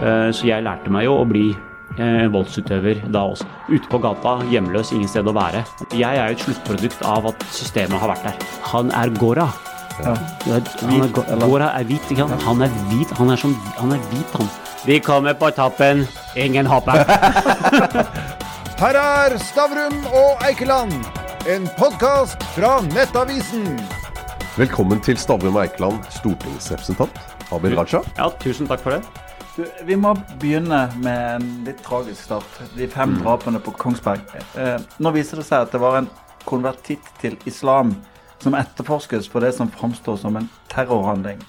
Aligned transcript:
Så 0.00 0.46
jeg 0.48 0.64
lærte 0.64 0.88
meg 0.92 1.04
jo 1.04 1.18
å 1.20 1.24
bli 1.28 1.50
voldsutøver 2.32 3.02
da 3.12 3.26
også. 3.32 3.44
Ute 3.68 3.88
på 3.90 3.98
gata, 4.00 4.38
hjemløs, 4.48 4.92
ingen 4.96 5.10
sted 5.10 5.28
å 5.28 5.34
være. 5.36 5.60
Jeg 5.92 6.16
er 6.16 6.30
jo 6.30 6.38
et 6.38 6.44
sluttprodukt 6.46 7.02
av 7.04 7.28
at 7.32 7.44
systemet 7.52 8.00
har 8.00 8.14
vært 8.14 8.30
der. 8.30 8.46
Han 8.70 8.92
er 8.96 9.12
Gora. 9.20 9.48
Ja. 10.00 10.14
Han 10.86 11.04
er, 11.04 11.10
Gora 11.44 11.72
er 11.76 11.84
hvit, 11.84 12.06
ikke 12.08 12.24
sant? 12.24 12.46
Han 12.46 12.64
er 12.64 12.72
hvit, 12.88 13.12
han 13.18 13.34
er, 13.34 13.40
som, 13.40 13.54
han 13.76 13.92
er 13.92 14.00
hvit, 14.08 14.36
han. 14.38 14.48
Vi 14.86 14.96
kommer 15.04 15.36
på 15.36 15.50
tappen, 15.52 16.06
ingen 16.40 16.66
hopper. 16.70 17.04
Her 18.80 18.96
er 18.96 19.34
Stavrum 19.44 19.98
og 20.08 20.40
Eikeland, 20.48 20.94
en 21.52 21.68
podkast 21.76 22.40
fra 22.54 22.78
Nettavisen. 22.94 23.74
Velkommen 24.56 25.02
til 25.04 25.20
Stavrum 25.20 25.58
og 25.58 25.66
Eikeland, 25.66 26.00
stortingsrepresentant 26.16 27.20
Abid 27.52 27.76
Raja. 27.76 28.00
Ja, 28.16 28.30
tusen 28.40 28.70
takk 28.70 28.80
for 28.80 28.96
det. 28.96 29.29
Du, 29.60 29.66
vi 29.84 29.96
må 29.98 30.14
begynne 30.40 30.86
med 31.04 31.18
en 31.34 31.48
litt 31.66 31.82
tragisk 31.84 32.22
start. 32.22 32.60
De 32.72 32.86
fem 32.88 33.10
mm. 33.12 33.18
drapene 33.20 33.60
på 33.60 33.74
Kongsberg. 33.76 34.22
Eh, 34.56 34.78
nå 35.04 35.10
viser 35.12 35.36
det 35.36 35.44
seg 35.44 35.66
at 35.66 35.74
det 35.74 35.80
var 35.82 35.98
en 35.98 36.06
konvertitt 36.48 37.10
til 37.20 37.36
islam 37.50 37.92
som 38.40 38.56
etterforskes 38.56 39.28
for 39.28 39.44
det 39.44 39.50
som 39.58 39.68
framstår 39.68 40.16
som 40.22 40.38
en 40.40 40.48
terrorhandling. 40.72 41.42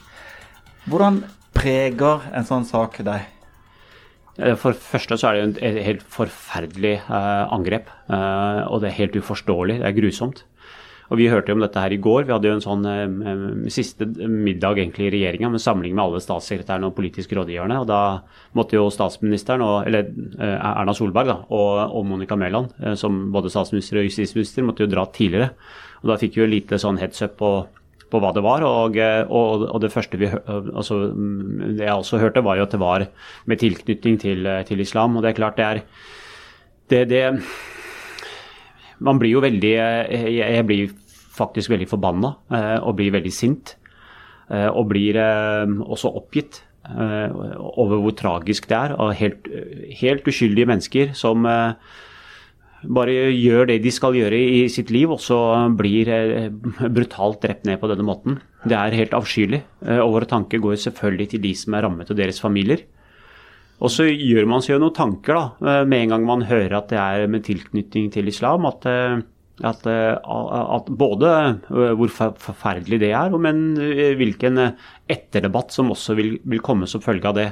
Hvordan 0.92 1.22
preger 1.56 2.28
en 2.36 2.50
sånn 2.50 2.68
sak 2.68 3.00
deg? 3.08 3.30
For 4.60 4.76
det 4.76 4.84
første 4.84 5.16
så 5.16 5.30
er 5.30 5.38
det 5.38 5.42
jo 5.46 5.70
et 5.70 5.82
helt 5.88 6.04
forferdelig 6.12 6.98
eh, 7.06 7.44
angrep. 7.48 7.96
Eh, 8.12 8.62
og 8.68 8.84
det 8.84 8.92
er 8.92 9.00
helt 9.06 9.20
uforståelig. 9.24 9.80
Det 9.80 9.88
er 9.88 10.00
grusomt. 10.02 10.44
Og 11.12 11.20
Vi 11.20 11.28
hørte 11.28 11.52
jo 11.52 11.58
om 11.58 11.64
dette 11.64 11.82
her 11.84 11.92
i 11.92 12.00
går. 12.00 12.24
Vi 12.24 12.32
hadde 12.32 12.48
jo 12.48 12.56
en 12.56 12.64
sånn 12.64 12.86
uh, 12.88 13.68
siste 13.74 14.08
middag 14.08 14.80
egentlig 14.80 15.10
i 15.10 15.14
regjeringa 15.18 15.50
med 15.52 15.64
samling 15.64 15.92
med 15.98 16.06
alle 16.06 16.22
statssekretærene 16.24 16.88
og 16.88 16.96
politiske 16.96 17.36
rådgiverne. 17.36 17.82
og 17.84 17.90
Da 17.90 18.02
måtte 18.56 18.80
jo 18.80 18.88
statsministeren, 18.94 19.66
og, 19.66 19.90
eller 19.90 20.08
Erna 20.40 20.96
Solberg 20.96 21.28
da, 21.28 21.38
og, 21.52 21.98
og 22.00 22.08
Monica 22.08 22.40
Mæland, 22.40 22.72
som 22.96 23.28
både 23.36 23.52
statsminister 23.52 24.00
og 24.00 24.08
justisminister, 24.08 24.64
måtte 24.64 24.88
jo 24.88 24.94
dra 24.94 25.04
tidligere. 25.12 25.52
Og 26.02 26.14
Da 26.14 26.20
fikk 26.22 26.40
vi 26.40 26.46
jo 26.46 26.50
lite 26.50 26.80
sånn 26.82 27.00
heads 27.02 27.28
up 27.28 27.38
på 27.42 27.54
på 28.12 28.20
hva 28.20 28.32
det 28.36 28.44
var. 28.46 28.66
Og, 28.68 28.98
og, 29.32 29.66
og 29.68 29.82
det 29.84 29.92
første 29.94 30.20
vi, 30.20 30.30
altså, 30.30 31.02
det 31.16 31.86
jeg 31.86 31.96
også 31.96 32.22
hørte, 32.22 32.44
var 32.46 32.60
jo 32.60 32.68
at 32.68 32.76
det 32.76 32.82
var 32.82 33.06
med 33.50 33.62
tilknytning 33.62 34.20
til, 34.22 34.50
til 34.68 34.84
islam. 34.84 35.16
Og 35.16 35.24
det 35.24 35.32
er 35.32 35.40
klart 35.40 35.60
det 35.60 35.68
er 35.68 35.84
det, 36.92 37.04
det, 37.12 37.24
Man 39.00 39.22
blir 39.22 39.38
jo 39.38 39.44
veldig 39.44 39.72
jeg 39.72 40.66
blir 40.68 40.92
faktisk 41.32 41.72
veldig 41.74 41.90
forbanna 41.90 42.36
eh, 42.52 42.78
og 42.82 42.98
blir 43.00 43.16
veldig 43.16 43.34
sint. 43.34 43.76
Eh, 44.52 44.68
og 44.68 44.90
blir 44.92 45.20
eh, 45.22 45.80
også 45.82 46.14
oppgitt 46.22 46.66
over 46.82 48.00
hvor 48.02 48.16
tragisk 48.18 48.66
det 48.68 48.74
er. 48.76 48.94
Og 48.98 49.12
helt, 49.16 49.46
helt 50.00 50.26
uskyldige 50.28 50.66
mennesker 50.66 51.12
som 51.16 51.46
bare 51.46 53.14
gjør 53.30 53.70
det 53.70 53.76
de 53.84 53.92
skal 53.94 54.18
gjøre 54.18 54.40
i 54.42 54.64
sitt 54.74 54.90
liv, 54.90 55.14
og 55.14 55.22
så 55.22 55.38
blir 55.78 56.10
brutalt 56.82 57.38
drept 57.46 57.70
ned 57.70 57.78
på 57.80 57.92
denne 57.92 58.08
måten. 58.08 58.40
Det 58.66 58.74
er 58.74 58.98
helt 58.98 59.14
avskyelig. 59.14 59.62
Og 60.02 60.16
våre 60.18 60.28
tanker 60.34 60.64
går 60.64 60.82
selvfølgelig 60.82 61.30
til 61.36 61.44
de 61.46 61.54
som 61.62 61.78
er 61.78 61.86
rammet 61.86 62.10
og 62.10 62.18
deres 62.18 62.42
familier. 62.42 62.82
Og 63.78 63.94
så 63.94 64.10
gjør 64.10 64.50
man 64.50 64.66
seg 64.66 64.74
jo 64.76 64.82
noen 64.82 64.98
tanker 64.98 65.38
da, 65.38 65.78
med 65.86 66.00
en 66.00 66.16
gang 66.16 66.26
man 66.34 66.50
hører 66.50 66.80
at 66.82 66.90
det 66.90 66.98
er 66.98 67.30
med 67.30 67.46
tilknytning 67.46 68.10
til 68.18 68.34
islam. 68.34 68.66
At, 68.74 68.90
at, 69.68 69.86
at 69.88 70.90
både 70.98 71.32
hvor 71.70 72.12
forferdelig 72.12 73.02
det 73.04 73.12
er, 73.18 73.36
men 73.42 73.76
hvilken 74.20 74.60
etterdebatt 75.12 75.76
som 75.76 75.92
også 75.94 76.16
vil, 76.18 76.36
vil 76.44 76.64
komme 76.66 76.90
som 76.90 77.04
følge 77.04 77.30
av 77.30 77.38
det. 77.38 77.50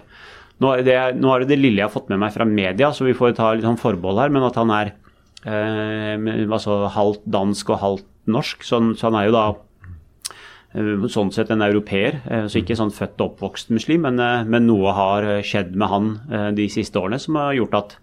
Nå, 0.59 0.73
det. 0.83 0.97
nå, 1.19 1.29
er 1.31 1.43
det 1.43 1.53
det 1.53 1.59
lille 1.61 1.83
jeg 1.83 1.87
har 1.87 1.93
fått 1.93 2.09
med 2.11 2.19
meg 2.23 2.33
fra 2.35 2.47
media, 2.47 2.89
så 2.91 3.07
vi 3.07 3.15
får 3.15 3.37
ta 3.37 3.53
litt 3.53 3.67
sånn 3.67 3.79
forbehold 3.79 4.19
her. 4.23 4.33
Men 4.33 4.47
at 4.49 4.57
han 4.59 4.73
er 4.75 4.95
Eh, 5.47 6.19
altså 6.51 6.83
halvt 6.91 7.23
dansk 7.31 7.71
og 7.71 7.81
halvt 7.83 8.07
norsk. 8.31 8.63
Så, 8.65 8.81
så 8.99 9.09
han 9.09 9.19
er 9.19 9.29
jo 9.29 9.35
da 9.35 9.45
eh, 10.75 11.05
sånn 11.11 11.31
sett 11.35 11.51
en 11.53 11.63
europeer. 11.65 12.19
Eh, 12.27 12.47
så 12.51 12.61
ikke 12.61 12.77
sånn 12.79 12.93
født 12.95 13.21
og 13.21 13.33
oppvokst 13.33 13.71
muslim, 13.75 14.07
men, 14.07 14.19
men, 14.49 14.67
noe 14.67 14.95
har 14.97 15.29
skjedd 15.45 15.75
med 15.79 15.93
han 15.93 16.11
de 16.57 16.67
siste 16.71 16.99
årene 16.99 17.21
som 17.21 17.39
har 17.39 17.55
gjort 17.57 17.79
at 17.79 17.97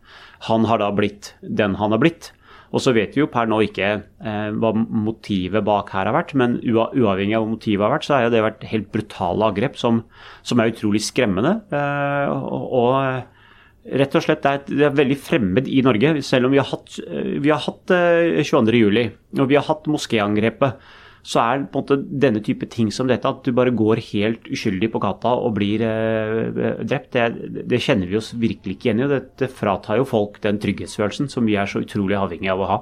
han 0.50 0.66
har 0.68 0.82
da 0.82 0.90
blitt 0.94 1.34
den 1.40 1.76
han 1.80 1.94
har 1.94 2.02
blitt. 2.02 2.32
Og 2.74 2.82
så 2.82 2.92
vet 2.96 3.14
vi 3.14 3.22
jo 3.22 3.28
per 3.30 3.48
nå 3.50 3.60
ikke 3.66 3.90
eh, 3.92 4.48
hva 4.56 4.72
motivet 4.74 5.64
bak 5.66 5.92
her 5.94 6.10
har 6.10 6.16
vært, 6.16 6.34
men 6.38 6.58
uavhengig 6.64 7.36
av 7.38 7.46
hva 7.46 7.52
motivet 7.54 7.86
har 7.86 7.94
vært, 7.94 8.08
så 8.08 8.18
har 8.18 8.32
det 8.32 8.42
vært 8.44 8.66
helt 8.72 8.90
brutale 8.94 9.50
angrep 9.50 9.78
som, 9.80 10.02
som 10.46 10.60
er 10.60 10.72
utrolig 10.72 11.04
skremmende. 11.06 11.58
Eh, 11.70 12.34
og, 12.34 12.76
og 12.82 13.96
rett 14.02 14.18
og 14.18 14.24
slett 14.24 14.42
det 14.42 14.52
er, 14.52 14.62
det 14.66 14.86
er, 14.88 14.98
veldig 14.98 15.18
fremmed 15.20 15.70
i 15.70 15.82
Norge. 15.86 16.16
Selv 16.26 16.48
om 16.48 16.54
vi 16.54 16.60
har 16.62 16.68
hatt, 16.70 16.98
vi 17.42 17.52
har 17.52 17.62
hatt 17.62 17.92
22.07. 17.94 19.02
Eh, 19.02 19.12
og 19.38 19.50
vi 19.50 19.58
har 19.58 19.66
hatt 19.68 19.90
moskéangrepet, 19.90 20.88
så 21.26 21.42
er 21.42 21.64
på 21.66 21.80
en 21.80 21.82
måte 21.82 21.96
denne 22.22 22.40
type 22.44 22.68
ting 22.70 22.92
som 22.94 23.08
dette, 23.10 23.26
at 23.26 23.42
du 23.42 23.50
bare 23.56 23.74
går 23.74 23.98
helt 24.12 24.46
uskyldig 24.52 24.92
på 24.92 25.00
gata 25.02 25.32
og 25.34 25.56
blir 25.56 25.82
eh, 25.82 26.82
drept, 26.86 27.16
det, 27.16 27.64
det, 27.66 27.80
kjenner 27.82 28.10
vi 28.10 28.18
oss 28.20 28.30
virkelig 28.38 28.76
ikke 28.76 28.90
igjen 28.90 29.02
i. 29.02 29.06
og 29.08 29.14
Dette 29.16 29.48
fratar 29.50 29.98
jo 29.98 30.06
folk 30.06 30.38
den 30.44 30.60
trygghetsfølelsen 30.62 31.30
som 31.32 31.48
vi 31.48 31.56
er 31.58 31.70
så 31.70 31.82
utrolig 31.82 32.18
avhengig 32.20 32.52
av 32.52 32.62
å 32.62 32.68
ha. 32.70 32.78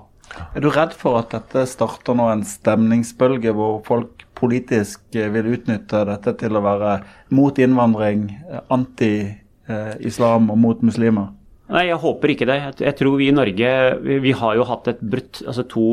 Er 0.57 0.65
du 0.65 0.69
redd 0.73 0.93
for 0.97 1.21
at 1.21 1.33
dette 1.33 1.65
starter 1.69 2.17
nå 2.17 2.27
en 2.33 2.45
stemningsbølge 2.49 3.53
hvor 3.57 3.81
folk 3.87 4.27
politisk 4.37 5.05
vil 5.15 5.53
utnytte 5.57 6.05
dette 6.09 6.35
til 6.41 6.59
å 6.59 6.65
være 6.65 6.99
mot 7.37 7.57
innvandring, 7.61 8.27
eh, 9.71 9.95
islam 10.05 10.53
og 10.53 10.61
mot 10.61 10.85
muslimer? 10.85 11.33
Nei, 11.65 11.87
jeg 11.89 11.97
håper 11.97 12.29
ikke 12.35 12.47
det. 12.49 12.59
Jeg 12.85 12.97
tror 12.99 13.15
vi 13.17 13.31
i 13.31 13.35
Norge 13.35 13.69
vi 14.05 14.33
har 14.37 14.57
jo 14.59 14.67
hatt 14.69 14.89
et, 14.91 14.99
brutt, 15.01 15.41
altså 15.49 15.63
to, 15.65 15.85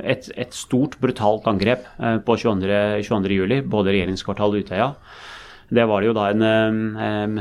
et, 0.00 0.30
et 0.40 0.54
stort, 0.56 0.96
brutalt 1.02 1.44
angrep 1.50 1.84
eh, 2.00 2.16
på 2.24 2.36
22. 2.40 2.78
22. 3.04 3.34
juli, 3.36 3.58
både 3.60 3.92
regjeringskvartalet 3.92 4.56
og 4.56 4.64
Utøya. 4.64 4.86
Det 5.68 5.84
var 5.84 6.00
jo 6.00 6.14
da 6.16 6.30
en, 6.32 7.36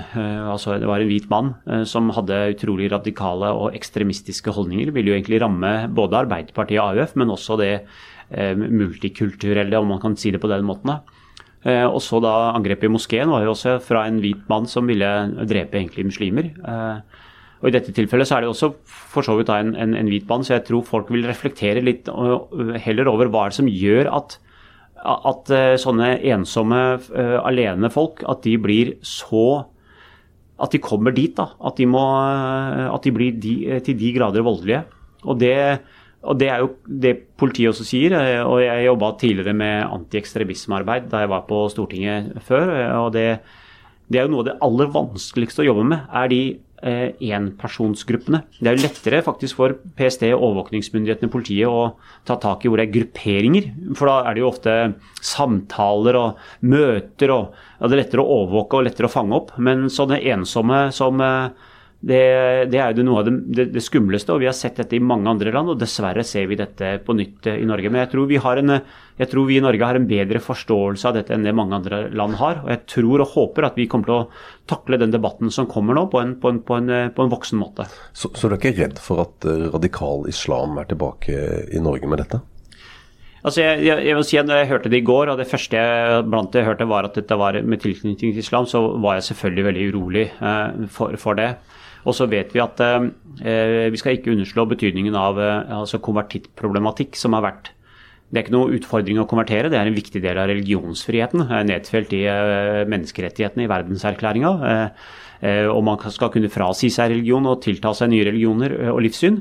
altså 0.51 0.75
det 0.81 0.89
var 0.89 0.99
en 0.99 1.07
hvit 1.07 1.29
mann 1.31 1.53
eh, 1.63 1.85
som 1.87 2.11
hadde 2.11 2.41
utrolig 2.57 2.89
radikale 2.91 3.53
og 3.55 3.77
ekstremistiske 3.77 4.51
holdninger. 4.51 4.91
Ville 4.91 5.13
jo 5.13 5.15
egentlig 5.15 5.39
ramme 5.45 5.71
både 5.87 6.25
Arbeiderpartiet 6.25 6.81
og 6.83 6.91
AUF, 6.91 7.15
men 7.15 7.31
også 7.31 7.59
det 7.61 7.73
multikulturelle, 8.27 9.79
om 9.79 9.87
man 9.87 10.01
kan 10.03 10.17
si 10.19 10.33
det 10.35 10.41
på 10.43 10.49
den 10.51 10.65
måten. 10.67 10.89
og 11.63 12.01
så 12.03 12.19
da 12.19 12.51
Angrepet 12.51 12.89
i 12.89 12.91
moskeen 12.91 13.31
var 13.31 13.45
jo 13.45 13.53
også 13.53 13.77
fra 13.79 14.01
en 14.03 14.19
hvit 14.19 14.41
mann 14.51 14.67
som 14.67 14.83
ville 14.83 15.07
drepe 15.47 15.79
egentlig 15.79 16.09
muslimer. 16.09 16.49
Og 17.61 17.69
I 17.69 17.73
dette 17.73 17.93
tilfellet 17.95 18.29
så 18.29 18.37
er 18.37 18.45
det 18.45 18.51
også 18.51 18.71
for 18.85 19.25
så 19.25 19.37
vidt 19.39 19.49
en, 19.53 19.73
en, 19.79 19.95
en 19.97 20.11
hvit 20.11 20.27
mann, 20.29 20.45
så 20.45 20.57
jeg 20.57 20.67
tror 20.67 20.85
folk 20.85 21.09
vil 21.13 21.25
reflektere 21.25 21.81
litt 21.85 22.09
heller 22.83 23.09
over 23.09 23.31
hva 23.33 23.47
er 23.47 23.53
det 23.53 23.57
som 23.57 23.71
gjør 23.71 24.11
at, 24.13 24.37
at 25.01 25.53
eh, 25.53 25.73
sånne 25.81 26.11
ensomme 26.33 26.81
uh, 26.97 27.39
alene 27.45 27.89
folk 27.93 28.23
at 28.29 28.45
de 28.45 28.57
blir 28.61 28.95
så 29.05 29.65
At 30.57 30.73
de 30.73 30.79
kommer 30.81 31.13
dit. 31.13 31.35
da, 31.37 31.51
At 31.61 31.77
de, 31.77 31.85
må, 31.85 32.01
at 32.01 33.03
de 33.03 33.11
blir 33.13 33.35
de, 33.37 33.79
til 33.85 33.93
de 33.93 34.07
grader 34.15 34.41
voldelige. 34.41 34.85
Og 35.23 35.37
det 35.37 35.53
og 36.27 36.39
Det 36.39 36.47
er 36.49 36.63
jo 36.63 36.69
det 36.87 37.13
politiet 37.37 37.69
også 37.69 37.85
sier. 37.85 38.15
Og 38.43 38.61
Jeg 38.63 38.85
jobba 38.85 39.11
tidligere 39.19 39.53
med 39.53 39.85
antiekstremismearbeid 39.85 41.11
da 41.11 41.21
jeg 41.23 41.29
var 41.29 41.45
på 41.47 41.69
Stortinget 41.69 42.33
før. 42.41 42.73
Og 43.05 43.13
det, 43.13 43.39
det, 44.09 44.19
er 44.19 44.25
jo 44.25 44.33
noe 44.33 44.41
av 44.41 44.49
det 44.49 44.57
aller 44.65 44.89
vanskeligste 44.91 45.61
å 45.61 45.69
jobbe 45.69 45.85
med, 45.93 46.09
er 46.09 46.27
de 46.33 46.41
enpersonsgruppene. 46.77 48.43
Det 48.59 48.69
er 48.69 48.77
jo 48.77 48.83
lettere 48.85 49.21
faktisk 49.25 49.57
for 49.57 49.73
PST, 49.97 50.27
overvåkningsmyndighetene, 50.35 51.31
politiet 51.33 51.69
å 51.69 51.95
ta 52.27 52.37
tak 52.41 52.65
i 52.65 52.69
hvor 52.69 52.77
det 52.77 52.87
er 52.87 52.93
grupperinger. 52.93 53.71
For 53.97 54.11
da 54.11 54.17
er 54.27 54.37
det 54.37 54.43
jo 54.43 54.51
ofte 54.51 54.75
samtaler 55.25 56.19
og 56.19 56.43
møter, 56.69 57.33
og 57.33 57.55
ja, 57.79 57.87
det 57.87 57.97
er 57.97 58.03
lettere 58.03 58.25
å 58.25 58.43
overvåke 58.43 58.77
og 58.77 58.85
lettere 58.89 59.09
å 59.09 59.15
fange 59.15 59.39
opp. 59.39 59.55
Men 59.57 59.87
sånne 59.93 60.21
ensomme 60.33 60.87
som 60.95 61.23
det, 61.99 62.69
det, 62.69 62.77
er 62.77 62.93
jo 62.93 63.03
noe 63.07 63.23
av 63.23 63.25
det, 63.25 63.33
det, 63.57 63.63
det, 63.73 63.81
skumleste, 63.81 64.29
og 64.29 64.43
vi 64.43 64.47
har 64.47 64.55
sett 64.55 64.77
dette 64.77 64.93
i 64.93 65.01
mange 65.01 65.31
andre 65.31 65.49
land. 65.53 65.71
og 65.73 65.79
Dessverre 65.81 66.21
ser 66.27 66.45
vi 66.49 66.57
dette 66.59 66.91
på 67.03 67.15
nytt 67.17 67.49
i 67.49 67.65
Norge. 67.65 67.89
Men 67.89 68.03
jeg 68.03 68.11
tror, 68.11 68.27
vi 68.29 68.37
har 68.41 68.61
en, 68.61 68.75
jeg 69.17 69.29
tror 69.31 69.47
vi 69.49 69.57
i 69.57 69.63
Norge 69.65 69.87
har 69.89 69.97
en 69.97 70.05
bedre 70.09 70.41
forståelse 70.43 71.07
av 71.09 71.17
dette 71.17 71.33
enn 71.33 71.47
det 71.47 71.55
mange 71.57 71.79
andre 71.79 72.03
land 72.13 72.37
har. 72.37 72.61
Og 72.65 72.69
jeg 72.75 72.83
tror 72.93 73.23
og 73.25 73.31
håper 73.33 73.69
at 73.71 73.79
vi 73.81 73.87
kommer 73.89 74.11
til 74.11 74.17
å 74.19 74.27
takle 74.69 74.99
den 75.01 75.15
debatten 75.15 75.49
som 75.53 75.69
kommer 75.71 75.97
nå, 75.97 76.05
på 76.13 76.21
en, 76.21 76.35
på 76.37 76.51
en, 76.53 76.59
på 76.67 76.77
en, 76.77 76.91
på 77.15 77.25
en 77.25 77.33
voksen 77.33 77.57
måte. 77.57 77.87
Så, 78.13 78.29
så 78.37 78.45
du 78.45 78.55
er 78.55 78.61
ikke 78.61 78.77
redd 78.77 79.01
for 79.01 79.23
at 79.25 79.49
eh, 79.49 79.65
radikal 79.73 80.29
islam 80.29 80.77
er 80.77 80.91
tilbake 80.91 81.39
i 81.73 81.81
Norge 81.81 82.11
med 82.11 82.21
dette? 82.21 82.43
Altså 83.47 83.63
jeg, 83.63 83.81
jeg, 83.85 84.03
jeg, 84.03 84.15
vil 84.17 84.25
si 84.27 84.37
at 84.37 84.47
når 84.49 84.61
jeg 84.61 84.69
hørte 84.69 84.89
det 84.91 84.99
i 84.99 85.07
går, 85.07 85.31
og 85.31 85.39
det 85.39 85.47
første 85.49 85.79
jeg 85.81 86.23
blant 86.27 86.53
det 86.53 86.65
hørte 86.67 86.87
var 86.89 87.07
at 87.07 87.17
dette 87.17 87.37
var 87.39 87.57
med 87.63 87.81
tilknytning 87.81 88.35
til 88.35 88.43
islam, 88.43 88.67
så 88.69 88.83
var 89.01 89.17
jeg 89.17 89.29
selvfølgelig 89.31 89.67
veldig 89.69 89.89
urolig 89.93 90.25
eh, 90.29 90.85
for, 90.93 91.17
for 91.21 91.39
det. 91.39 91.55
Og 92.07 92.15
så 92.15 92.27
vet 92.31 92.53
vi 92.55 92.63
at 92.63 92.81
eh, 92.83 93.09
eh, 93.43 93.87
vi 93.91 93.99
skal 93.99 94.17
ikke 94.17 94.31
underslå 94.33 94.67
betydningen 94.71 95.17
av 95.19 95.41
eh, 95.43 95.73
altså 95.81 95.99
konvertittproblematikk, 96.03 97.19
som 97.19 97.35
har 97.37 97.49
vært 97.49 97.73
det 98.27 98.41
er 98.41 98.43
ikke 98.43 98.57
noe 98.57 98.73
utfordring 98.75 99.21
å 99.21 99.27
konvertere, 99.29 99.69
det 99.71 99.77
er 99.79 99.87
en 99.87 99.95
viktig 99.95 100.19
del 100.19 100.35
av 100.35 100.49
religionsfriheten. 100.51 101.45
Nedfelt 101.63 102.11
i 102.11 102.25
menneskerettighetene 102.91 103.63
i 103.63 103.69
verdenserklæringa. 103.71 104.49
og 105.71 105.79
man 105.87 106.01
skal 106.11 106.33
kunne 106.33 106.51
frasi 106.51 106.89
seg 106.91 107.13
religion 107.13 107.47
og 107.47 107.61
tilta 107.63 107.93
seg 107.95 108.11
nye 108.11 108.25
religioner 108.27 108.75
og 108.91 108.99
livssyn. 109.05 109.39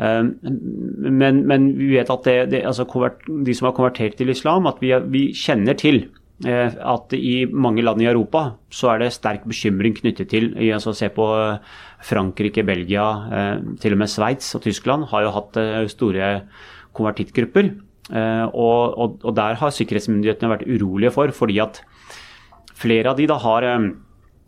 Men, 0.00 1.42
men, 1.44 1.68
vi 1.76 1.90
vet 1.92 2.08
at 2.08 2.24
det, 2.24 2.38
det, 2.54 2.62
altså, 2.64 2.88
de 3.28 3.58
som 3.58 3.68
har 3.68 3.76
konvertert 3.76 4.16
til 4.16 4.32
islam, 4.32 4.64
at 4.64 4.80
vi, 4.80 4.96
vi 5.12 5.26
kjenner 5.36 5.76
til 5.76 6.06
at 6.48 7.12
i 7.12 7.44
mange 7.44 7.84
land 7.84 8.00
i 8.00 8.08
Europa 8.08 8.54
så 8.72 8.94
er 8.94 9.04
det 9.04 9.12
sterk 9.12 9.44
bekymring 9.44 9.92
knyttet 10.00 10.32
til 10.32 10.54
altså 10.72 10.96
Se 10.96 11.12
på 11.12 11.28
Frankrike, 12.02 12.64
Belgia, 12.66 13.06
til 13.82 13.94
og 13.94 14.00
med 14.02 14.10
Sveits 14.10 14.48
og 14.58 14.64
Tyskland 14.64 15.06
har 15.12 15.24
jo 15.24 15.34
hatt 15.36 15.58
store 15.92 16.30
konvertittgrupper. 16.96 17.68
Og, 18.12 18.80
og, 18.98 19.20
og, 19.22 19.30
der 19.38 19.56
har 19.60 19.72
sikkerhetsmyndighetene 19.72 20.50
vært 20.50 20.66
urolige 20.66 21.12
for, 21.14 21.30
fordi 21.36 21.60
at 21.62 21.78
flere 22.74 23.12
av 23.12 23.20
de 23.20 23.28
da 23.30 23.38
har 23.40 23.68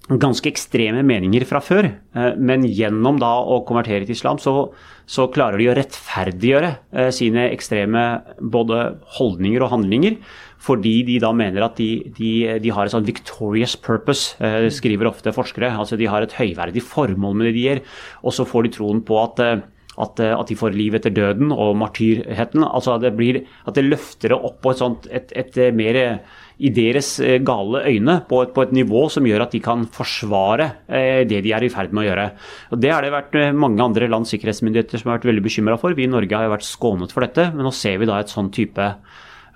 ganske 0.05 0.51
ekstreme 0.51 1.01
meninger 1.07 1.47
fra 1.49 1.63
før, 1.65 1.89
eh, 1.89 2.35
men 2.37 2.67
gjennom 2.69 3.17
da 3.21 3.33
å 3.41 3.63
konvertere 3.65 4.05
til 4.05 4.17
islam, 4.17 4.41
så, 4.43 4.69
så 5.09 5.31
klarer 5.33 5.61
de 5.61 5.71
å 5.71 5.77
rettferdiggjøre 5.79 6.73
eh, 6.93 7.11
sine 7.15 7.49
ekstreme 7.55 8.03
både 8.41 8.99
holdninger 9.17 9.65
og 9.65 9.73
handlinger, 9.73 10.19
fordi 10.65 10.95
de 11.09 11.19
da 11.23 11.33
mener 11.37 11.67
at 11.67 11.77
de, 11.81 11.91
de, 12.17 12.33
de 12.63 12.73
har 12.73 12.87
et 12.87 12.95
sånn 12.95 13.07
victorious 13.07 13.77
purpose, 13.77 14.39
eh, 14.41 14.71
skriver 14.73 15.11
ofte 15.11 15.35
forskere. 15.37 15.75
Altså 15.77 15.99
de 16.01 16.09
har 16.09 16.25
et 16.25 16.37
høyverdig 16.39 16.85
formål 16.85 17.37
med 17.39 17.51
det 17.51 17.55
de 17.59 17.69
gjør, 17.69 17.85
og 18.25 18.37
så 18.37 18.49
får 18.49 18.67
de 18.67 18.75
troen 18.79 19.05
på 19.05 19.21
at 19.23 19.47
at, 19.95 20.19
at, 20.19 20.49
de 20.49 20.57
får 20.59 20.75
liv 20.75 20.97
etter 20.99 21.13
døden 21.15 21.53
og 21.55 21.77
martyrheten. 21.79 22.65
altså 22.65 22.97
det 22.99 23.13
blir, 23.15 23.45
At 23.67 23.77
det 23.79 23.85
løfter 23.87 24.33
det 24.33 24.39
opp 24.39 24.61
på 24.63 24.73
et, 24.73 24.81
sånt, 24.81 25.07
et, 25.07 25.31
et 25.31 25.59
mer 25.75 25.99
i 26.59 26.71
deres 26.71 27.17
eh, 27.23 27.41
gale 27.43 27.83
øyne 27.91 28.21
på 28.29 28.43
et, 28.45 28.53
på 28.55 28.63
et, 28.63 28.73
nivå 28.75 29.09
som 29.11 29.27
gjør 29.27 29.47
at 29.47 29.55
de 29.55 29.61
kan 29.63 29.85
forsvare 29.91 30.71
eh, 30.87 31.23
det 31.27 31.43
de 31.47 31.53
er 31.55 31.67
i 31.67 31.71
ferd 31.73 31.95
med 31.95 32.05
å 32.05 32.09
gjøre. 32.09 32.27
Og 32.71 32.83
Det 32.83 32.93
har 32.93 33.03
det 33.03 33.15
vært 33.15 33.39
eh, 33.41 33.53
mange 33.53 33.83
andre 33.83 34.11
lands 34.11 34.35
sikkerhetsmyndigheter 34.35 35.03
som 35.03 35.11
har 35.11 35.19
vært 35.19 35.31
veldig 35.33 35.47
bekymra 35.47 35.79
for. 35.81 35.97
Vi 35.99 36.07
i 36.07 36.11
Norge 36.11 36.37
har 36.37 36.47
jo 36.47 36.55
vært 36.55 36.69
skånet 36.69 37.15
for 37.15 37.27
dette, 37.27 37.51
men 37.55 37.67
nå 37.67 37.75
ser 37.75 37.99
vi 38.03 38.11
da 38.11 38.21
et 38.23 38.33
sånn 38.33 38.53
type 38.55 38.91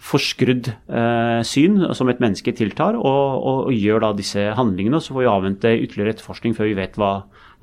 forskrudd 0.04 0.70
eh, 0.70 1.40
syn 1.46 1.80
som 1.96 2.10
et 2.10 2.20
menneske 2.22 2.54
tiltar, 2.56 2.98
og, 2.98 3.04
og, 3.38 3.60
og, 3.68 3.72
gjør 3.74 4.04
da 4.04 4.12
disse 4.16 4.44
handlingene. 4.58 5.00
Så 5.02 5.14
får 5.14 5.24
vi 5.24 5.30
avvente 5.32 5.74
ytterligere 5.74 6.16
etterforskning 6.16 6.54
før 6.58 6.70
vi 6.70 6.76
vet 6.78 6.98
hva, 7.00 7.12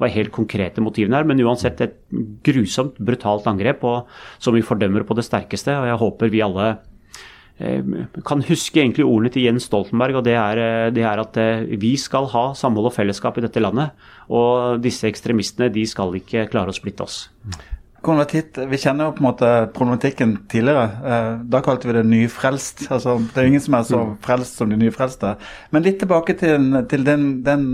hva 0.01 0.11
helt 0.11 0.33
konkrete 0.35 0.83
motivene 0.83 1.21
er. 1.21 1.29
Men 1.29 1.43
uansett 1.45 1.83
et 1.85 2.01
grusomt, 2.45 2.99
brutalt 2.99 3.47
angrep 3.51 3.85
og, 3.87 4.11
som 4.39 4.57
vi 4.57 4.65
fordømmer 4.65 5.07
på 5.07 5.17
det 5.17 5.27
sterkeste. 5.27 5.77
Og 5.79 5.89
jeg 5.91 6.01
håper 6.03 6.33
vi 6.33 6.43
alle 6.45 6.75
Eh, 7.57 7.83
kan 8.27 8.41
huske 8.43 8.81
egentlig 8.81 9.05
ordene 9.07 9.31
til 9.31 9.45
Jens 9.45 9.69
Stoltenberg, 9.69 10.17
og 10.19 10.25
det 10.27 10.33
er, 10.35 10.59
eh, 10.59 10.89
det 10.91 11.03
er, 11.07 11.19
at 11.19 11.37
eh, 11.37 11.77
vi 11.79 11.95
skal 11.95 12.27
ha 12.33 12.51
samhold 12.53 12.89
og 12.89 12.93
fellesskap 12.93 13.37
i 13.37 13.45
dette 13.45 13.63
landet. 13.63 13.91
Og 14.27 14.81
disse 14.83 15.07
ekstremistene 15.07 15.71
de 15.71 15.85
skal 15.87 16.11
ikke 16.19 16.49
klare 16.51 16.73
å 16.73 16.75
splitte 16.75 17.03
oss. 17.03 17.29
Konvertitt, 18.05 18.59
Vi 18.69 18.77
kjenner 18.77 19.09
jo 19.09 19.15
på 19.15 19.23
en 19.23 19.27
måte 19.29 19.51
problematikken 19.73 20.35
tidligere. 20.51 21.39
Da 21.49 21.61
kalte 21.65 21.89
vi 21.89 21.95
det 21.97 22.03
nyfrelst. 22.09 22.85
Altså, 22.93 23.17
det 23.33 23.41
er 23.41 23.49
ingen 23.49 23.63
som 23.65 23.79
er 23.79 23.87
så 23.87 24.01
mm. 24.03 24.11
frelst 24.25 24.59
som 24.59 24.69
de 24.69 24.77
nyfrelste. 24.77 25.35
Men 25.73 25.87
litt 25.87 25.97
tilbake 26.03 26.37
til, 26.37 26.83
til 26.91 27.07
den, 27.07 27.25
den, 27.45 27.65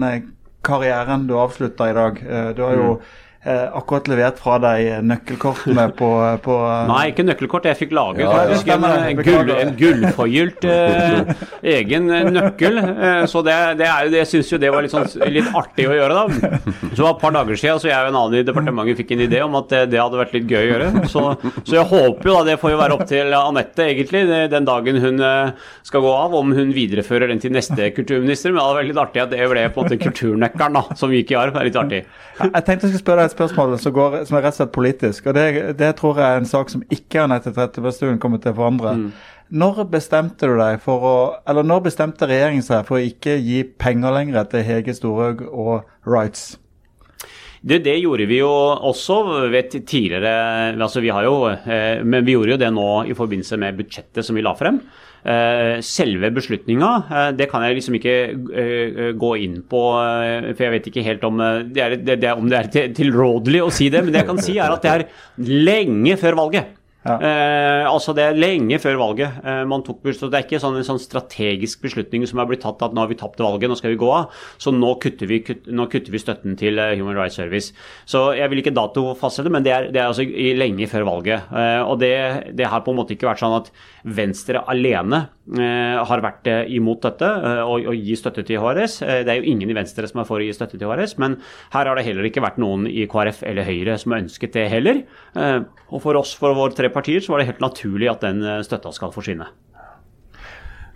karrieren 0.63 1.27
du 1.27 1.35
avslutta 1.41 1.89
i 1.89 1.97
dag. 1.97 2.23
Du 2.55 2.63
har 2.63 2.79
jo 2.79 2.87
mm 2.93 3.01
eh, 3.01 3.19
akkurat 3.49 4.05
levert 4.11 4.37
fra 4.37 4.59
deg 4.61 5.01
nøkkelkortene 5.01 5.87
på, 5.97 6.09
på 6.45 6.57
Nei, 6.91 7.07
ikke 7.09 7.23
nøkkelkort. 7.25 7.65
Jeg 7.71 7.79
fikk 7.79 7.95
laget 7.97 8.21
ja, 8.21 8.33
faktisk 8.35 8.69
en, 8.69 8.85
en, 8.85 9.21
gull, 9.25 9.49
en 9.55 9.71
gullforgylt 9.79 10.67
eh, 10.69 11.31
egen 11.75 12.05
nøkkel. 12.35 12.77
Eh, 12.81 13.23
så 13.31 13.41
det, 13.45 13.55
det, 13.79 13.87
er 13.89 14.11
det 14.13 14.27
syns 14.29 14.51
jo 14.51 14.59
det 14.61 14.69
var 14.73 14.85
litt, 14.85 14.93
sånn, 14.93 15.09
litt 15.33 15.49
artig 15.57 15.87
å 15.89 15.95
gjøre, 15.97 16.19
da. 16.21 16.61
Så 16.93 17.01
var 17.01 17.15
et 17.15 17.23
par 17.23 17.35
dager 17.35 17.57
siden 17.57 17.81
så 17.81 17.89
jeg 17.89 17.97
og 17.97 18.11
en 18.11 18.19
annen 18.21 18.39
i 18.39 18.45
departementet 18.45 19.01
fikk 19.01 19.15
en 19.15 19.25
idé 19.25 19.41
om 19.45 19.57
at 19.57 19.69
det, 19.73 19.81
det 19.95 20.01
hadde 20.01 20.21
vært 20.21 20.37
litt 20.37 20.45
gøy 20.51 20.61
å 20.61 20.69
gjøre. 20.69 20.91
Så, 21.11 21.25
så, 21.63 21.75
jeg 21.79 21.87
håper 21.91 22.29
jo 22.29 22.37
da 22.37 22.45
det 22.51 22.57
får 22.61 22.75
jo 22.75 22.81
være 22.83 22.97
opp 22.97 23.05
til 23.09 23.37
Anette, 23.37 23.87
egentlig, 23.89 24.23
den 24.53 24.69
dagen 24.69 25.01
hun 25.01 25.25
eh, 25.25 25.69
skal 25.87 26.05
gå 26.05 26.13
av, 26.13 26.37
om 26.37 26.53
hun 26.57 26.75
viderefører 26.77 27.33
den 27.33 27.41
til 27.41 27.55
neste 27.57 27.89
kulturminister. 27.97 28.53
Men 28.53 28.61
det 28.61 28.79
vært 28.81 28.91
litt 28.91 29.03
artig 29.07 29.25
at 29.25 29.33
det 29.33 29.49
ble 29.49 29.65
på 29.73 29.81
en 29.81 29.89
måte 29.89 30.01
kulturnøkkelen 30.05 30.77
da, 30.77 30.85
som 30.99 31.13
gikk 31.17 31.33
i 31.33 31.41
arv. 31.41 31.57
Det 31.57 31.63
er 31.63 31.71
litt 31.71 31.81
artig. 31.81 32.03
Jeg 32.41 32.63
tenkte 32.65 32.87
jeg 32.87 32.93
skulle 32.93 33.03
spørre 33.03 33.25
deg 33.25 33.30
et 33.31 33.37
spørsmål 33.37 33.77
som, 33.81 33.93
går, 33.95 34.17
som, 34.27 34.37
er 34.37 34.45
rett 34.45 34.55
og 34.55 34.61
slett 34.61 34.73
politisk. 34.75 35.27
og 35.27 35.37
det, 35.37 35.45
det, 35.79 35.91
tror 35.99 36.19
jeg 36.19 36.27
er 36.27 36.41
en 36.41 36.49
sak 36.49 36.71
som 36.73 36.83
ikke 36.91 37.23
Anette 37.23 37.53
Trettebergstuen 37.55 38.19
kommer 38.21 38.41
til 38.43 38.53
å 38.53 38.59
forandre. 38.59 38.95
Mm. 38.99 39.11
Når 39.61 39.83
bestemte 39.91 40.47
du 40.47 40.55
deg 40.59 40.79
for 40.83 41.03
å, 41.03 41.15
eller 41.49 41.67
når 41.67 41.87
bestemte 41.89 42.27
regjeringen 42.29 42.63
seg 42.63 42.85
for 42.87 42.99
å 42.99 43.03
ikke 43.03 43.35
gi 43.43 43.63
penger 43.65 44.15
lenger 44.15 44.47
til 44.51 44.63
Hege 44.67 44.95
Storhaug 44.95 45.43
og 45.49 45.81
Rights? 46.07 46.53
Det, 47.61 47.81
det, 47.85 47.99
gjorde 48.01 48.25
vi 48.25 48.39
jo 48.39 48.49
også 48.49 49.19
vet, 49.53 49.75
tidligere. 49.85 50.73
altså 50.81 51.03
vi 51.03 51.11
har 51.13 51.27
jo, 51.27 51.35
eh, 51.51 52.01
Men 52.03 52.25
vi 52.25 52.33
gjorde 52.33 52.55
jo 52.55 52.61
det 52.63 52.71
nå 52.73 52.89
i 53.05 53.13
forbindelse 53.13 53.59
med 53.61 53.77
budsjettet 53.77 54.25
som 54.25 54.35
vi 54.35 54.41
la 54.45 54.55
frem. 54.57 54.79
Eh, 55.21 55.77
selve 55.85 56.31
beslutninga, 56.33 56.89
eh, 57.05 57.27
det 57.37 57.45
kan 57.51 57.61
jeg 57.61 57.75
liksom 57.77 57.97
ikke 57.99 58.13
eh, 58.57 59.01
gå 59.21 59.31
inn 59.43 59.59
på, 59.69 59.81
for 60.55 60.63
jeg 60.65 60.73
vet 60.73 60.87
ikke 60.89 61.03
helt 61.05 61.25
om 61.27 61.43
det 61.69 61.83
er, 61.83 61.93
det, 61.93 62.15
det, 62.23 62.31
om 62.33 62.49
det 62.49 62.57
er 62.57 62.93
tilrådelig 62.97 63.61
å 63.61 63.69
si 63.73 63.91
det. 63.93 64.01
Men 64.01 64.15
det 64.15 64.23
jeg 64.23 64.31
kan 64.31 64.41
si, 64.41 64.57
er 64.57 64.73
at 64.73 64.81
det 64.81 64.95
er 64.95 65.05
lenge 65.37 66.17
før 66.21 66.39
valget. 66.41 66.73
Eh, 67.01 67.83
altså 67.89 68.13
Det 68.13 68.21
er 68.21 68.35
lenge 68.37 68.77
før 68.77 68.99
valget 68.99 69.39
eh, 69.41 69.63
man 69.65 69.81
tok 69.81 70.03
så 70.13 70.27
Det 70.29 70.37
er 70.37 70.43
ikke 70.45 70.59
sånn 70.61 70.75
en 70.77 70.85
sånn 70.85 70.99
strategisk 71.01 71.81
beslutning 71.81 72.27
som 72.29 72.37
er 72.37 72.45
blitt 72.45 72.61
tatt 72.61 72.83
at 72.85 72.93
nå 72.93 73.01
har 73.01 73.09
vi 73.09 73.17
tapt 73.17 73.41
valget, 73.41 73.71
nå 73.71 73.77
skal 73.79 73.95
vi 73.95 73.99
gå 74.01 74.09
av. 74.13 74.35
Så 74.61 74.73
nå 74.75 74.91
kutter 75.01 75.29
vi, 75.29 75.39
kutt, 75.45 75.65
nå 75.65 75.87
kutter 75.89 76.13
vi 76.13 76.21
støtten 76.21 76.57
til 76.59 76.77
uh, 76.77 76.91
Human 76.93 77.17
Rights 77.17 77.39
Service. 77.39 77.73
Så 78.09 78.21
jeg 78.37 78.51
vil 78.51 78.61
ikke 78.61 78.75
datofastsette, 78.75 79.49
men 79.53 79.65
det 79.65 79.73
er, 79.73 79.89
det 79.93 80.01
er 80.01 80.11
altså 80.11 80.25
i, 80.25 80.51
lenge 80.57 80.89
før 80.91 81.07
valget. 81.09 81.49
Eh, 81.49 81.81
og 81.81 81.97
det, 82.03 82.13
det, 82.57 82.69
har 82.69 82.83
på 82.85 82.93
en 82.93 83.01
måte 83.01 83.15
ikke 83.15 83.29
vært 83.31 83.41
sånn 83.41 83.57
at 83.57 83.71
Venstre 84.21 84.61
alene 84.71 85.25
har 85.51 86.21
vært 86.21 86.47
eh, 86.47 86.67
imot 86.77 87.01
dette 87.01 87.27
og, 87.65 87.87
og 87.89 87.95
gi 87.97 88.15
støtte 88.15 88.43
til 88.45 88.61
HRS. 88.61 88.99
det 89.25 89.31
er 89.33 89.39
jo 89.39 89.49
ingen 89.49 89.71
i 89.73 89.75
Venstre 89.75 90.05
som 90.07 90.21
er 90.21 90.27
for 90.29 90.37
å 90.37 90.45
gi 90.45 90.53
støtte 90.53 90.77
til 90.77 90.87
HRS, 90.87 91.17
men 91.21 91.39
her 91.73 91.89
har 91.89 91.97
det 91.97 92.05
heller 92.05 92.29
ikke 92.29 92.43
vært 92.45 92.61
noen 92.61 92.85
i 92.87 93.07
KrF 93.09 93.41
eller 93.49 93.67
Høyre 93.67 93.97
som 93.99 94.13
har 94.13 94.21
ønsket 94.21 94.53
det 94.53 94.67
heller. 94.71 95.01
og 95.89 95.99
for 96.03 96.19
oss, 96.19 96.35
for 96.37 96.53
våre 96.57 96.77
tre 96.77 96.91
partier 96.93 97.23
så 97.23 97.33
var 97.33 97.41
det 97.41 97.49
helt 97.51 97.63
naturlig 97.63 98.11
at 98.11 98.23
den 98.25 98.43
eh, 98.45 98.61
støtta 98.65 98.93
skal 98.95 99.13
forsvinne. 99.15 99.49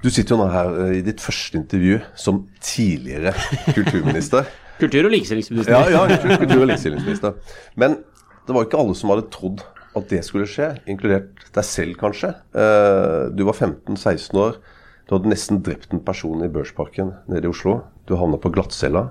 Du 0.04 0.12
sitter 0.14 0.36
jo 0.36 0.44
nå 0.44 0.50
her 0.54 0.74
eh, 0.84 0.98
i 1.00 1.04
ditt 1.06 1.24
første 1.24 1.58
intervju 1.58 2.00
som 2.20 2.44
tidligere 2.62 3.34
kulturminister. 3.74 4.46
Kultur- 4.82 5.08
og 5.08 5.14
likestillingsminister. 5.14 5.72
Ja, 5.72 5.88
ja, 5.88 6.20
kultur- 6.36 6.62
og 6.62 6.68
likestillingsminister. 6.68 7.38
Men 7.80 8.02
det 8.46 8.54
var 8.54 8.68
ikke 8.68 8.82
alle 8.82 8.96
som 8.98 9.14
hadde 9.14 9.30
trodd 9.34 9.64
at 9.96 10.10
det 10.12 10.22
skulle 10.28 10.48
skje, 10.50 10.74
inkludert 10.92 11.46
deg 11.56 11.68
selv 11.68 12.00
kanskje. 12.00 12.34
Eh, 12.56 13.32
du 13.36 13.46
var 13.48 13.58
15-16 13.58 14.40
år. 14.42 14.60
Du 15.06 15.16
hadde 15.16 15.32
nesten 15.32 15.62
drept 15.64 15.94
en 15.94 16.04
person 16.04 16.44
i 16.44 16.52
Børsparken 16.52 17.14
nede 17.32 17.48
i 17.48 17.52
Oslo. 17.52 17.80
Du 18.10 18.16
havna 18.20 18.40
på 18.42 18.52
glattcella. 18.54 19.08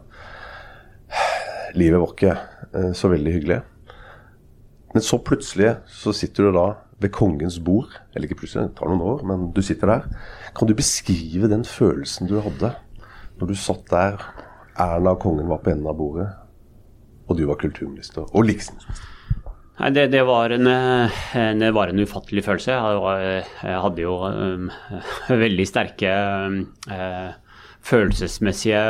Livet 1.78 2.02
var 2.02 2.12
ikke 2.14 2.34
så 2.94 3.08
veldig 3.10 3.32
hyggelig. 3.34 3.60
Men 4.94 5.02
så 5.02 5.18
plutselig 5.22 5.72
så 5.90 6.12
sitter 6.14 6.48
du 6.48 6.56
da 6.58 6.66
ved 7.02 7.12
kongens 7.14 7.58
bord. 7.62 7.90
Eller 8.14 8.28
ikke 8.28 8.42
plutselig, 8.42 8.68
det 8.68 8.78
tar 8.78 8.90
noen 8.90 9.02
år, 9.02 9.24
men 9.26 9.48
du 9.54 9.62
sitter 9.62 9.90
der. 9.90 10.06
Kan 10.56 10.70
du 10.70 10.74
beskrive 10.78 11.50
den 11.50 11.66
følelsen 11.66 12.30
du 12.30 12.38
hadde 12.42 12.74
når 13.40 13.50
du 13.50 13.56
satt 13.58 13.88
der, 13.90 14.22
Erna 14.78 15.14
og 15.14 15.22
kongen 15.22 15.50
var 15.50 15.60
på 15.62 15.72
enden 15.72 15.86
av 15.90 15.96
bordet, 15.98 16.28
og 17.26 17.38
du 17.38 17.44
var 17.48 17.58
kulturminister 17.58 18.26
og 18.26 18.46
likestillingsminister? 18.46 19.13
Nei, 19.74 19.90
det, 19.90 20.04
det, 20.12 20.20
var 20.22 20.52
en, 20.54 20.68
en, 20.70 21.64
var 21.74 21.90
en, 21.90 22.02
ufattelig 22.06 22.44
følelse. 22.46 22.76
Jeg, 22.76 23.78
hadde 23.82 24.04
jo 24.04 24.18
um, 24.22 24.68
veldig 25.44 25.66
sterke 25.66 26.12
um, 26.46 26.60
følelsesmessige 27.84 28.84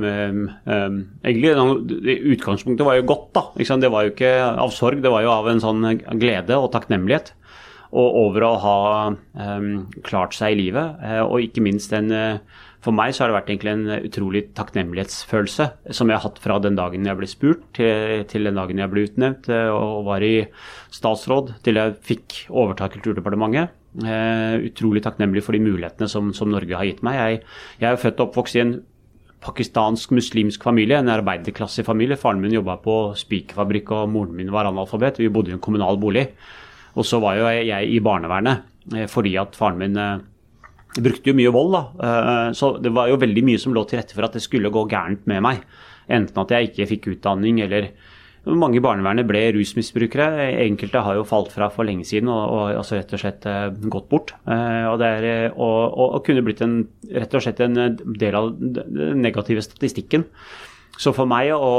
um, 0.00 0.46
Egentlig, 0.64 2.16
Utgangspunktet 2.32 2.88
var 2.88 2.96
jo 2.96 3.04
godt, 3.12 3.28
da. 3.36 3.44
Det 3.84 3.92
var 3.92 4.06
jo 4.06 4.14
ikke 4.14 4.32
av 4.48 4.72
sorg, 4.72 5.04
det 5.04 5.12
var 5.12 5.26
jo 5.26 5.34
av 5.34 5.52
en 5.52 5.60
sånn 5.60 5.84
glede 6.22 6.56
og 6.56 6.72
takknemlighet. 6.72 7.34
Og 7.90 8.18
over 8.24 8.46
å 8.46 8.54
ha 8.62 8.80
klart 10.06 10.36
seg 10.38 10.54
i 10.54 10.60
livet. 10.62 11.04
Og 11.26 11.44
ikke 11.44 11.64
minst 11.68 11.92
en 11.92 12.08
uh, 12.14 12.60
For 12.80 12.96
meg 12.96 13.12
så 13.12 13.24
har 13.24 13.30
det 13.30 13.36
vært 13.36 13.50
egentlig 13.52 13.72
en 13.74 14.06
utrolig 14.08 14.42
takknemlighetsfølelse 14.56 15.66
som 15.96 16.08
jeg 16.08 16.16
har 16.16 16.24
hatt 16.24 16.38
fra 16.40 16.56
den 16.64 16.78
dagen 16.78 17.04
jeg 17.04 17.18
ble 17.18 17.28
spurt, 17.28 17.66
til, 17.76 18.22
til 18.30 18.48
den 18.48 18.56
dagen 18.56 18.80
jeg 18.80 18.92
ble 18.92 19.04
utnevnt 19.08 19.50
uh, 19.52 19.68
og 19.74 20.06
var 20.08 20.24
i 20.24 20.46
statsråd, 20.96 21.58
til 21.66 21.80
jeg 21.80 21.98
fikk 22.08 22.38
overta 22.48 22.88
Kulturdepartementet. 22.92 23.76
Eh, 23.90 24.68
utrolig 24.68 25.00
takknemlig 25.02 25.42
for 25.42 25.56
de 25.56 25.64
mulighetene 25.64 26.06
som, 26.08 26.28
som 26.36 26.50
Norge 26.52 26.76
har 26.78 26.86
gitt 26.86 27.02
meg. 27.02 27.18
Jeg, 27.18 27.40
jeg 27.82 27.90
er 27.90 27.98
født 27.98 28.20
og 28.22 28.28
oppvokst 28.28 28.56
i 28.56 28.62
en 28.62 28.74
pakistansk 29.42 30.12
muslimsk 30.14 30.62
familie, 30.62 31.00
en 31.00 31.10
arbeiderklassefamilie. 31.10 32.18
Faren 32.20 32.42
min 32.42 32.54
jobba 32.54 32.76
på 32.84 32.96
spikerfabrikk, 33.18 33.90
og 33.96 34.12
moren 34.12 34.36
min 34.38 34.52
var 34.54 34.68
analfabet. 34.70 35.18
Vi 35.18 35.30
bodde 35.32 35.50
i 35.50 35.56
en 35.56 35.64
kommunal 35.64 35.98
bolig. 36.00 36.28
Og 36.94 37.06
så 37.06 37.18
var 37.22 37.38
jo 37.38 37.50
jeg 37.50 37.90
i 37.90 37.98
barnevernet 38.04 38.94
eh, 38.94 39.08
fordi 39.10 39.34
at 39.42 39.58
faren 39.58 39.82
min 39.82 39.98
eh, 40.96 41.02
brukte 41.04 41.32
jo 41.32 41.38
mye 41.38 41.52
vold, 41.54 41.76
da. 41.76 42.52
Så 42.56 42.74
det 42.82 42.92
var 42.94 43.10
jo 43.10 43.20
veldig 43.20 43.44
mye 43.46 43.60
som 43.62 43.74
lå 43.76 43.84
til 43.88 44.00
rette 44.00 44.16
for 44.16 44.26
at 44.26 44.36
det 44.36 44.44
skulle 44.44 44.72
gå 44.72 44.86
gærent 44.90 45.26
med 45.30 45.44
meg. 45.46 45.62
Enten 46.10 46.42
at 46.42 46.54
jeg 46.54 46.70
ikke 46.70 46.90
fikk 46.94 47.12
utdanning, 47.14 47.60
eller 47.62 47.92
mange 48.48 48.78
i 48.78 48.82
barnevernet 48.82 49.28
ble 49.28 49.42
rusmisbrukere. 49.52 50.48
Enkelte 50.64 51.02
har 51.04 51.18
jo 51.18 51.26
falt 51.28 51.52
fra 51.52 51.68
for 51.72 51.84
lenge 51.88 52.06
siden 52.08 52.30
og, 52.32 52.40
og 52.40 52.78
altså 52.80 52.96
rett 52.96 53.12
og 53.12 53.20
slett 53.20 53.46
eh, 53.48 53.66
gått 53.92 54.08
bort. 54.12 54.32
Eh, 54.48 54.86
og, 54.88 54.96
det 55.02 55.10
er, 55.18 55.26
eh, 55.28 55.46
og, 55.52 55.80
og, 55.90 56.16
og 56.16 56.24
kunne 56.26 56.44
blitt 56.46 56.62
en, 56.64 56.78
rett 57.12 57.36
og 57.36 57.44
slett 57.44 57.60
en 57.66 57.98
del 58.00 58.38
av 58.38 58.52
den 58.56 59.20
negative 59.20 59.64
statistikken. 59.64 60.24
Så 61.00 61.12
for 61.16 61.28
meg 61.28 61.52
å, 61.52 61.74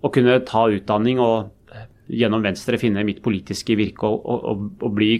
å 0.00 0.12
kunne 0.12 0.40
ta 0.48 0.64
utdanning 0.72 1.20
og 1.22 1.52
gjennom 2.12 2.44
Venstre 2.44 2.78
finne 2.80 3.04
mitt 3.06 3.22
politiske 3.24 3.76
virke 3.78 4.08
og, 4.08 4.22
og, 4.28 4.64
og 4.84 4.94
bli 4.96 5.10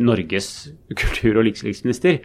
Norges 0.00 0.50
kultur- 0.92 1.40
og 1.40 1.46
likestillingsminister. 1.48 2.20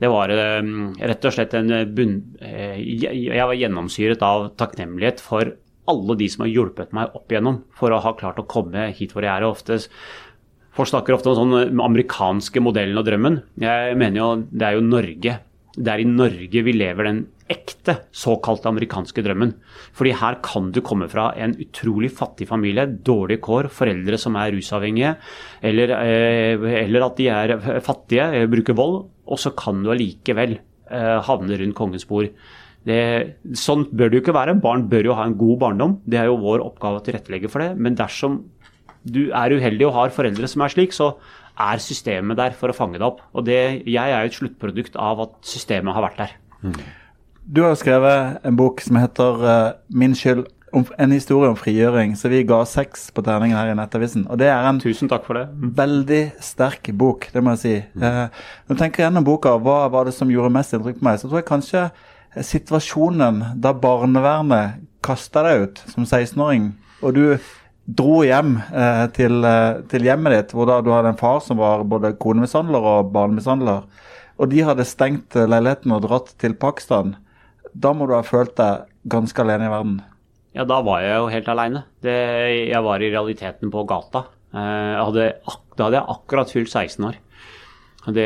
Det 0.00 0.10
var 0.10 0.32
rett 0.34 1.26
og 1.26 1.36
slett 1.36 1.56
en 1.58 1.72
bunn... 1.94 2.16
Jeg 2.40 3.46
var 3.46 3.58
gjennomsyret 3.58 4.22
av 4.26 4.50
takknemlighet 4.60 5.22
for 5.24 5.54
alle 5.90 6.16
de 6.18 6.28
som 6.30 6.44
har 6.44 6.52
hjulpet 6.52 6.94
meg 6.96 7.14
opp 7.18 7.32
igjennom 7.32 7.62
for 7.76 7.92
å 7.92 8.00
ha 8.04 8.14
klart 8.18 8.40
å 8.40 8.48
komme 8.48 8.90
hit 8.96 9.14
hvor 9.14 9.26
jeg 9.26 9.32
er. 9.32 9.46
oftest. 9.46 9.90
folk 10.76 10.88
snakker 10.88 11.16
ofte 11.16 11.32
om 11.34 11.54
den 11.56 11.80
amerikanske 11.82 12.62
modellen 12.62 12.98
og 12.98 13.06
drømmen. 13.08 13.40
Jeg 13.60 13.96
mener 13.98 14.20
jo 14.20 14.30
det 14.50 14.66
er 14.66 14.78
jo 14.78 14.86
Norge. 14.86 15.38
Det 15.76 15.92
er 15.92 16.02
i 16.02 16.08
Norge 16.08 16.62
vi 16.66 16.74
lever 16.76 17.08
den 17.08 17.24
ekte 17.50 17.96
såkalte 18.14 18.70
amerikanske 18.70 19.24
drømmen. 19.26 19.54
Fordi 19.96 20.14
her 20.20 20.38
kan 20.44 20.70
du 20.74 20.80
komme 20.86 21.08
fra 21.10 21.30
en 21.40 21.56
utrolig 21.60 22.12
fattig 22.14 22.48
familie, 22.50 22.86
dårlige 22.86 23.42
kår, 23.44 23.70
foreldre 23.74 24.18
som 24.20 24.38
er 24.38 24.54
rusavhengige, 24.54 25.16
eller, 25.62 25.94
eh, 25.98 26.84
eller 26.84 27.06
at 27.06 27.16
de 27.18 27.28
er 27.28 27.56
fattige, 27.80 28.30
eh, 28.34 28.46
bruker 28.46 28.76
vold, 28.78 29.10
og 29.26 29.38
så 29.38 29.54
kan 29.56 29.82
du 29.82 29.90
allikevel 29.90 30.58
eh, 30.90 31.20
havne 31.26 31.58
rundt 31.58 31.76
kongens 31.78 32.06
bord. 32.06 32.30
Det, 32.86 33.36
sånn 33.52 33.84
bør 33.92 34.08
det 34.08 34.18
jo 34.18 34.22
ikke 34.24 34.38
være. 34.38 34.60
Barn 34.62 34.88
bør 34.88 35.10
jo 35.10 35.14
ha 35.18 35.26
en 35.28 35.36
god 35.36 35.58
barndom. 35.60 35.98
Det 36.08 36.18
er 36.18 36.30
jo 36.30 36.40
vår 36.40 36.64
oppgave 36.64 37.00
å 37.00 37.04
tilrettelegge 37.04 37.50
for 37.52 37.60
det. 37.60 37.74
Men 37.76 37.98
dersom 37.98 38.40
du 39.04 39.28
er 39.36 39.52
uheldig 39.52 39.86
og 39.88 39.96
har 39.96 40.14
foreldre 40.14 40.48
som 40.48 40.64
er 40.64 40.72
slik, 40.72 40.96
så 40.96 41.12
er 41.60 41.82
systemet 41.82 42.38
der 42.40 42.56
for 42.56 42.72
å 42.72 42.76
fange 42.76 42.96
det 42.96 43.06
opp. 43.06 43.20
Og 43.36 43.44
det, 43.44 43.84
jeg 43.84 44.00
er 44.00 44.24
jo 44.24 44.30
et 44.30 44.38
sluttprodukt 44.38 44.96
av 44.96 45.20
at 45.26 45.36
systemet 45.44 45.96
har 45.96 46.06
vært 46.08 46.22
der. 46.22 46.34
Mm. 46.64 46.80
Du 47.50 47.64
har 47.64 47.72
skrevet 47.74 48.44
en 48.46 48.54
bok 48.54 48.78
som 48.78 48.94
heter 49.00 49.40
uh, 49.42 49.72
'Min 49.88 50.14
skyld'. 50.14 50.46
en 50.98 51.10
historie 51.10 51.48
om 51.50 51.56
frigjøring, 51.56 52.14
så 52.14 52.28
vi 52.28 52.44
ga 52.46 52.64
seks 52.64 53.10
på 53.10 53.24
terningen 53.26 53.56
her 53.58 53.72
i 53.72 53.74
Nettavisen. 53.74 54.28
Og 54.30 54.38
det 54.38 54.46
er 54.46 54.68
en 54.68 54.78
Tusen 54.78 55.08
takk 55.08 55.24
for 55.26 55.34
det. 55.34 55.48
Mm. 55.50 55.72
veldig 55.74 56.32
sterk 56.38 56.90
bok, 56.94 57.26
det 57.32 57.42
må 57.42 57.50
jeg 57.50 57.58
si. 57.58 57.72
Mm. 57.94 58.02
Uh, 58.02 58.28
når 58.68 58.76
jeg 58.76 58.78
tenker 58.78 59.02
gjennom 59.02 59.24
boka, 59.26 59.56
hva 59.58 59.88
var 59.90 60.04
det 60.04 60.14
som 60.14 60.30
gjorde 60.30 60.52
mest 60.54 60.76
inntrykk 60.76 61.00
på 61.00 61.04
meg, 61.04 61.18
så 61.18 61.26
tror 61.26 61.40
jeg 61.40 61.48
kanskje 61.48 61.90
situasjonen 62.38 63.40
da 63.58 63.72
barnevernet 63.74 64.84
kasta 65.02 65.42
deg 65.42 65.64
ut 65.64 65.80
som 65.90 66.06
16-åring, 66.06 66.68
og 67.02 67.14
du 67.14 67.24
dro 67.86 68.20
hjem 68.22 68.60
eh, 68.70 69.08
til, 69.16 69.42
eh, 69.42 69.80
til, 69.90 70.06
hjemmet 70.06 70.36
ditt, 70.36 70.54
hvor 70.54 70.70
da 70.70 70.78
du 70.84 70.92
hadde 70.94 71.10
en 71.16 71.18
far 71.18 71.42
som 71.42 71.58
var 71.58 71.82
både 71.82 72.12
konemishandler 72.14 72.86
og 72.92 73.10
barnemishandler, 73.10 73.82
og 74.38 74.54
de 74.54 74.62
hadde 74.62 74.86
stengt 74.86 75.34
leiligheten 75.34 75.90
og 75.96 76.06
dratt 76.06 76.30
til 76.38 76.54
Pakistan, 76.54 77.16
da 77.72 77.92
må 77.96 78.08
du 78.08 78.16
ha 78.16 78.22
følt 78.26 78.56
deg 78.58 78.88
ganske 79.10 79.42
alene 79.42 79.68
i 79.68 79.72
verden? 79.72 79.98
Ja, 80.56 80.66
da 80.66 80.80
var 80.82 81.02
jeg 81.04 81.14
jo 81.14 81.30
helt 81.30 81.48
aleine. 81.52 81.84
Jeg 82.02 82.82
var 82.82 83.02
i 83.02 83.10
realiteten 83.12 83.70
på 83.70 83.84
gata. 83.88 84.24
Eh, 84.50 84.96
hadde, 84.98 85.26
da 85.78 85.86
hadde 85.86 86.00
jeg 86.00 86.14
akkurat 86.16 86.50
fylt 86.50 86.72
16 86.72 87.06
år. 87.06 87.18
Det, 88.10 88.24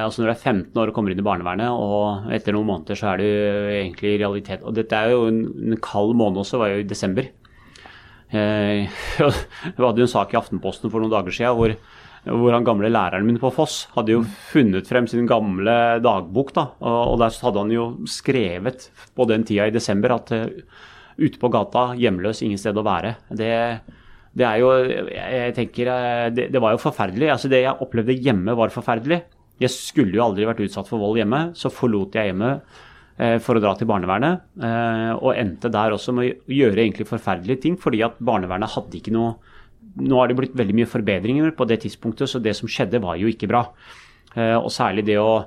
altså 0.00 0.22
når 0.22 0.30
du 0.30 0.32
er 0.32 0.40
15 0.40 0.78
år 0.80 0.90
og 0.90 0.96
kommer 0.96 1.12
inn 1.12 1.20
i 1.20 1.26
barnevernet, 1.26 1.68
og 1.70 2.30
etter 2.32 2.56
noen 2.56 2.70
måneder 2.70 2.98
så 2.98 3.12
er 3.12 3.20
du 3.20 3.26
egentlig 3.28 4.14
i 4.14 4.20
realitet 4.22 4.62
Og 4.64 4.72
dette 4.74 4.96
er 4.96 5.12
jo 5.12 5.26
en, 5.28 5.42
en 5.44 5.76
kald 5.84 6.14
måned 6.16 6.40
også, 6.40 6.58
var 6.58 6.72
jo 6.72 6.80
i 6.80 6.88
desember. 6.88 7.28
Eh, 8.34 8.88
vi 9.76 9.84
hadde 9.84 10.00
jo 10.00 10.08
en 10.08 10.14
sak 10.16 10.32
i 10.32 10.40
Aftenposten 10.40 10.90
for 10.90 11.04
noen 11.04 11.12
dager 11.12 11.36
siden 11.36 11.58
hvor, 11.58 11.76
hvor 12.24 12.54
han 12.56 12.64
gamle 12.64 12.88
læreren 12.88 13.26
min 13.28 13.40
på 13.40 13.50
Foss 13.52 13.84
hadde 13.94 14.14
jo 14.14 14.22
funnet 14.50 14.88
frem 14.88 15.08
sin 15.10 15.26
gamle 15.28 16.00
dagbok. 16.04 16.54
da, 16.56 16.68
Og, 16.80 17.18
der 17.20 17.36
hadde 17.44 17.64
han 17.64 17.74
jo 17.74 17.84
skrevet 18.08 18.88
på 19.14 19.26
den 19.28 19.44
tida 19.44 19.68
i 19.68 19.74
desember 19.74 20.16
at 20.16 20.32
uh, 20.32 20.46
ute 21.20 21.38
på 21.38 21.50
gata, 21.52 21.92
hjemløs, 22.00 22.40
ingen 22.42 22.58
sted 22.58 22.80
å 22.80 22.86
være. 22.86 23.16
Det 23.28 23.52
det 24.34 24.46
er 24.46 24.60
jo 24.62 24.70
Jeg 25.14 25.54
tenker 25.54 25.90
eh, 25.92 26.30
det, 26.34 26.48
det, 26.52 26.62
var 26.62 26.74
jo 26.74 26.82
forferdelig. 26.82 27.30
Altså 27.36 27.50
Det 27.50 27.62
jeg 27.62 27.82
opplevde 27.84 28.18
hjemme, 28.18 28.56
var 28.58 28.74
forferdelig. 28.74 29.22
Jeg 29.62 29.70
skulle 29.70 30.18
jo 30.18 30.24
aldri 30.24 30.48
vært 30.48 30.64
utsatt 30.66 30.90
for 30.90 31.02
vold 31.02 31.20
hjemme. 31.20 31.46
Så 31.58 31.70
forlot 31.72 32.18
jeg 32.18 32.32
hjemmet 32.32 32.64
eh, 33.16 33.38
for 33.42 33.54
å 33.54 33.62
dra 33.62 33.76
til 33.78 33.88
barnevernet, 33.90 34.46
eh, 34.58 35.12
og 35.14 35.36
endte 35.38 35.70
der 35.72 35.94
også 35.94 36.16
med 36.16 36.32
å 36.34 36.56
gjøre 36.58 36.82
egentlig 36.82 37.06
forferdelige 37.10 37.62
ting, 37.66 37.78
fordi 37.80 38.02
at 38.06 38.18
barnevernet 38.18 38.74
hadde 38.74 38.98
ikke 38.98 39.14
noe 39.14 39.36
Nå 40.02 40.18
har 40.18 40.30
det 40.30 40.36
blitt 40.38 40.56
veldig 40.58 40.74
mye 40.80 40.90
forbedringer 40.90 41.52
på 41.54 41.66
det 41.70 41.82
tidspunktet, 41.84 42.30
så 42.30 42.40
det 42.42 42.56
som 42.58 42.70
skjedde, 42.70 43.02
var 43.02 43.18
jo 43.20 43.30
ikke 43.30 43.48
bra. 43.50 43.68
Eh, 44.34 44.56
og 44.58 44.72
særlig 44.74 45.04
det 45.06 45.18
å 45.22 45.44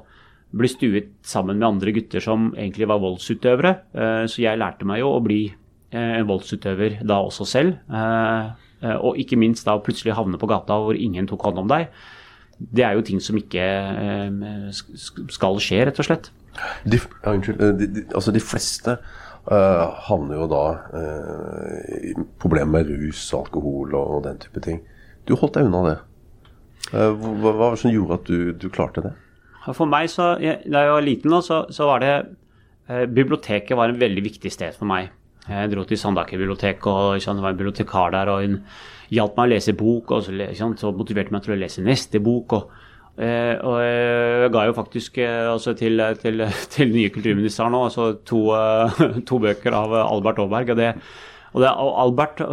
bli 0.57 0.69
stuet 0.71 1.09
sammen 1.27 1.59
med 1.59 1.67
andre 1.67 1.91
gutter 1.95 2.23
som 2.23 2.53
egentlig 2.55 2.87
var 2.87 3.01
voldsutøvere. 3.03 3.73
Eh, 3.91 4.23
så 4.31 4.43
jeg 4.45 4.59
lærte 4.61 4.87
meg 4.87 5.01
jo 5.03 5.11
å 5.11 5.23
bli 5.23 5.41
eh, 5.49 6.13
en 6.21 6.29
voldsutøver 6.29 7.01
da 7.03 7.19
også 7.25 7.47
selv. 7.47 7.75
Og 8.77 9.17
ikke 9.17 9.39
minst 9.41 9.65
da 9.65 9.73
å 9.73 9.81
plutselig 9.81 10.13
havne 10.13 10.37
på 10.37 10.47
gata 10.49 10.75
hvor 10.77 10.93
ingen 10.93 11.25
tok 11.27 11.47
hånd 11.47 11.63
om 11.63 11.71
deg. 11.71 11.87
Det 12.57 12.83
er 12.85 12.93
jo 12.93 13.05
ting 13.05 13.17
som 13.21 13.37
ikke 13.37 13.63
skal 15.33 15.57
skje, 15.61 15.79
rett 15.89 15.97
og 15.97 16.05
slett. 16.05 16.29
De, 16.85 16.99
ja, 17.01 17.33
unnskyld. 17.33 17.63
De, 17.79 17.87
de, 17.95 18.03
altså 18.13 18.33
de 18.33 18.41
fleste 18.41 18.93
uh, 19.51 19.83
havner 20.07 20.41
jo 20.41 20.47
da 20.51 20.63
uh, 20.91 21.77
i 22.09 22.13
problemer 22.41 22.83
med 22.83 22.91
rus, 22.91 23.21
alkohol 23.35 23.95
og, 23.95 24.17
og, 24.17 24.23
den 24.27 24.41
type 24.43 24.63
ting. 24.63 24.81
Du 25.27 25.35
holdt 25.35 25.57
deg 25.57 25.69
unna 25.69 25.83
det. 25.87 25.95
Uh, 26.93 27.13
hva, 27.41 27.53
hva, 27.53 27.71
som 27.79 27.93
gjorde 27.93 28.19
at 28.21 28.29
du, 28.31 28.51
du 28.55 28.67
klarte 28.73 29.03
det? 29.05 29.13
For 29.67 29.89
meg, 29.89 30.07
så, 30.07 30.37
Da 30.39 30.83
jeg 30.85 30.93
var 30.95 31.03
liten, 31.03 31.33
så, 31.43 31.65
så 31.75 31.89
var 31.89 31.99
det 31.99 32.11
Biblioteket 33.11 33.75
var 33.75 33.91
en 33.91 33.99
veldig 33.99 34.21
viktig 34.23 34.47
sted 34.53 34.71
for 34.77 34.87
meg. 34.87 35.09
Jeg 35.43 35.71
dro 35.73 35.83
til 35.83 35.99
Sandaker 35.99 36.39
bibliotek, 36.39 36.85
og 36.87 37.19
det 37.19 37.43
var 37.43 37.51
en 37.51 37.57
bibliotekar 37.59 38.13
der. 38.15 38.31
og 38.31 38.45
hun 38.45 38.61
hjalp 39.11 39.35
meg 39.35 39.49
å 39.49 39.51
lese 39.51 39.75
bok, 39.75 40.13
og 40.15 40.23
så, 40.23 40.71
så 40.79 40.91
motiverte 40.95 41.35
meg 41.35 41.43
til 41.43 41.55
å 41.55 41.59
lese 41.59 41.83
neste 41.83 42.21
bok. 42.23 42.55
og 42.55 42.86
Eh, 43.17 43.55
og 43.65 43.79
jeg 43.81 44.49
ga 44.53 44.63
jo 44.67 44.73
faktisk 44.77 45.15
eh, 45.25 45.47
altså 45.49 45.73
til, 45.73 45.97
til, 46.21 46.43
til 46.75 46.91
nye 46.93 47.09
kulturministeren 47.09 47.73
nå 47.73 47.87
altså 47.87 48.11
to, 48.29 48.43
eh, 48.53 49.01
to, 49.29 49.39
bøker 49.41 49.73
av 49.73 49.95
Albert 50.03 50.41
Aaberg. 50.43 50.73
Og, 50.77 50.83
og, 51.57 51.65
og 51.65 51.93
Albert 52.03 52.43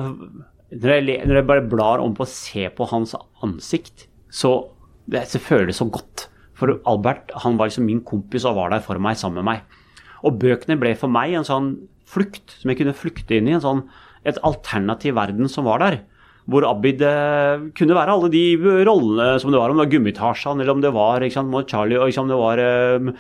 når 0.75 0.94
jeg, 0.97 1.21
når 1.28 1.37
jeg, 1.38 1.47
bare 1.47 1.66
blar 1.71 2.02
om 2.02 2.14
på 2.16 2.25
å 2.25 2.30
se 2.30 2.66
på 2.73 2.87
hans 2.90 3.12
ansikt, 3.44 4.09
så 4.33 4.56
det, 5.04 5.26
så 5.30 5.38
føler 5.42 5.68
det 5.71 5.76
så 5.78 5.87
godt. 5.92 6.28
For 6.59 6.78
Albert 6.88 7.30
han 7.44 7.59
var 7.61 7.68
liksom 7.68 7.87
min 7.87 8.02
kompis 8.06 8.47
og 8.49 8.56
var 8.59 8.73
der 8.73 8.83
for 8.83 8.99
meg, 9.02 9.18
sammen 9.21 9.42
med 9.42 9.50
meg. 9.52 9.85
Og 10.25 10.40
bøkene 10.40 10.78
ble 10.80 10.94
for 10.99 11.12
meg 11.12 11.37
en 11.37 11.47
sånn 11.47 11.75
flukt, 12.09 12.56
som 12.61 12.73
jeg 12.73 12.80
kunne 12.80 12.97
flykte 12.97 13.37
inn 13.37 13.50
i. 13.50 13.54
En 13.59 13.62
sånn, 13.62 13.85
et 14.25 14.40
alternativ 14.47 15.18
verden 15.18 15.50
som 15.52 15.68
var 15.68 15.85
der. 15.85 16.00
Hvor 16.50 16.66
Abid 16.68 17.00
eh, 17.00 17.62
kunne 17.78 17.96
være 17.96 18.14
alle 18.14 18.28
de 18.32 18.42
rollene 18.84 19.40
som 19.40 19.52
det 19.52 19.60
var, 19.60 19.72
om 19.72 19.78
det 19.78 19.86
var 19.86 19.92
Gummitasjan, 19.94 20.60
eller 20.60 20.74
om 20.74 20.82
det 20.84 20.92
var 20.92 21.24
sant, 21.32 21.70
Charlie, 21.70 22.00
og 22.00 22.18
om 22.20 22.30
det 22.30 22.40
var 22.40 22.62
um, 23.00 23.12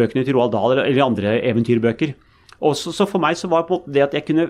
bøkene 0.00 0.24
til 0.26 0.34
Roald 0.34 0.54
Dahl, 0.56 0.80
eller 0.82 1.04
andre 1.04 1.36
eventyrbøker. 1.52 2.16
Og 2.64 2.74
så, 2.78 2.90
så, 2.94 3.06
for 3.06 3.22
meg 3.22 3.38
så 3.38 3.50
var 3.52 3.68
det 3.86 4.02
at 4.02 4.18
jeg 4.18 4.26
kunne 4.26 4.48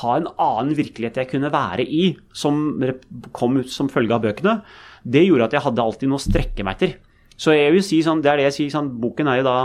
ha 0.00 0.16
en 0.16 0.28
annen 0.36 0.74
virkelighet 0.76 1.22
jeg 1.22 1.30
kunne 1.30 1.52
være 1.52 1.84
i, 1.84 2.10
som 2.36 2.80
kom 3.36 3.60
ut 3.60 3.70
som 3.72 3.92
følge 3.92 4.16
av 4.16 4.24
bøkene, 4.24 4.58
det 5.04 5.24
gjorde 5.26 5.48
at 5.48 5.56
jeg 5.56 5.64
hadde 5.64 5.84
alltid 5.84 6.10
noe 6.10 6.20
å 6.20 6.24
strekke 6.24 6.64
meg 6.64 6.76
etter. 6.76 6.98
Så 7.40 7.54
jeg 7.56 7.72
vil 7.72 7.84
si 7.84 8.02
sånn, 8.04 8.20
det 8.20 8.28
er 8.28 8.40
det 8.40 8.50
jeg 8.50 8.56
sier, 8.58 8.74
sånn, 8.74 8.92
boken 9.00 9.28
er 9.32 9.40
jo 9.40 9.48
da 9.48 9.56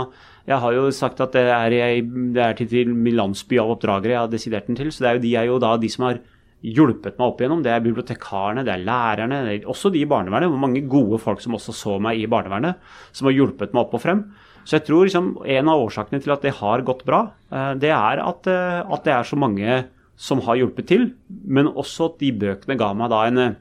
jeg 0.46 0.62
har 0.62 0.76
jo 0.76 0.86
sagt 0.94 1.20
at 1.24 1.34
det 1.34 1.42
er, 1.50 1.74
jeg, 1.74 2.04
det 2.34 2.42
er 2.42 2.56
til, 2.56 2.68
til 2.70 2.92
min 2.94 3.16
landsby 3.18 3.58
av 3.58 3.72
oppdragere 3.74 4.14
jeg 4.14 4.20
har 4.20 4.30
desidert 4.30 4.68
den 4.70 4.78
til. 4.78 4.92
Så 4.94 5.02
det 5.02 5.08
er 5.10 5.18
jo 5.18 5.22
de, 5.24 5.32
er 5.34 5.48
jo 5.50 5.56
da 5.62 5.72
de 5.82 5.90
som 5.90 6.06
har 6.06 6.20
hjulpet 6.66 7.18
meg 7.18 7.28
opp 7.28 7.40
igjennom. 7.40 7.62
Det 7.62 7.70
er 7.72 7.84
bibliotekarene, 7.84 8.64
det 8.66 8.74
er 8.74 8.84
lærerne, 8.86 9.42
det 9.46 9.54
er 9.54 9.70
også 9.70 9.92
de 9.94 10.02
i 10.02 10.08
barnevernet. 10.08 10.50
hvor 10.50 10.62
Mange 10.62 10.82
gode 10.90 11.20
folk 11.22 11.42
som 11.42 11.54
også 11.54 11.74
så 11.76 11.96
meg 12.02 12.20
i 12.20 12.28
barnevernet, 12.30 12.80
som 13.12 13.28
har 13.28 13.36
hjulpet 13.36 13.74
meg 13.74 13.84
opp 13.84 13.96
og 13.98 14.02
frem. 14.02 14.24
Så 14.66 14.80
jeg 14.80 14.86
tror 14.88 15.06
liksom 15.06 15.28
en 15.46 15.68
av 15.70 15.84
årsakene 15.84 16.22
til 16.22 16.32
at 16.34 16.42
det 16.42 16.56
har 16.58 16.82
gått 16.86 17.04
bra, 17.06 17.28
eh, 17.54 17.74
det 17.78 17.92
er 17.94 18.22
at, 18.22 18.48
eh, 18.50 18.82
at 18.82 19.04
det 19.04 19.12
er 19.14 19.22
så 19.22 19.38
mange 19.38 19.84
som 20.16 20.40
har 20.42 20.58
hjulpet 20.58 20.88
til. 20.90 21.12
Men 21.28 21.70
også 21.70 22.10
at 22.10 22.18
de 22.18 22.32
bøkene 22.32 22.78
ga 22.78 22.92
meg 22.94 23.10
da 23.10 23.26
en 23.26 23.38
eh, 23.38 23.54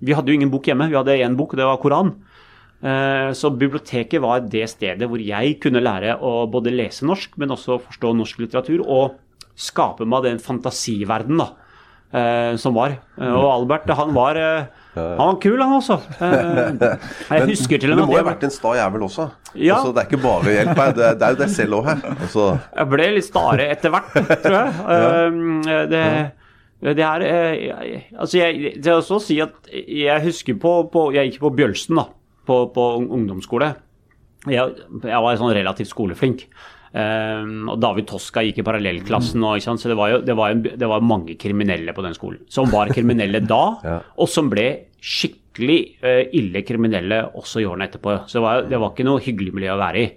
Vi 0.00 0.14
hadde 0.14 0.30
jo 0.30 0.38
ingen 0.38 0.50
bok 0.50 0.62
hjemme, 0.62 0.86
vi 0.86 0.94
hadde 0.94 1.18
én 1.18 1.34
bok, 1.34 1.56
det 1.58 1.64
var 1.66 1.80
Koran. 1.82 2.12
Så 3.34 3.50
biblioteket 3.50 4.22
var 4.22 4.44
det 4.46 4.68
stedet 4.70 5.08
hvor 5.10 5.18
jeg 5.18 5.56
kunne 5.58 5.82
lære 5.82 6.20
å 6.22 6.46
både 6.46 6.70
lese 6.70 7.02
norsk, 7.02 7.32
men 7.34 7.50
også 7.50 7.80
forstå 7.82 8.12
norsk 8.14 8.38
litteratur, 8.38 8.84
og 8.86 9.16
skape 9.58 10.06
meg 10.06 10.22
den 10.22 10.38
fantasiverdenen 10.38 11.42
da, 11.42 11.48
eh, 12.12 12.56
som 12.60 12.76
var. 12.76 12.96
Eh, 13.18 13.32
og 13.32 13.48
Albert 13.52 13.90
han 13.98 14.14
var 14.16 14.38
Han 14.98 15.18
var 15.18 15.36
kul, 15.42 15.60
han 15.60 15.76
også. 15.76 15.98
Eh, 16.24 16.96
Jeg 17.38 17.48
husker 17.52 17.78
til 17.78 17.92
og 17.92 17.98
med 18.00 18.04
du 18.06 18.10
må 18.10 18.16
jo 18.16 18.22
ha 18.24 18.28
vært 18.32 18.48
en 18.48 18.54
sta 18.54 18.72
jævel 18.78 19.04
også. 19.06 19.28
Ja. 19.54 19.76
Altså, 19.78 19.92
det 19.94 20.02
er 20.02 20.08
ikke 20.10 20.22
bare 20.24 20.54
hjelp 20.56 20.80
her, 20.82 20.92
det 20.96 21.06
er, 21.06 21.14
det 21.20 21.30
jo 21.34 21.40
deg 21.42 21.52
selv 21.54 21.78
òg 21.78 21.86
her. 21.92 22.02
Altså, 22.16 22.48
jeg 22.80 22.90
ble 22.94 23.08
litt 23.14 23.28
stare 23.28 23.68
etter 23.76 23.94
hvert, 23.94 24.18
tror 24.44 24.58
jeg. 24.58 24.74
Eh, 25.88 26.34
Det, 26.78 26.94
det 26.94 27.02
er 27.02 27.22
eh, 27.26 28.02
Altså, 28.14 28.38
jeg, 28.38 28.74
det 28.78 28.86
er 28.90 29.00
også 29.00 29.16
å 29.18 29.22
si 29.22 29.40
at 29.42 29.70
jeg 29.74 30.22
husker 30.28 30.54
på, 30.62 30.72
på 30.92 31.08
Jeg 31.16 31.32
gikk 31.32 31.40
på 31.42 31.50
Bjølsen, 31.58 31.98
da, 31.98 32.04
på, 32.46 32.60
på 32.74 32.84
ungdomsskole. 33.02 33.72
Jeg, 34.48 34.76
jeg 35.02 35.22
var 35.24 35.38
sånn 35.40 35.54
relativt 35.56 35.90
skoleflink. 35.90 36.44
Um, 36.88 37.68
og 37.68 37.80
David 37.82 38.06
Toska 38.08 38.40
gikk 38.46 38.62
i 38.62 38.64
parallellklassen, 38.64 39.42
og, 39.44 39.58
ikke 39.58 39.66
sant? 39.66 39.82
så 39.82 39.90
det 39.90 39.98
var 39.98 40.14
jo 40.14 40.20
det 40.24 40.36
var, 40.38 40.54
en, 40.54 40.62
det 40.80 40.88
var 40.88 41.04
mange 41.04 41.36
kriminelle 41.40 41.92
på 41.94 42.04
den 42.06 42.16
skolen. 42.16 42.40
Som 42.52 42.70
var 42.72 42.92
kriminelle 42.94 43.42
da, 43.44 43.62
Ja. 43.88 44.00
og 44.16 44.30
som 44.32 44.48
ble 44.52 44.68
skikkelig 44.98 45.78
uh, 46.02 46.24
ille 46.36 46.64
kriminelle 46.66 47.22
også 47.38 47.62
i 47.62 47.68
årene 47.68 47.88
etterpå. 47.90 48.22
Så 48.26 48.38
det 48.38 48.44
var, 48.46 48.66
det 48.70 48.80
var 48.80 48.94
ikke 48.94 49.08
noe 49.08 49.22
hyggelig 49.24 49.54
miljø 49.58 49.74
å 49.76 49.80
være 49.82 50.04
i. 50.04 50.10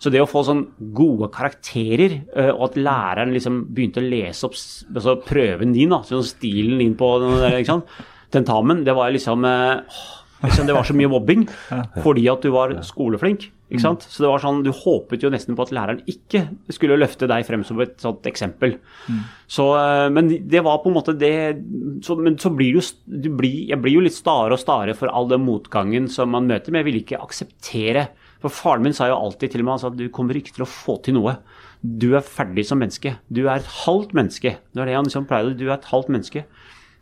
Så 0.00 0.08
det 0.12 0.22
å 0.22 0.28
få 0.28 0.40
sånn 0.46 0.62
gode 0.96 1.28
karakterer, 1.32 2.20
uh, 2.36 2.52
og 2.52 2.70
at 2.70 2.80
læreren 2.80 3.34
liksom 3.36 3.64
begynte 3.72 4.04
å 4.04 4.08
lese 4.08 4.48
opp 4.48 4.56
altså 4.56 5.18
prøven 5.24 5.76
din, 5.76 5.92
da, 5.92 6.02
sånn 6.08 6.24
stilen 6.26 6.80
din 6.80 6.96
på 7.00 7.14
den 7.24 7.36
ikke 7.50 7.72
sant? 7.74 8.00
tentamen, 8.30 8.84
det 8.86 8.94
var 8.94 9.10
liksom 9.10 9.42
uh, 9.42 9.82
liksom, 10.44 10.68
Det 10.68 10.76
var 10.76 10.86
så 10.86 10.94
mye 10.96 11.10
mobbing 11.10 11.48
fordi 12.04 12.28
at 12.30 12.44
du 12.44 12.52
var 12.54 12.76
skoleflink. 12.86 13.48
Ikke 13.70 13.82
sant? 13.82 14.02
Så 14.02 14.24
det 14.24 14.30
var 14.30 14.42
sånn, 14.42 14.64
Du 14.66 14.72
håpet 14.74 15.22
jo 15.22 15.30
nesten 15.30 15.54
på 15.54 15.62
at 15.62 15.72
læreren 15.74 16.02
ikke 16.10 16.42
skulle 16.74 16.98
løfte 16.98 17.28
deg 17.30 17.46
frem 17.46 17.62
som 17.64 17.78
et 17.80 17.96
sånt 18.02 18.26
eksempel. 18.26 18.76
Så, 19.46 19.66
eh, 19.78 20.08
men 20.10 20.28
det 20.50 20.62
var 20.66 20.82
på 20.82 20.90
en 20.90 20.96
måte 20.98 21.16
det 21.18 21.62
så, 22.02 22.16
Men 22.18 22.36
så 22.38 22.50
blir 22.54 22.74
du, 22.74 22.80
du 23.06 23.30
blir, 23.30 23.68
jeg 23.70 23.80
blir 23.80 23.94
jo 23.94 24.04
litt 24.04 24.16
stare 24.16 24.52
og 24.52 24.62
stare 24.62 24.94
for 24.98 25.08
all 25.08 25.28
den 25.30 25.44
motgangen 25.46 26.08
som 26.10 26.30
man 26.30 26.46
møter, 26.50 26.70
men 26.70 26.82
jeg 26.82 26.90
vil 26.90 27.00
ikke 27.02 27.22
akseptere 27.22 28.08
For 28.42 28.48
faren 28.48 28.82
min 28.82 28.96
sa 28.96 29.06
jo 29.06 29.18
alltid 29.18 29.52
til 29.52 29.64
meg 29.64 29.84
at 29.84 29.96
du 29.96 30.08
kommer 30.08 30.34
ikke 30.34 30.54
til 30.56 30.64
å 30.64 30.70
få 30.70 30.96
til 31.04 31.14
noe. 31.18 31.36
Du 31.82 32.14
er 32.16 32.24
ferdig 32.24 32.66
som 32.66 32.80
menneske. 32.80 33.18
Du 33.28 33.46
er 33.46 33.60
et 33.60 33.72
halvt 33.84 34.14
menneske. 34.16 34.56
Det 34.72 34.80
var 34.80 34.88
det 34.88 34.96
han 34.96 35.04
liksom 35.04 35.26
pleide. 35.28 35.56
Du 35.56 35.66
er 35.68 35.76
et 35.76 35.90
halvt 35.92 36.08
menneske. 36.08 36.44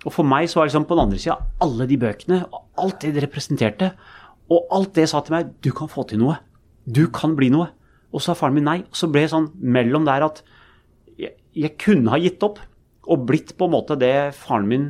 Og 0.06 0.14
for 0.14 0.26
meg 0.26 0.48
så 0.50 0.60
var 0.60 0.68
liksom 0.68 0.86
på 0.86 0.94
den 0.94 1.04
andre 1.06 1.18
sida 1.18 1.38
alle 1.64 1.86
de 1.90 1.98
bøkene, 1.98 2.44
og 2.52 2.82
alt 2.82 3.00
det 3.02 3.14
det 3.16 3.24
representerte, 3.26 3.92
og 4.48 4.70
alt 4.72 4.94
det 4.96 5.08
sa 5.10 5.20
til 5.24 5.34
meg 5.34 5.50
du 5.64 5.72
kan 5.76 5.90
få 5.90 6.06
til 6.08 6.22
noe. 6.22 6.38
Du 6.88 7.06
kan 7.12 7.36
bli 7.38 7.50
noe. 7.52 7.68
Og 8.08 8.22
så 8.22 8.32
sa 8.32 8.38
faren 8.40 8.56
min 8.56 8.68
nei. 8.68 8.78
Og 8.86 8.96
så 8.96 9.10
ble 9.12 9.26
det 9.26 9.32
sånn 9.34 9.50
mellom 9.60 10.06
der 10.08 10.24
at 10.26 10.42
jeg, 11.18 11.34
jeg 11.52 11.76
kunne 11.80 12.12
ha 12.14 12.20
gitt 12.22 12.42
opp 12.46 12.60
og 13.08 13.24
blitt 13.28 13.54
på 13.56 13.68
en 13.68 13.74
måte 13.74 13.96
det 14.00 14.32
faren 14.36 14.68
min 14.68 14.88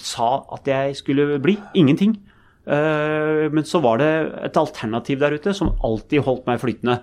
sa 0.00 0.44
at 0.54 0.68
jeg 0.68 0.96
skulle 0.98 1.38
bli. 1.42 1.56
Ingenting. 1.76 2.16
Uh, 2.64 3.52
men 3.52 3.66
så 3.68 3.80
var 3.84 4.00
det 4.00 4.10
et 4.46 4.56
alternativ 4.56 5.20
der 5.20 5.36
ute 5.36 5.52
som 5.56 5.74
alltid 5.84 6.24
holdt 6.24 6.46
meg 6.48 6.62
flytende. 6.62 7.00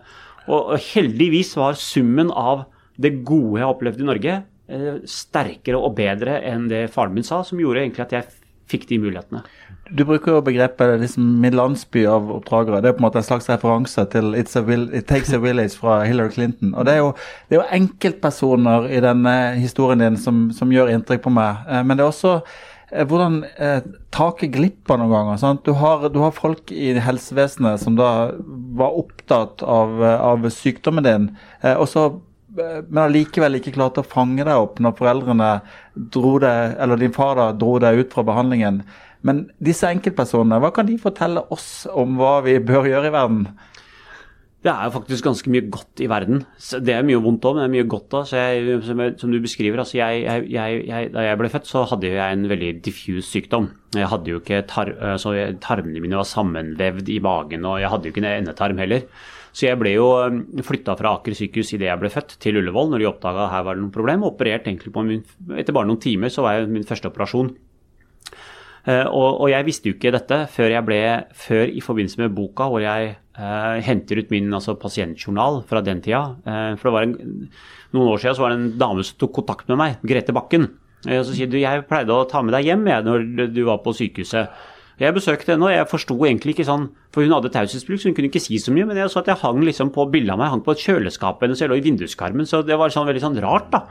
Og, 0.47 0.73
og 0.73 0.77
heldigvis 0.81 1.53
var 1.59 1.77
summen 1.77 2.31
av 2.33 2.65
det 3.01 3.19
gode 3.25 3.59
jeg 3.59 3.65
har 3.65 3.75
opplevd 3.75 4.01
i 4.01 4.07
Norge, 4.09 4.37
uh, 4.73 4.95
sterkere 5.09 5.81
og 5.81 5.95
bedre 5.99 6.39
enn 6.49 6.67
det 6.71 6.87
faren 6.93 7.13
min 7.17 7.27
sa, 7.27 7.43
som 7.45 7.61
gjorde 7.61 7.85
egentlig 7.85 8.07
at 8.07 8.17
jeg 8.17 8.41
fikk 8.71 8.89
de 8.89 9.01
mulighetene. 9.03 9.43
Du 9.91 10.05
bruker 10.07 10.37
jo 10.37 10.41
begrepet 10.45 11.01
liksom, 11.01 11.43
landsby 11.51 12.05
av 12.07 12.29
oppdragere. 12.37 12.79
Det 12.79 12.91
er 12.91 12.95
på 12.95 13.01
en 13.01 13.07
måte 13.09 13.19
en 13.19 13.27
slags 13.27 13.49
referanse 13.51 14.05
til 14.13 14.35
a 14.37 14.39
It 14.39 15.07
Takes 15.09 15.33
a 15.35 15.39
Village 15.43 15.75
fra 15.75 16.01
Hillary 16.07 16.31
Clinton. 16.31 16.73
Og 16.75 16.85
Det 16.85 16.93
er 16.93 17.01
jo, 17.01 17.13
det 17.49 17.57
er 17.57 17.61
jo 17.61 17.81
enkeltpersoner 17.81 18.87
i 18.87 19.01
denne 19.03 19.35
historien 19.59 19.99
din 19.99 20.17
som, 20.17 20.49
som 20.55 20.71
gjør 20.71 20.93
inntrykk 20.93 21.25
på 21.25 21.33
meg. 21.35 21.65
Eh, 21.67 21.83
men 21.83 21.97
det 21.97 22.05
er 22.05 22.13
også 22.13 22.37
eh, 22.39 23.03
hvordan 23.03 23.41
eh, 23.57 23.83
taket 24.15 24.55
glipper 24.55 25.01
noen 25.01 25.11
ganger. 25.11 25.43
Sant? 25.43 25.65
Du, 25.67 25.75
har, 25.75 26.07
du 26.07 26.21
har 26.23 26.31
folk 26.39 26.71
i 26.71 26.93
helsevesenet 26.95 27.83
som 27.83 27.99
da 27.99 28.31
var 28.79 28.95
opptatt 29.03 29.59
av, 29.67 29.99
eh, 29.99 30.19
av 30.31 30.47
sykdommen 30.55 31.07
din, 31.07 31.31
eh, 31.63 31.75
og 31.75 31.89
så 31.91 32.13
men 32.51 32.97
allikevel 33.05 33.55
ikke 33.55 33.71
klarte 33.77 34.01
å 34.03 34.07
fange 34.11 34.43
deg 34.43 34.59
opp 34.59 34.81
når 34.83 34.97
foreldrene 34.97 35.51
dro 36.11 36.33
deg, 36.43 36.73
eller 36.83 36.99
din 36.99 37.13
far 37.15 37.37
da 37.39 37.45
dro 37.55 37.77
deg 37.79 38.01
ut 38.01 38.11
fra 38.11 38.25
behandlingen. 38.27 38.81
Men 39.27 39.45
disse 39.61 39.89
enkeltpersonene, 39.89 40.61
hva 40.63 40.71
kan 40.73 40.87
de 40.87 40.97
fortelle 41.01 41.43
oss 41.53 41.85
om 41.93 42.17
hva 42.19 42.39
vi 42.45 42.57
bør 42.63 42.89
gjøre 42.89 43.11
i 43.11 43.13
verden? 43.13 43.45
Det 44.61 44.69
er 44.69 44.85
jo 44.85 44.93
faktisk 44.93 45.25
ganske 45.25 45.49
mye 45.49 45.65
godt 45.73 46.03
i 46.05 46.07
verden. 46.09 46.43
Det 46.85 46.93
er 46.93 47.05
mye 47.05 47.17
vondt 47.21 47.45
òg, 47.49 47.55
men 47.57 47.63
det 47.63 47.69
er 47.69 47.73
mye 47.79 47.89
godt 47.89 48.13
òg. 48.19 48.29
Som, 48.85 49.01
som 49.17 49.31
du 49.33 49.39
beskriver, 49.41 49.81
altså 49.81 49.97
jeg, 49.97 50.21
jeg, 50.53 50.83
jeg, 50.85 51.09
da 51.15 51.23
jeg 51.25 51.39
ble 51.41 51.49
født, 51.49 51.69
så 51.69 51.81
hadde 51.89 52.11
jeg 52.11 52.37
en 52.37 52.45
veldig 52.49 52.69
diffus 52.85 53.31
sykdom. 53.33 53.71
Jeg 53.97 54.09
hadde 54.11 54.29
jo 54.29 54.41
ikke 54.41 54.61
tar, 54.69 54.93
altså 55.15 55.33
Tarmene 55.65 56.03
mine 56.03 56.19
var 56.19 56.29
sammenvevd 56.29 57.09
i 57.09 57.17
magen, 57.25 57.65
og 57.65 57.81
jeg 57.81 57.89
hadde 57.89 58.05
jo 58.05 58.13
ikke 58.13 58.21
en 58.21 58.29
endetarm 58.35 58.83
heller. 58.83 59.07
Så 59.51 59.65
jeg 59.65 59.81
ble 59.81 59.95
jo 59.95 60.05
flytta 60.63 60.93
fra 60.99 61.15
Aker 61.17 61.35
sykehus 61.35 61.73
idet 61.73 61.89
jeg 61.89 61.99
ble 61.99 62.13
født, 62.13 62.37
til 62.43 62.61
Ullevål 62.61 62.93
når 62.93 63.01
de 63.01 63.09
oppdaga 63.09 63.49
her 63.51 63.65
var 63.65 63.75
det 63.75 63.83
noe 63.83 63.95
problem. 63.97 64.29
Operert 64.29 64.69
egentlig 64.69 64.93
på 64.93 65.03
min, 65.07 65.25
Etter 65.57 65.75
bare 65.75 65.89
noen 65.89 65.99
timer 66.05 66.31
så 66.31 66.45
var 66.45 66.59
jeg 66.59 66.69
min 66.71 66.87
første 66.87 67.09
operasjon. 67.09 67.49
Eh, 68.89 69.05
og, 69.05 69.43
og 69.43 69.51
jeg 69.51 69.67
visste 69.67 69.91
jo 69.91 69.97
ikke 69.97 70.13
dette 70.15 70.39
før 70.49 70.73
jeg 70.73 70.85
ble 70.87 71.01
før 71.37 71.69
i 71.69 71.83
forbindelse 71.85 72.21
med 72.23 72.33
boka 72.33 72.65
hvor 72.71 72.81
jeg 72.81 73.11
eh, 73.13 73.77
henter 73.85 74.23
ut 74.23 74.33
min 74.33 74.49
altså, 74.57 74.77
pasientjournal 74.81 75.61
fra 75.69 75.83
den 75.85 76.01
tida. 76.01 76.23
Eh, 76.45 76.73
for 76.79 76.89
det 76.89 76.95
var 76.97 77.07
en, 77.09 77.49
Noen 77.91 78.07
år 78.13 78.21
siden 78.23 78.37
så 78.37 78.45
var 78.45 78.53
det 78.53 78.59
en 78.61 78.69
dame 78.79 79.03
som 79.03 79.17
tok 79.19 79.33
kontakt 79.41 79.67
med 79.67 79.79
meg, 79.81 79.97
Grete 80.07 80.33
Bakken. 80.35 80.69
Eh, 81.07 81.19
og 81.19 81.25
så 81.27 81.35
sier 81.35 81.49
du 81.51 81.59
jeg 81.59 81.87
pleide 81.89 82.15
å 82.15 82.27
ta 82.29 82.43
med 82.45 82.55
deg 82.55 82.69
hjem 82.69 82.85
jeg, 82.87 83.07
når 83.07 83.49
du 83.51 83.65
var 83.67 83.81
på 83.83 83.93
sykehuset. 83.97 84.53
Jeg 85.01 85.15
besøkte 85.15 85.55
henne, 85.55 85.65
og 85.65 85.73
jeg 85.73 85.89
forsto 85.89 86.13
egentlig 86.27 86.53
ikke 86.53 86.67
sånn 86.67 86.83
For 87.09 87.25
hun 87.25 87.33
hadde 87.33 87.49
taushetsbruk, 87.49 87.97
så 87.97 88.09
hun 88.09 88.15
kunne 88.15 88.29
ikke 88.29 88.43
si 88.43 88.59
så 88.61 88.73
mye. 88.75 88.85
Men 88.87 88.99
jeg 89.01 89.11
så 89.11 89.23
at 89.23 89.31
jeg 89.31 89.41
hang 89.41 89.63
liksom 89.65 89.89
på 89.95 90.05
bildet 90.13 90.35
av 90.35 90.39
meg, 90.39 90.51
hang 90.53 90.61
på 90.63 90.75
et 90.75 90.83
kjøleskap 90.83 91.41
hennes, 91.43 91.59
jeg 91.59 91.71
lå 91.71 91.79
i 91.79 91.83
vinduskarmen. 91.83 92.47
Så 92.47 92.61
det 92.63 92.77
var 92.79 92.93
sånn 92.93 93.07
veldig 93.09 93.23
sånn 93.23 93.39
rart, 93.43 93.71
da. 93.73 93.81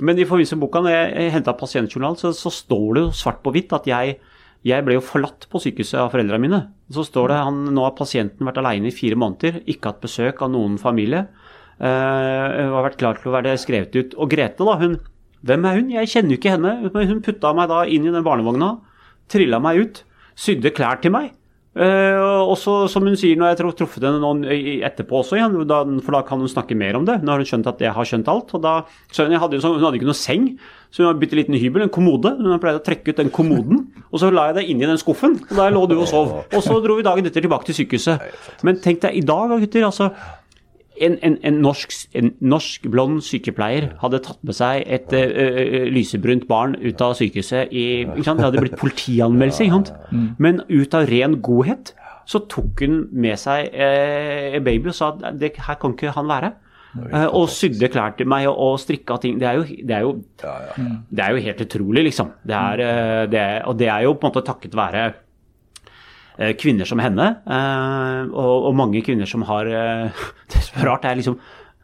Men 0.00 0.18
i 0.18 0.26
forbindelse 0.28 0.56
med 0.56 0.64
boka, 0.64 0.82
når 0.84 0.94
jeg 0.94 1.32
henta 1.36 1.54
pasientjournal, 1.58 2.16
så, 2.20 2.32
så 2.36 2.52
står 2.52 2.86
det 2.96 3.04
jo 3.04 3.14
svart 3.16 3.40
på 3.44 3.52
hvitt 3.54 3.72
at 3.76 3.88
jeg, 3.88 4.16
jeg 4.66 4.86
ble 4.86 4.96
jo 4.96 5.04
forlatt 5.04 5.46
på 5.52 5.60
sykehuset 5.62 5.98
av 6.02 6.10
foreldrene 6.14 6.42
mine. 6.42 6.60
Så 6.92 7.04
står 7.08 7.32
det 7.32 7.40
han, 7.44 7.62
nå 7.74 7.86
har 7.86 7.96
pasienten 7.98 8.48
vært 8.48 8.60
alene 8.62 8.90
i 8.90 8.94
fire 8.96 9.18
måneder, 9.20 9.62
ikke 9.70 9.92
hatt 9.92 10.04
besøk 10.04 10.42
av 10.44 10.52
noen 10.54 10.78
familie. 10.80 11.26
Uh, 11.80 12.74
har 12.74 12.84
vært 12.84 12.98
klar 13.00 13.16
til 13.16 13.30
å 13.30 13.36
være 13.38 13.56
skrevet 13.60 13.96
ut. 13.96 14.16
Og 14.20 14.32
Grete, 14.32 14.66
da, 14.66 14.76
hun 14.80 15.00
Hvem 15.40 15.62
er 15.64 15.78
hun? 15.78 15.92
Jeg 15.94 16.08
kjenner 16.12 16.34
jo 16.34 16.36
ikke 16.36 16.50
henne. 16.52 16.72
Hun 16.92 17.22
putta 17.24 17.54
meg 17.56 17.70
da 17.70 17.78
inn 17.88 18.04
i 18.04 18.10
den 18.12 18.24
barnevogna, 18.26 18.74
trilla 19.32 19.56
meg 19.64 19.78
ut, 19.80 20.02
sydde 20.36 20.68
klær 20.76 21.00
til 21.00 21.14
meg. 21.14 21.30
Eh, 21.70 22.18
og 22.18 22.56
så, 22.58 22.72
som 22.90 23.04
hun 23.06 23.14
sier, 23.14 23.36
når 23.38 23.52
jeg 23.52 23.58
har 23.60 23.74
truffet 23.78 24.02
henne 24.02 24.18
noen 24.18 24.40
etterpå 24.82 25.20
også 25.20 25.36
igjen, 25.38 25.54
da, 25.70 25.84
for 26.02 26.16
da 26.16 26.22
kan 26.26 26.40
hun 26.42 26.50
snakke 26.50 26.74
mer 26.74 26.98
om 26.98 27.04
det. 27.06 27.20
Nå 27.22 27.30
har 27.30 27.38
hun 27.38 27.46
skjønt 27.46 27.68
at 27.70 27.84
jeg 27.84 27.94
har 27.94 28.08
skjønt 28.10 28.30
alt. 28.32 28.50
og 28.58 28.64
da, 28.64 28.72
så 29.14 29.28
hun, 29.28 29.36
hadde, 29.38 29.60
sånn- 29.62 29.76
hun 29.78 29.86
hadde 29.86 30.00
ikke 30.00 30.08
noe 30.10 30.18
seng, 30.18 30.48
så 30.90 31.04
hun 31.04 31.12
har 31.12 31.20
bitte 31.22 31.38
liten 31.38 31.54
hybel, 31.54 31.84
en 31.86 31.92
kommode. 31.94 32.32
Hun 32.40 32.58
pleide 32.58 32.82
å 32.82 32.84
trekke 32.88 33.14
ut 33.14 33.22
den 33.22 33.30
kommoden, 33.30 33.84
og 34.10 34.18
så 34.18 34.32
la 34.34 34.48
jeg 34.50 34.58
deg 34.58 34.72
inn 34.74 34.82
i 34.82 34.90
den 34.90 34.98
skuffen. 34.98 35.38
Og 35.46 35.54
der 35.60 35.70
lå 35.76 35.84
du 35.86 35.94
og 36.00 36.08
sov. 36.10 36.34
Og 36.50 36.66
så 36.66 36.80
dro 36.82 36.98
vi 36.98 37.06
dagen 37.06 37.30
etter 37.30 37.46
tilbake 37.46 37.70
til 37.70 37.78
sykehuset. 37.84 38.26
Men 38.66 38.82
tenk 38.82 39.04
deg 39.06 39.20
i 39.22 39.22
dag, 39.22 39.54
gutter. 39.62 39.86
altså 39.86 40.10
en, 41.00 41.16
en, 41.26 41.36
en, 41.46 41.60
norsk, 41.64 41.94
en 42.18 42.32
norsk 42.40 42.86
blond 42.92 43.20
sykepleier 43.24 43.90
hadde 44.02 44.20
tatt 44.26 44.40
med 44.46 44.56
seg 44.56 44.84
et 44.86 45.12
ø, 45.16 45.86
lysebrunt 45.92 46.46
barn 46.50 46.76
ut 46.80 47.00
av 47.04 47.16
sykehuset 47.18 47.72
i? 47.72 47.86
Det 48.04 48.36
hadde 48.38 48.62
blitt 48.62 48.78
politianmeldelse, 48.80 49.70
sant? 49.72 49.92
Men 50.38 50.62
ut 50.68 50.96
av 50.96 51.08
ren 51.10 51.38
godhet 51.44 51.94
så 52.30 52.42
tok 52.50 52.84
hun 52.84 53.06
med 53.10 53.38
seg 53.40 53.72
uh, 53.74 54.58
baby 54.62 54.92
og 54.92 54.96
sa 54.96 55.14
at 55.16 55.40
det, 55.40 55.56
her 55.66 55.78
kan 55.80 55.96
ikke 55.96 56.12
han 56.14 56.28
være. 56.30 56.52
Og 57.30 57.46
sydde 57.52 57.86
klær 57.90 58.16
til 58.18 58.26
meg 58.30 58.48
og, 58.50 58.56
og 58.58 58.78
strikka 58.82 59.16
ting. 59.22 59.38
Det 59.38 59.46
er 59.46 59.60
jo, 59.60 59.66
det 59.86 59.94
er 59.94 60.06
jo, 60.06 60.14
det 61.06 61.22
er 61.22 61.34
jo 61.36 61.42
helt 61.44 61.60
utrolig, 61.62 62.04
liksom. 62.08 62.32
Det 62.42 62.56
er, 62.56 62.82
eh, 62.82 63.26
det 63.30 63.44
og 63.70 63.76
det 63.78 63.90
er 63.92 64.06
jo 64.08 64.16
på 64.16 64.26
en 64.26 64.32
måte 64.32 64.42
takket 64.46 64.74
være 64.74 65.04
kvinner 66.60 66.88
som 66.88 67.00
henne, 67.02 67.32
eh, 67.44 68.20
og, 68.32 68.70
mange 68.76 69.02
kvinner 69.04 69.28
som 69.28 69.44
har 69.48 69.68
eh, 69.68 70.28
Det 70.52 70.62
som 70.64 70.80
er 70.80 70.88
rart, 70.88 71.02
det 71.04 71.12
er 71.12 71.20
liksom 71.20 71.40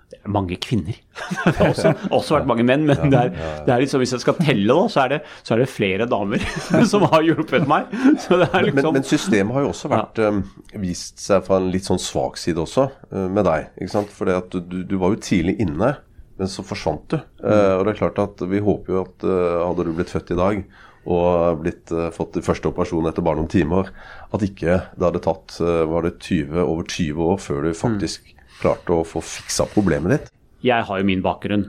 det 0.07 0.21
er 0.23 0.31
mange 0.31 0.55
kvinner. 0.62 0.95
Det 1.42 1.53
har 1.57 1.73
også, 1.73 1.90
også 2.14 2.35
vært 2.37 2.47
mange 2.47 2.62
menn, 2.62 2.85
men 2.87 3.11
det 3.11 3.19
er, 3.19 3.33
det 3.66 3.73
er 3.75 3.81
liksom, 3.83 3.99
hvis 3.99 4.12
jeg 4.14 4.23
skal 4.23 4.37
telle, 4.38 4.69
da, 4.71 4.85
så 4.92 5.01
er 5.03 5.11
det, 5.16 5.19
så 5.42 5.57
er 5.57 5.62
det 5.64 5.66
flere 5.73 6.07
damer 6.07 6.45
som 6.92 7.03
har 7.11 7.25
hjulpet 7.27 7.66
meg. 7.66 7.90
Så 8.23 8.38
det 8.38 8.47
er 8.53 8.69
Men, 8.69 8.69
liksom 8.71 8.95
men 8.95 9.09
systemet 9.11 9.57
har 9.57 9.66
jo 9.66 9.73
også 9.73 9.90
vært, 9.90 10.23
ja. 10.23 10.31
vist 10.79 11.19
seg 11.25 11.42
fra 11.49 11.59
en 11.59 11.66
litt 11.75 11.90
sånn 11.90 11.99
svak 11.99 12.38
side 12.38 12.62
også, 12.62 12.87
med 13.11 13.49
deg. 13.51 13.73
ikke 13.81 13.95
sant? 13.97 14.14
For 14.14 14.31
du, 14.31 14.62
du, 14.62 14.79
du 14.87 14.97
var 15.03 15.16
jo 15.16 15.21
tidlig 15.27 15.57
inne, 15.66 15.97
men 16.38 16.55
så 16.55 16.62
forsvant 16.62 17.11
du. 17.11 17.19
Mm. 17.42 17.51
og 17.51 17.83
det 17.83 17.92
er 17.97 17.99
klart 17.99 18.19
at 18.23 18.42
Vi 18.47 18.62
håper 18.62 18.92
jo 18.92 19.03
at 19.03 19.27
hadde 19.27 19.88
du 19.88 19.95
blitt 19.97 20.14
født 20.14 20.35
i 20.37 20.38
dag 20.38 20.62
og 21.07 21.62
blitt, 21.62 21.90
uh, 21.95 22.11
fått 22.14 22.38
i 22.38 22.45
første 22.45 22.71
operasjon 22.71 23.07
etter 23.09 23.25
bare 23.25 23.40
noen 23.40 23.53
timer, 23.53 23.90
at 24.35 24.45
ikke 24.47 24.81
det 24.99 25.07
hadde 25.07 25.23
tatt 25.25 25.59
uh, 25.62 25.85
var 25.90 26.07
det 26.07 26.19
20, 26.19 26.59
over 26.66 26.85
20 26.85 27.31
år 27.31 27.40
før 27.42 27.66
du 27.66 27.73
faktisk 27.77 28.33
klarte 28.61 28.95
å 28.95 29.07
få 29.07 29.23
fiksa 29.25 29.69
problemet 29.73 30.14
ditt. 30.14 30.31
jeg 30.64 30.87
har 30.88 30.99
jo 30.99 31.07
min 31.07 31.23
bakgrunn. 31.23 31.69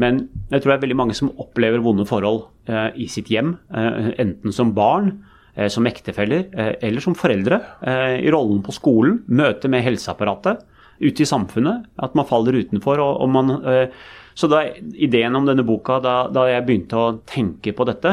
Men 0.00 0.24
jeg 0.50 0.60
tror 0.60 0.72
det 0.72 0.76
er 0.78 0.84
veldig 0.84 0.98
mange 0.98 1.16
som 1.16 1.30
opplever 1.40 1.82
vonde 1.84 2.06
forhold 2.08 2.42
eh, 2.68 2.90
i 3.00 3.06
sitt 3.08 3.30
hjem, 3.32 3.54
eh, 3.72 4.10
enten 4.20 4.52
som 4.52 4.72
barn 4.76 5.12
eh, 5.54 5.68
som 5.72 5.86
ektefeller 5.88 6.48
eh, 6.50 6.72
eller 6.88 7.04
som 7.04 7.16
foreldre, 7.16 7.60
eh, 7.86 8.16
i 8.24 8.32
rollen 8.32 8.60
på 8.66 8.74
skolen, 8.76 9.22
møte 9.28 9.70
med 9.72 9.84
helseapparatet, 9.86 10.64
ute 11.00 11.24
i 11.24 11.28
samfunnet, 11.28 11.86
at 11.96 12.16
man 12.18 12.28
faller 12.28 12.58
utenfor. 12.60 13.00
og, 13.00 13.20
og 13.24 13.30
man... 13.36 13.54
Eh, 13.64 14.02
så 14.40 14.46
da 14.48 14.60
ideen 14.94 15.34
om 15.36 15.44
denne 15.44 15.64
boka, 15.66 15.98
da, 16.00 16.14
da 16.32 16.46
jeg 16.48 16.62
begynte 16.64 16.96
å 16.96 17.08
tenke 17.28 17.74
på 17.76 17.84
dette 17.84 18.12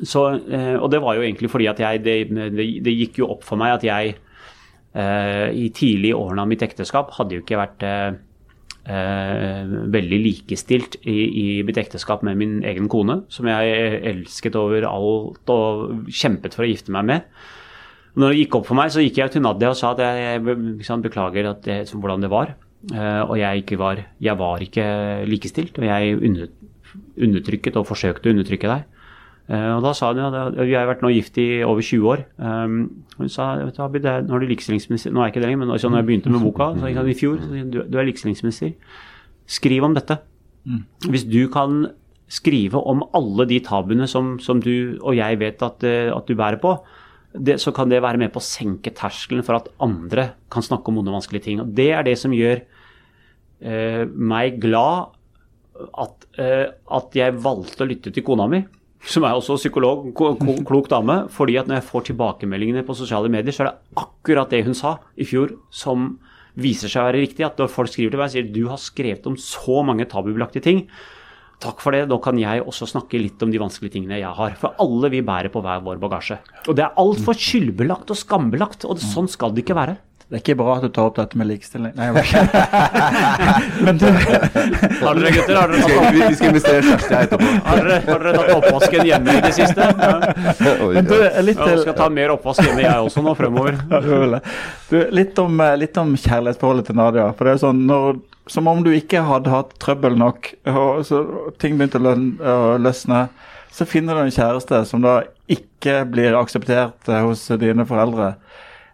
så, 0.00 0.26
eh, 0.48 0.76
Og 0.80 0.90
det 0.90 1.02
var 1.04 1.16
jo 1.16 1.22
egentlig 1.22 1.50
fordi 1.52 1.68
at 1.68 1.80
jeg 1.80 2.02
Det, 2.04 2.16
det, 2.84 2.92
gikk 2.96 3.18
jo 3.20 3.30
opp 3.34 3.44
for 3.44 3.60
meg 3.60 3.76
at 3.76 3.84
jeg 3.84 4.14
eh, 4.94 5.48
i 5.52 5.68
tidlige 5.68 6.16
årene 6.16 6.42
av 6.42 6.48
mitt 6.48 6.62
ekteskap 6.64 7.12
hadde 7.18 7.36
jo 7.36 7.42
ikke 7.42 7.60
vært 7.60 7.84
eh, 7.84 8.12
eh, 8.88 9.72
veldig 9.92 10.20
likestilt 10.24 10.98
i, 11.02 11.16
i 11.28 11.46
mitt 11.66 11.78
ekteskap 11.80 12.24
med 12.26 12.36
min 12.40 12.58
egen 12.64 12.88
kone, 12.92 13.22
som 13.32 13.48
jeg 13.48 14.00
elsket 14.12 14.56
over 14.56 14.88
alt 14.88 15.52
og 15.52 16.08
kjempet 16.08 16.56
for 16.56 16.66
å 16.66 16.70
gifte 16.70 16.92
meg 16.94 17.08
med. 17.08 17.28
Når 18.12 18.32
det 18.32 18.40
gikk 18.42 18.58
opp 18.58 18.68
for 18.68 18.76
meg, 18.76 18.92
så 18.92 19.00
gikk 19.00 19.22
jeg 19.22 19.32
til 19.32 19.44
Nadia 19.44 19.70
og 19.72 19.78
sa 19.78 19.94
at 19.94 20.02
jeg, 20.04 20.42
jeg 20.44 21.04
beklager 21.06 21.48
at 21.48 21.62
det, 21.64 21.78
hvordan 21.94 22.24
det 22.24 22.32
var. 22.32 22.52
Uh, 22.90 23.22
og 23.30 23.36
jeg, 23.38 23.78
var, 23.78 24.00
jeg 24.20 24.34
var 24.36 24.62
ikke 24.64 24.84
likestilt, 25.30 25.78
og 25.78 25.86
jeg 25.86 26.16
undertrykket 27.16 27.78
og 27.78 27.86
forsøkte 27.88 28.28
å 28.28 28.34
undertrykke 28.34 28.68
deg. 28.68 29.01
Uh, 29.50 29.76
og 29.76 29.82
da 29.84 29.92
sa 29.96 30.12
hun 30.12 30.20
ja, 30.22 30.44
vi 30.54 30.74
har 30.76 30.86
vært 30.88 31.02
nå 31.02 31.10
gift 31.12 31.38
i 31.42 31.62
over 31.66 31.82
20 31.82 32.10
år. 32.12 32.24
Um, 32.38 32.76
hun 33.18 33.32
sa 33.32 33.54
vet 33.60 33.76
du, 33.76 33.82
Abid, 33.84 34.06
nå 34.06 34.36
er 34.36 34.44
du 34.44 34.50
likestillingsminister. 34.52 35.12
Nå 35.12 35.22
er 35.22 35.28
jeg 35.28 35.34
ikke 35.34 35.42
det 35.42 35.48
lenger, 35.50 35.62
men 35.64 35.74
altså, 35.74 35.90
når 35.90 36.02
jeg 36.02 36.10
begynte 36.10 36.32
med 36.32 36.44
boka 36.46 36.70
så, 36.78 36.92
i 36.92 37.18
fjor, 37.18 37.40
så 37.42 37.64
du, 37.66 37.80
du 37.82 37.98
er 37.98 38.08
likestillingsminister. 38.08 38.76
Skriv 39.50 39.88
om 39.88 39.98
dette. 39.98 40.20
Mm. 40.64 40.84
Hvis 41.10 41.26
du 41.26 41.42
kan 41.52 41.84
skrive 42.32 42.80
om 42.88 43.02
alle 43.18 43.44
de 43.50 43.58
tabuene 43.66 44.06
som, 44.08 44.36
som 44.40 44.62
du 44.62 44.96
og 45.02 45.18
jeg 45.18 45.40
vet 45.42 45.64
at, 45.66 45.84
uh, 45.84 46.12
at 46.16 46.30
du 46.30 46.38
bærer 46.38 46.62
på, 46.62 46.76
det, 47.32 47.58
så 47.60 47.72
kan 47.72 47.90
det 47.90 48.02
være 48.04 48.20
med 48.20 48.32
på 48.32 48.40
å 48.40 48.44
senke 48.44 48.92
terskelen 48.96 49.44
for 49.46 49.56
at 49.56 49.70
andre 49.82 50.32
kan 50.52 50.64
snakke 50.64 50.90
om 50.90 51.00
onde, 51.00 51.14
vanskelige 51.14 51.46
ting. 51.48 51.62
Og 51.62 51.72
Det 51.76 51.90
er 51.96 52.04
det 52.06 52.18
som 52.20 52.34
gjør 52.36 52.60
eh, 52.60 54.04
meg 54.06 54.60
glad 54.62 55.16
at, 55.98 56.26
eh, 56.38 56.68
at, 56.68 57.16
jeg 57.16 57.38
valgte 57.42 57.84
å 57.84 57.88
lytte 57.88 58.12
til 58.12 58.26
kona 58.26 58.48
mi, 58.50 58.62
som 59.02 59.24
er 59.26 59.34
også 59.34 59.58
psykolog, 59.58 60.10
klok 60.14 60.90
dame. 60.90 61.28
fordi 61.28 61.56
at 61.58 61.66
når 61.66 61.80
jeg 61.80 61.88
får 61.88 62.04
tilbakemeldingene 62.10 62.84
på 62.86 62.94
sosiale 62.94 63.28
medier, 63.28 63.52
så 63.52 63.64
er 63.64 63.70
det 63.70 64.04
akkurat 64.04 64.50
det 64.50 64.64
hun 64.64 64.74
sa 64.74 64.98
i 65.16 65.24
fjor 65.24 65.56
som 65.70 66.18
viser 66.54 66.88
seg 66.88 67.02
å 67.02 67.08
være 67.10 67.24
riktig. 67.24 67.46
At 67.46 67.58
når 67.58 67.72
folk 67.72 67.90
skriver 67.90 68.12
til 68.12 68.22
meg 68.22 68.30
og 68.30 68.36
sier 68.36 68.52
du 68.52 68.62
har 68.68 68.78
skrevet 68.78 69.26
om 69.26 69.36
så 69.36 69.82
mange 69.82 70.06
tabubelagte 70.06 70.62
ting, 70.62 70.86
Takk 71.62 71.78
for 71.78 71.94
det. 71.94 72.08
Nå 72.10 72.18
kan 72.22 72.38
jeg 72.40 72.64
også 72.66 72.88
snakke 72.90 73.20
litt 73.20 73.42
om 73.44 73.52
de 73.52 73.60
vanskelige 73.62 73.94
tingene 73.94 74.18
jeg 74.18 74.34
har. 74.34 74.56
For 74.58 74.74
alle 74.82 75.12
vi 75.12 75.22
bærer 75.22 75.52
på 75.52 75.62
hver 75.62 75.84
vår 75.84 76.00
bagasje. 76.02 76.40
Og 76.66 76.74
det 76.74 76.82
er 76.82 76.96
altfor 76.98 77.38
skyldbelagt 77.38 78.10
og 78.10 78.18
skambelagt, 78.18 78.86
og 78.88 78.98
sånn 78.98 79.30
skal 79.30 79.54
det 79.54 79.62
ikke 79.62 79.78
være. 79.78 79.94
Det 80.28 80.38
er 80.38 80.42
ikke 80.42 80.56
bra 80.60 80.76
at 80.78 80.84
du 80.86 80.88
tar 80.94 81.08
opp 81.10 81.18
dette 81.18 81.38
med 81.38 81.48
likestilling. 81.50 81.92
Nei, 81.98 82.08
Men 83.86 83.98
du 84.00 84.06
Har 84.08 85.18
dere 85.18 85.32
gutter? 85.34 85.58
Har 85.58 85.72
dere 85.72 85.82
tatt 85.84 86.16
Vi 86.16 86.38
skal 86.38 86.52
investere 86.52 86.80
i 86.80 86.88
Kjersti 86.88 87.16
etterpå. 87.18 87.50
Har 87.66 87.82
dere, 87.82 87.98
har 88.06 88.24
dere 88.24 88.34
tatt 88.38 88.52
oppvasken 88.56 89.10
hjemme 89.10 89.36
i 89.38 89.44
det 89.46 89.54
siste? 89.58 89.90
Ja. 90.02 90.74
Men 90.92 91.06
du, 91.08 91.14
litt 91.44 91.58
til... 91.58 91.70
Jeg 91.72 91.82
skal 91.84 91.94
ta 91.98 92.06
mer 92.12 92.32
oppvask 92.34 92.62
hjemme 92.64 92.82
jeg 92.84 93.06
også 93.06 93.22
nå 93.24 93.34
fremover. 93.38 93.78
Du, 94.92 94.98
litt, 95.14 95.38
om, 95.40 95.60
eh, 95.64 95.76
litt 95.80 95.96
om 95.96 96.10
kjærlighetsforholdet 96.20 96.90
til 96.90 96.98
Nadia. 96.98 97.30
For 97.36 97.48
det 97.48 97.54
er 97.54 97.60
sånn, 97.62 97.86
når 97.88 98.18
som 98.50 98.68
om 98.68 98.82
du 98.84 98.90
ikke 98.92 99.22
hadde 99.24 99.52
hatt 99.52 99.72
trøbbel 99.80 100.18
nok, 100.18 100.50
og 100.68 101.04
så 101.06 101.22
ting 101.62 101.78
begynte 101.78 102.00
å 102.02 102.76
løsne. 102.82 103.26
Så 103.72 103.86
finner 103.88 104.18
du 104.18 104.26
en 104.26 104.34
kjæreste 104.34 104.82
som 104.88 105.00
da 105.04 105.22
ikke 105.50 106.02
blir 106.12 106.36
akseptert 106.36 107.08
eh, 107.08 107.22
hos 107.24 107.46
dine 107.60 107.86
foreldre. 107.88 108.34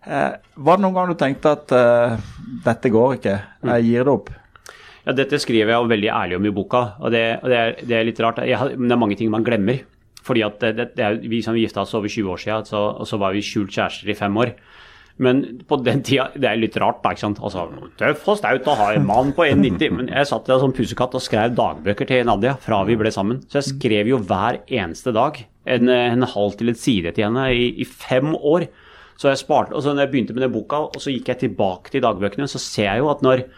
Eh, 0.09 0.35
var 0.65 0.79
det 0.79 0.87
noen 0.87 0.97
gang 0.97 1.11
du 1.11 1.19
tenkte 1.21 1.53
at 1.53 1.73
uh, 1.77 2.17
dette 2.65 2.89
går 2.93 3.19
ikke, 3.19 3.35
jeg 3.75 3.85
gir 3.91 4.07
det 4.09 4.15
opp? 4.15 4.31
Ja, 5.05 5.15
Dette 5.17 5.41
skriver 5.41 5.73
jeg 5.73 5.91
veldig 5.91 6.09
ærlig 6.13 6.37
om 6.39 6.49
i 6.49 6.53
boka, 6.53 6.83
og 7.01 7.13
det, 7.13 7.23
og 7.43 7.53
det, 7.53 7.59
er, 7.59 7.77
det 7.81 7.97
er, 7.97 8.07
litt 8.09 8.19
rart. 8.21 8.41
Jeg, 8.45 8.77
det 8.77 8.93
er 8.93 9.01
mange 9.01 9.17
ting 9.17 9.31
man 9.33 9.45
glemmer. 9.45 9.81
Fordi 10.29 10.43
at 10.45 10.65
det, 10.77 11.07
Vi 11.25 11.41
som 11.41 11.57
gifta 11.57 11.81
oss 11.81 11.95
over 11.97 12.11
20 12.13 12.29
år 12.35 12.41
siden, 12.43 12.67
så, 12.69 12.83
og 13.01 13.09
så 13.09 13.17
var 13.21 13.33
vi 13.33 13.45
skjult 13.45 13.73
kjærester 13.73 14.11
i 14.13 14.17
fem 14.19 14.37
år. 14.37 14.53
Men 15.19 15.41
på 15.67 15.79
den 15.83 16.03
tida 16.07 16.29
Det 16.37 16.47
er 16.47 16.61
litt 16.61 16.77
rart, 16.79 17.01
da. 17.03 17.15
ikke 17.15 17.25
sant? 17.25 17.41
Altså, 17.43 17.65
Tøff 17.99 18.27
og 18.29 18.37
staut 18.39 18.69
å 18.69 18.77
ha 18.79 18.91
en 18.95 19.07
mann 19.09 19.33
på 19.37 19.47
1,90. 19.47 19.95
Men 19.97 20.11
jeg 20.13 20.29
satt 20.31 20.51
der 20.51 20.61
som 20.63 20.75
pusekatt 20.77 21.17
og 21.17 21.25
skrev 21.25 21.57
dagbøker 21.57 22.09
til 22.09 22.29
Nadia 22.29 22.59
fra 22.61 22.83
vi 22.89 22.99
ble 23.01 23.13
sammen. 23.15 23.41
Så 23.49 23.63
jeg 23.63 23.71
skrev 23.73 24.13
jo 24.13 24.21
hver 24.21 24.61
eneste 24.69 25.15
dag 25.17 25.41
en, 25.69 25.89
en 25.89 26.29
halv 26.35 26.59
til 26.61 26.73
et 26.75 26.81
side 26.81 27.15
til 27.17 27.29
henne 27.31 27.49
i, 27.57 27.73
i 27.81 27.89
fem 27.89 28.35
år. 28.37 28.69
Så 29.19 29.33
jeg 29.33 29.41
sparte, 29.41 29.75
og 29.75 29.83
så 29.83 29.93
når 29.93 30.07
jeg 30.07 30.13
begynte 30.13 30.35
med 30.37 30.45
den 30.47 30.55
boka, 30.55 30.85
og 30.87 31.03
så 31.03 31.11
gikk 31.11 31.33
jeg 31.33 31.43
tilbake 31.43 31.91
til 31.91 32.05
dagbøkene, 32.05 32.47
så 32.51 32.61
ser 32.63 32.87
jeg 32.87 33.03
jo 33.03 33.09
at 33.11 33.25
når 33.27 33.49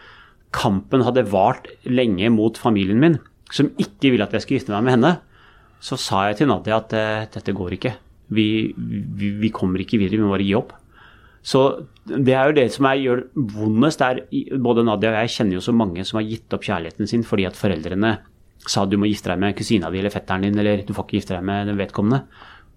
kampen 0.55 1.03
hadde 1.05 1.27
vart 1.31 1.69
lenge 1.85 2.31
mot 2.33 2.57
familien 2.57 2.99
min, 3.01 3.19
som 3.53 3.69
ikke 3.77 4.13
ville 4.13 4.25
at 4.25 4.33
jeg 4.33 4.43
skulle 4.43 4.61
gifte 4.61 4.73
meg 4.73 4.87
med 4.87 4.97
henne, 4.97 5.13
så 5.81 5.97
sa 6.01 6.25
jeg 6.29 6.41
til 6.41 6.49
Nadia 6.49 6.79
at 6.81 6.93
eh, 6.97 7.27
dette 7.33 7.53
går 7.57 7.77
ikke. 7.77 7.93
Vi, 8.33 8.47
vi, 8.77 9.31
vi 9.41 9.51
kommer 9.53 9.81
ikke 9.81 9.99
videre, 10.01 10.17
vi 10.17 10.25
må 10.25 10.33
bare 10.33 10.45
gi 10.45 10.57
opp. 10.57 10.73
Så 11.41 11.61
det 12.05 12.35
er 12.37 12.49
jo 12.49 12.57
det 12.57 12.67
som 12.73 12.85
jeg 12.91 13.05
gjør 13.05 13.23
vondest. 13.55 14.03
Er, 14.05 14.21
både 14.61 14.85
Nadia 14.85 15.13
og 15.13 15.23
jeg 15.23 15.33
kjenner 15.35 15.57
jo 15.57 15.65
så 15.65 15.73
mange 15.73 16.05
som 16.05 16.19
har 16.19 16.27
gitt 16.29 16.53
opp 16.53 16.65
kjærligheten 16.65 17.09
sin 17.09 17.25
fordi 17.25 17.47
at 17.49 17.57
foreldrene 17.57 18.15
sa 18.69 18.85
du 18.85 18.93
må 19.01 19.09
gifte 19.09 19.31
deg 19.31 19.41
med 19.41 19.57
kusina 19.57 19.89
di 19.89 19.97
eller 19.97 20.13
fetteren 20.13 20.45
din, 20.45 20.57
eller 20.61 20.83
du 20.85 20.93
får 20.93 21.07
ikke 21.07 21.17
gifte 21.17 21.37
deg 21.37 21.45
med 21.49 21.69
den 21.69 21.81
vedkommende. 21.81 22.25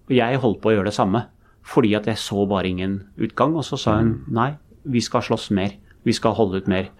Og 0.09 0.13
jeg 0.17 0.41
holdt 0.41 0.61
på 0.61 0.71
å 0.71 0.77
gjøre 0.77 0.89
det 0.89 0.97
samme 0.97 1.27
fordi 1.65 1.95
at 1.97 2.07
jeg 2.09 2.21
så 2.21 2.45
bare 2.49 2.69
ingen 2.69 2.99
utgang. 3.17 3.55
Og 3.57 3.65
så 3.67 3.79
sa 3.79 3.97
hun 3.99 4.19
nei, 4.33 4.53
vi 4.85 5.01
skal 5.01 5.25
slåss 5.25 5.49
mer. 5.57 5.75
Vi 6.05 6.13
skal 6.13 6.35
holde 6.37 6.61
ut 6.61 6.69
mer. 6.71 6.91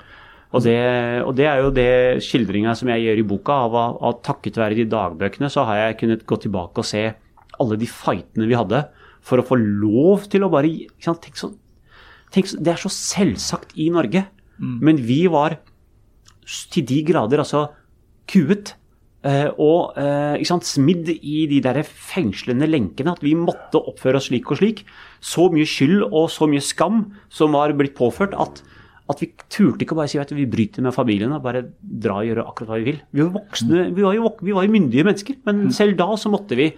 Og 0.55 0.63
det, 0.63 0.77
og 1.25 1.33
det 1.35 1.47
er 1.49 1.61
jo 1.61 1.71
det 1.73 1.91
skildringa 2.23 2.75
som 2.77 2.89
jeg 2.93 3.03
gjør 3.03 3.21
i 3.21 3.27
boka, 3.27 3.57
av 3.67 3.75
at 4.09 4.21
takket 4.25 4.59
være 4.61 4.77
de 4.79 4.87
dagbøkene 4.91 5.49
så 5.51 5.65
har 5.67 5.81
jeg 5.81 5.97
kunnet 6.01 6.25
gå 6.27 6.37
tilbake 6.45 6.81
og 6.81 6.87
se 6.87 7.03
alle 7.59 7.77
de 7.79 7.89
fightene 7.89 8.47
vi 8.47 8.57
hadde 8.57 8.85
for 9.25 9.41
å 9.41 9.45
få 9.47 9.57
lov 9.59 10.27
til 10.31 10.45
å 10.45 10.51
bare 10.53 10.69
tenk 11.01 11.39
så, 11.39 11.49
tenk 12.33 12.49
så, 12.51 12.59
Det 12.61 12.71
er 12.71 12.81
så 12.81 12.91
selvsagt 12.93 13.73
i 13.81 13.89
Norge, 13.93 14.25
mm. 14.59 14.77
men 14.85 15.01
vi 15.01 15.25
var 15.31 15.57
til 16.71 16.85
de 16.87 17.01
grader 17.07 17.41
altså 17.41 17.67
kuet. 18.29 18.75
Uh, 19.25 19.49
og 19.57 19.95
uh, 19.97 20.37
sant, 20.45 20.67
smidd 20.69 21.09
i 21.15 21.45
de 21.49 21.57
der 21.65 21.81
fengslende 21.83 22.67
lenkene. 22.69 23.15
At 23.15 23.25
vi 23.25 23.33
måtte 23.37 23.81
oppføre 23.81 24.19
oss 24.21 24.29
slik 24.29 24.51
og 24.53 24.61
slik. 24.61 24.83
Så 25.23 25.47
mye 25.53 25.65
skyld 25.69 26.05
og 26.11 26.29
så 26.33 26.49
mye 26.49 26.61
skam 26.61 27.07
som 27.33 27.55
var 27.57 27.73
blitt 27.77 27.97
påført 27.97 28.35
at, 28.37 28.61
at 29.09 29.23
vi 29.23 29.31
turte 29.49 29.81
ikke 29.85 29.97
å 29.97 30.01
bare 30.03 30.11
si 30.13 30.21
at 30.21 30.33
vi 30.35 30.45
bryter 30.49 30.85
med 30.85 30.93
familien 30.93 31.33
og 31.33 31.41
bare 31.45 31.65
dra 31.81 32.19
og 32.21 32.29
gjøre 32.29 32.45
akkurat 32.45 32.73
hva 32.73 32.79
vi 32.83 32.91
vil. 32.91 33.01
Vi 33.09 33.25
var, 33.25 33.33
voksne, 33.39 33.89
vi 33.97 34.05
var, 34.05 34.19
jo, 34.19 34.29
vi 34.45 34.55
var 34.57 34.67
jo 34.67 34.75
myndige 34.77 35.07
mennesker, 35.09 35.41
men 35.49 35.65
mm. 35.65 35.73
selv 35.79 35.97
da 35.99 36.11
så 36.21 36.31
måtte 36.33 36.59
vi 36.59 36.69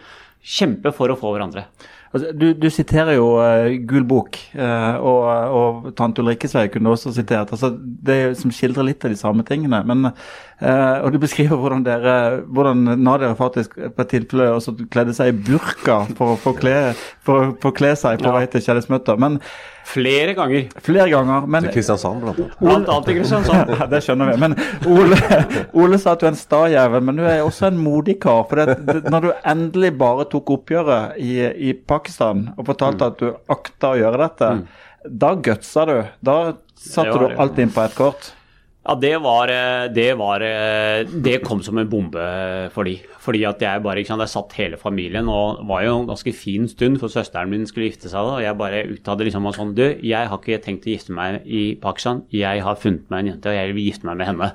kjempe 0.47 0.93
for 0.95 1.11
å 1.11 1.19
få 1.19 1.33
hverandre. 1.33 1.65
Altså, 2.07 2.31
du, 2.31 2.45
du, 2.55 2.67
siterer 2.71 3.17
jo 3.17 3.33
uh, 3.35 3.67
Gul 3.89 4.05
bok, 4.07 4.37
uh, 4.55 4.95
og, 5.03 5.23
og 5.57 5.89
tante 5.97 6.23
Ulrikkesvei 6.23 6.69
kunne 6.71 6.93
også 6.93 7.11
sitert. 7.15 7.51
Altså, 7.51 7.73
det 7.75 8.37
som 8.39 8.53
skildrer 8.53 8.87
litt 8.87 9.03
av 9.03 9.11
de 9.11 9.19
samme 9.19 9.43
tingene. 9.47 9.81
men 9.87 10.11
uh, 10.61 11.05
Og 11.05 11.13
du 11.13 11.19
beskriver 11.21 11.59
hvordan 11.59 11.85
dere, 11.85 12.17
hvordan 12.47 12.83
Nadia 12.97 13.33
faktisk 13.37 13.77
på 13.77 14.05
et 14.05 14.13
tilfelle 14.13 14.51
også 14.55 14.75
kledde 14.91 15.15
seg 15.17 15.33
i 15.33 15.39
burka 15.49 16.03
for 16.17 16.37
å 16.37 16.55
kle, 16.57 16.77
kle 17.23 17.95
seg 17.95 18.21
på 18.21 18.29
ja. 18.31 18.35
vei 18.37 18.45
til 18.51 18.63
kjærlighetsmøter. 18.67 19.19
Men 19.21 19.41
Flere 19.87 20.33
ganger. 20.35 20.65
Flere 20.83 21.07
ganger, 21.09 21.45
men 21.47 21.63
Til 21.63 21.77
Kristiansand, 21.77 22.19
blant 22.19 22.39
annet. 22.41 22.55
Blant 22.59 22.89
annet 22.91 23.05
til 23.07 23.17
Kristiansand. 23.21 23.69
ja, 23.71 23.85
det 23.87 24.01
skjønner 24.03 24.31
vi. 24.31 24.35
Men 24.43 24.55
Ole, 24.91 25.19
Ole 25.79 25.99
sa 26.01 26.15
at 26.17 26.23
du 26.23 26.27
er 26.27 26.33
en 26.33 26.39
stajævel, 26.39 27.05
men 27.07 27.21
du 27.21 27.23
er 27.23 27.43
også 27.45 27.69
en 27.69 27.79
modig 27.79 28.17
kar. 28.23 28.43
For 28.49 28.59
det, 28.59 28.75
det, 28.83 28.97
når 29.07 29.29
du 29.29 29.29
endelig 29.53 29.93
bare 30.01 30.27
tok 30.33 30.51
oppgjøret 30.57 31.15
i, 31.23 31.37
i 31.69 31.71
Pakistan 31.87 32.49
og 32.57 32.67
fortalte 32.67 33.07
mm. 33.07 33.13
at 33.13 33.23
du 33.23 33.55
akta 33.55 33.93
å 33.93 34.01
gjøre 34.01 34.21
dette, 34.25 34.51
mm. 34.57 35.13
da 35.23 35.31
gutsa 35.47 35.87
du. 35.87 35.97
Da 36.31 36.37
satte 36.75 37.21
du 37.23 37.39
alt 37.39 37.63
inn 37.63 37.71
på 37.71 37.85
et 37.87 37.95
kort. 37.97 38.33
Ja, 38.87 38.93
det 38.95 39.17
var, 39.19 39.49
eh, 39.51 39.91
det 39.91 40.13
var, 40.15 40.39
eh, 40.39 41.03
Det 41.03 41.43
kom 41.43 41.61
som 41.61 41.77
en 41.77 41.89
bombe 41.89 42.71
for 42.71 42.85
de. 42.85 43.01
Fordi 43.19 43.43
at 43.45 43.59
jeg 43.59 43.83
bare 43.83 43.97
ikke 43.97 44.07
sant, 44.07 44.21
Jeg 44.21 44.29
satt 44.29 44.53
hele 44.53 44.77
familien 44.77 45.27
og 45.27 45.67
var 45.67 45.83
jo 45.83 45.99
en 45.99 46.07
ganske 46.07 46.33
fin 46.33 46.67
stund, 46.69 46.97
for 46.97 47.09
søsteren 47.09 47.49
min 47.49 47.65
skulle 47.65 47.91
gifte 47.91 48.07
seg. 48.07 48.15
Og 48.15 48.39
jeg 48.39 48.57
bare 48.57 48.87
uttalte 48.87 49.25
liksom 49.25 49.51
sånn 49.51 49.75
Du, 49.75 49.99
jeg 50.01 50.27
har 50.29 50.37
ikke 50.37 50.63
tenkt 50.63 50.87
å 50.87 50.95
gifte 50.95 51.11
meg 51.11 51.41
i 51.45 51.75
Pakistan. 51.75 52.23
Jeg 52.31 52.61
har 52.61 52.75
funnet 52.75 53.09
meg 53.09 53.19
en 53.19 53.33
jente, 53.33 53.49
og 53.49 53.55
jeg 53.55 53.73
vil 53.73 53.91
gifte 53.91 54.05
meg 54.05 54.17
med 54.17 54.27
henne. 54.27 54.51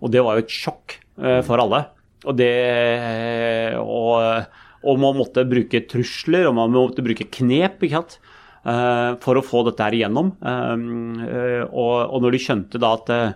Og 0.00 0.10
det 0.10 0.24
var 0.24 0.36
jo 0.36 0.44
et 0.46 0.48
sjokk 0.48 0.96
uh, 1.20 1.42
for 1.42 1.58
alle. 1.58 1.86
Og 2.24 2.34
det 2.34 3.76
og, 3.76 4.46
og, 4.84 4.98
man 4.98 5.16
måtte 5.16 5.44
bruke 5.44 5.86
trusler, 5.86 6.46
og 6.48 6.54
man 6.54 6.72
måtte 6.72 7.04
bruke 7.04 7.28
knep. 7.28 7.82
ikke 7.82 8.00
sant? 8.00 8.18
For 9.20 9.36
å 9.36 9.44
få 9.44 9.62
dette 9.68 9.84
her 9.84 9.92
igjennom. 9.92 10.32
Og, 10.42 12.22
når 12.22 12.32
de 12.32 12.40
skjønte 12.40 12.80
da 12.82 12.94
at 12.96 13.12
eh, 13.14 13.34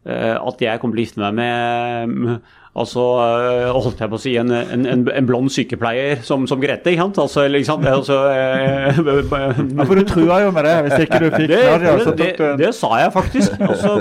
at 0.00 0.62
jeg 0.64 0.80
kommer 0.80 0.96
til 0.96 1.02
å 1.02 1.04
gifte 1.04 1.20
meg 1.20 1.34
med 1.36 2.38
Altså, 2.70 3.02
eh, 3.18 3.68
holdt 3.74 3.98
jeg 3.98 4.10
på 4.12 4.14
å 4.14 4.20
si, 4.22 4.32
en, 4.38 4.52
en, 4.54 4.84
en, 5.10 5.26
blond 5.26 5.50
sykepleier 5.50 6.20
som, 6.22 6.44
som 6.46 6.60
Grete, 6.62 6.92
ikke 6.92 7.02
sant? 7.02 7.18
Altså, 7.18 7.46
liksom, 7.50 7.82
altså, 7.82 8.18
eh, 8.30 9.00
Ja, 9.74 9.86
for 9.88 9.98
du 9.98 10.04
trua 10.06 10.38
jo 10.44 10.52
med 10.54 10.68
det. 10.68 10.76
Hvis 10.86 11.02
ikke 11.08 11.18
du 11.18 11.26
fikk 11.34 11.50
det, 11.50 11.58
Nadia, 11.66 11.96
det, 11.98 12.14
du 12.14 12.44
det, 12.44 12.50
det 12.62 12.70
sa 12.78 12.92
jeg 13.02 13.10
faktisk. 13.16 13.58
Altså, 13.58 13.96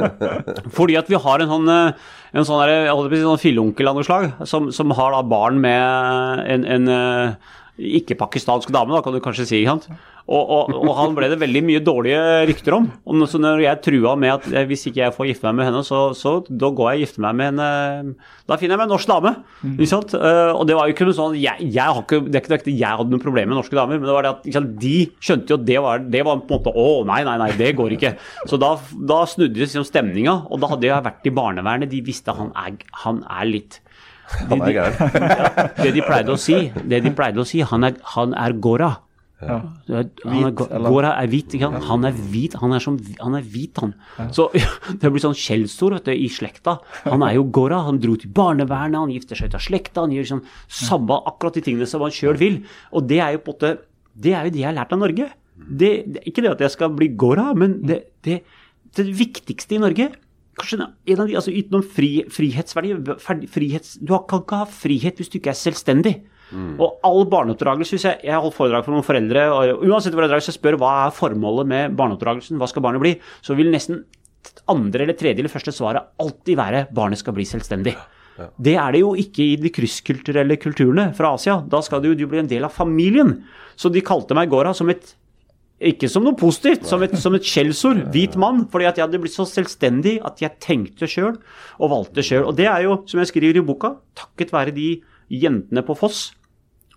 fordi 0.76 1.00
at 1.02 1.10
vi 1.10 1.18
har 1.18 1.42
en 1.42 1.50
sånn 1.56 1.74
eh, 1.74 2.06
en 2.30 2.46
sånn, 2.46 2.62
der, 2.62 2.92
sånn 3.24 3.42
filleonkel 3.42 3.90
av 3.90 3.98
noe 3.98 4.06
slag, 4.06 4.30
som, 4.46 4.70
som 4.70 4.94
har 4.94 5.16
da 5.18 5.24
barn 5.26 5.58
med 5.64 6.46
en, 6.46 6.68
en 6.78 6.94
eh, 6.94 7.56
ikke-pakistansk 8.00 8.70
dame, 8.76 8.94
da 8.94 9.02
kan 9.02 9.18
du 9.18 9.24
kanskje 9.24 9.50
si. 9.50 9.64
ikke 9.64 9.80
sant? 9.80 9.90
Og, 10.30 10.52
og, 10.54 10.74
og 10.78 10.92
han 10.94 11.16
ble 11.18 11.28
det 11.32 11.40
veldig 11.42 11.62
mye 11.66 11.82
dårlige 11.82 12.20
rykter 12.52 12.76
om. 12.76 12.86
Og 13.10 13.24
så 13.32 13.40
når 13.42 13.64
jeg 13.64 13.82
trua 13.86 14.12
med 14.20 14.36
at 14.36 14.44
eh, 14.52 14.68
hvis 14.70 14.86
ikke 14.90 15.02
jeg 15.02 15.16
får 15.16 15.30
gifte 15.32 15.48
meg 15.50 15.58
med 15.58 15.70
henne, 15.70 15.82
så, 15.88 16.02
så 16.18 16.36
da 16.46 16.70
går 16.70 16.92
jeg 16.92 17.00
og 17.00 17.06
gifter 17.06 17.24
meg 17.26 17.40
med 17.40 17.56
en 17.56 17.64
eh, 17.66 18.28
Da 18.50 18.58
finner 18.62 18.76
jeg 18.76 18.82
meg 18.84 18.86
en 18.86 18.94
norsk 18.94 19.10
dame. 19.10 19.32
Ikke 19.72 19.90
sant? 19.90 20.14
Eh, 20.14 20.52
og 20.54 20.68
det 20.70 20.78
var 20.78 20.86
jo 20.86 20.94
ikke 20.94 21.10
noe 21.10 21.18
sånn 21.18 21.40
jeg, 21.40 21.72
jeg 21.74 21.96
har 21.98 22.04
ikke, 22.04 22.22
Det 22.28 22.38
er 22.38 22.46
ikke 22.46 22.60
at 22.60 22.70
jeg 22.70 23.02
hadde 23.02 23.16
noe 23.16 23.26
problem 23.26 23.50
med 23.50 23.60
norske 23.62 23.80
damer, 23.80 23.98
men 23.98 24.06
det 24.06 24.18
var 24.20 24.28
det 24.28 24.36
at 24.36 24.48
sant, 24.60 24.78
de 24.86 24.96
skjønte 25.18 25.56
jo 25.56 25.60
at 25.60 25.66
det 25.72 25.82
var, 25.88 26.06
det 26.18 26.24
var 26.30 26.46
på 26.46 26.46
en 26.46 26.56
måte 26.60 26.76
Å, 26.78 26.88
nei, 27.10 27.20
nei, 27.26 27.36
nei, 27.42 27.50
det 27.58 27.74
går 27.82 27.98
ikke. 27.98 28.14
Så 28.46 28.62
da, 28.62 28.76
da 29.10 29.20
snudde 29.34 29.66
liksom 29.66 29.88
stemninga, 29.88 30.44
og 30.46 30.62
da 30.62 30.70
hadde 30.76 30.92
jeg 30.92 31.10
vært 31.10 31.26
i 31.26 31.34
barnevernet. 31.42 31.90
De 31.90 32.06
visste 32.06 32.38
han 32.38 32.54
er, 32.54 32.78
han 33.02 33.26
er 33.26 33.50
litt 33.50 33.82
de, 34.46 34.60
de, 34.62 34.74
det 35.84 35.92
de 35.96 36.02
pleide 36.06 36.34
å 36.36 36.40
si, 36.40 36.68
det 36.86 37.02
de 37.02 37.14
pleide 37.18 37.42
å 37.42 37.48
si, 37.50 37.64
han 37.66 37.88
er, 37.88 37.98
han 38.14 38.36
er 38.38 38.54
Gora. 38.62 38.92
Han 39.40 39.70
er, 39.88 40.08
Hvit, 40.20 40.62
eller? 40.68 41.06
Er 41.08 41.30
hvit, 41.32 41.54
ikke 41.56 41.70
sant? 41.70 41.86
Han 41.88 42.08
er 42.10 42.16
hvit, 42.32 42.56
han 42.60 42.76
er, 42.76 42.84
som, 42.84 42.98
han 43.22 43.38
er 43.38 43.46
hvit, 43.48 43.80
han. 43.80 43.94
Så 44.36 44.50
det 45.00 45.12
blir 45.12 45.24
sånn 45.24 45.38
skjellsord 45.38 46.10
i 46.12 46.28
slekta. 46.34 46.78
Han 47.06 47.24
er 47.24 47.38
jo 47.38 47.46
Gora, 47.56 47.80
han 47.88 48.02
dro 48.04 48.18
til 48.20 48.34
barnevernet, 48.36 49.00
han 49.00 49.14
gifter 49.16 49.40
seg 49.40 49.52
ut 49.52 49.60
av 49.60 49.64
slekta, 49.64 50.04
han 50.04 50.16
gjør 50.16 50.32
sånn 50.34 50.46
samme 50.68 51.22
akkurat 51.32 51.56
de 51.56 51.64
tingene 51.66 51.88
som 51.90 52.04
han 52.04 52.16
sjøl 52.16 52.40
vil. 52.42 52.62
Og 52.92 53.08
det 53.08 53.22
er 53.24 53.38
jo 53.38 53.44
på 53.46 53.56
en 53.56 53.60
måte 53.60 53.76
Det 54.20 54.34
er 54.36 54.48
jo 54.48 54.52
det 54.52 54.60
jeg 54.60 54.68
har 54.68 54.76
lært 54.76 54.92
av 54.92 55.00
Norge. 55.00 55.30
Det, 55.60 55.92
det, 56.08 56.24
ikke 56.28 56.44
det 56.44 56.52
at 56.58 56.64
jeg 56.66 56.76
skal 56.76 56.92
bli 56.96 57.14
Gora, 57.20 57.54
men 57.56 57.80
det, 57.88 58.02
det, 58.28 58.42
det 58.96 59.06
viktigste 59.08 59.76
i 59.78 59.84
Norge 59.84 60.10
Kanskje 60.60 60.80
en 60.84 61.22
av 61.22 61.30
de, 61.30 61.36
altså 61.40 61.54
Utenom 61.56 61.84
fri, 61.88 62.10
frihetsverdi 62.32 62.96
frihets, 63.48 63.96
Du 64.02 64.12
kan 64.28 64.44
ikke 64.44 64.60
ha 64.64 64.68
frihet 64.68 65.20
hvis 65.20 65.32
du 65.32 65.38
ikke 65.40 65.54
er 65.54 65.60
selvstendig. 65.60 66.16
Og 66.52 67.04
all 67.06 67.26
barneoppdragelse 67.30 67.96
hvis 67.96 68.06
Jeg, 68.08 68.22
jeg 68.26 68.34
har 68.34 68.42
holdt 68.42 68.58
foredrag 68.58 68.86
for 68.86 68.96
noen 68.96 69.06
foreldre, 69.06 69.44
og 69.54 69.84
uansett 69.86 70.16
foredrag 70.18 70.42
så 70.46 70.56
spør 70.56 70.80
hva 70.82 70.94
er 71.06 71.14
formålet 71.16 71.70
med 71.70 71.98
barneoppdragelsen, 72.00 72.58
hva 72.58 72.70
skal 72.70 72.86
barnet 72.86 73.04
bli, 73.04 73.16
så 73.46 73.58
vil 73.60 73.70
nesten 73.74 74.04
andre 74.70 75.06
eller 75.06 75.18
tredje 75.18 75.44
eller 75.44 75.52
første 75.52 75.74
svaret 75.76 76.10
alltid 76.22 76.58
være 76.58 76.88
barnet 76.96 77.22
skal 77.22 77.36
bli 77.38 77.46
selvstendig. 77.48 77.96
Det 78.56 78.76
er 78.80 78.96
det 78.96 79.02
jo 79.02 79.14
ikke 79.20 79.44
i 79.44 79.56
de 79.60 79.72
krysskulturelle 79.74 80.56
kulturene 80.62 81.10
fra 81.18 81.34
Asia. 81.36 81.60
Da 81.68 81.82
skal 81.84 82.04
du, 82.04 82.14
du 82.16 82.26
bli 82.30 82.40
en 82.40 82.50
del 82.50 82.64
av 82.64 82.76
familien. 82.76 83.42
Så 83.76 83.92
de 83.92 84.04
kalte 84.06 84.38
meg 84.38 84.52
Gora 84.52 84.72
som 84.76 84.90
et 84.92 85.16
ikke 85.80 86.10
som 86.12 86.26
noe 86.26 86.36
positivt, 86.36 86.84
som 86.88 87.04
et, 87.06 87.14
som 87.20 87.36
et 87.38 87.46
skjellsord. 87.46 88.02
Hvit 88.14 88.36
mann. 88.40 88.66
Fordi 88.72 88.88
at 88.90 89.00
jeg 89.00 89.08
hadde 89.08 89.22
blitt 89.24 89.36
så 89.36 89.46
selvstendig 89.48 90.18
at 90.28 90.42
jeg 90.44 90.60
tenkte 90.64 91.08
sjøl 91.08 91.38
og 91.80 91.94
valgte 91.94 92.26
sjøl. 92.26 92.48
Og 92.50 92.58
det 92.58 92.68
er 92.68 92.84
jo, 92.88 93.00
som 93.08 93.22
jeg 93.22 93.32
skriver 93.32 93.62
i 93.62 93.64
boka, 93.66 93.96
takket 94.20 94.52
være 94.56 94.76
de 94.76 94.90
jentene 95.32 95.84
på 95.86 95.96
Foss. 96.00 96.30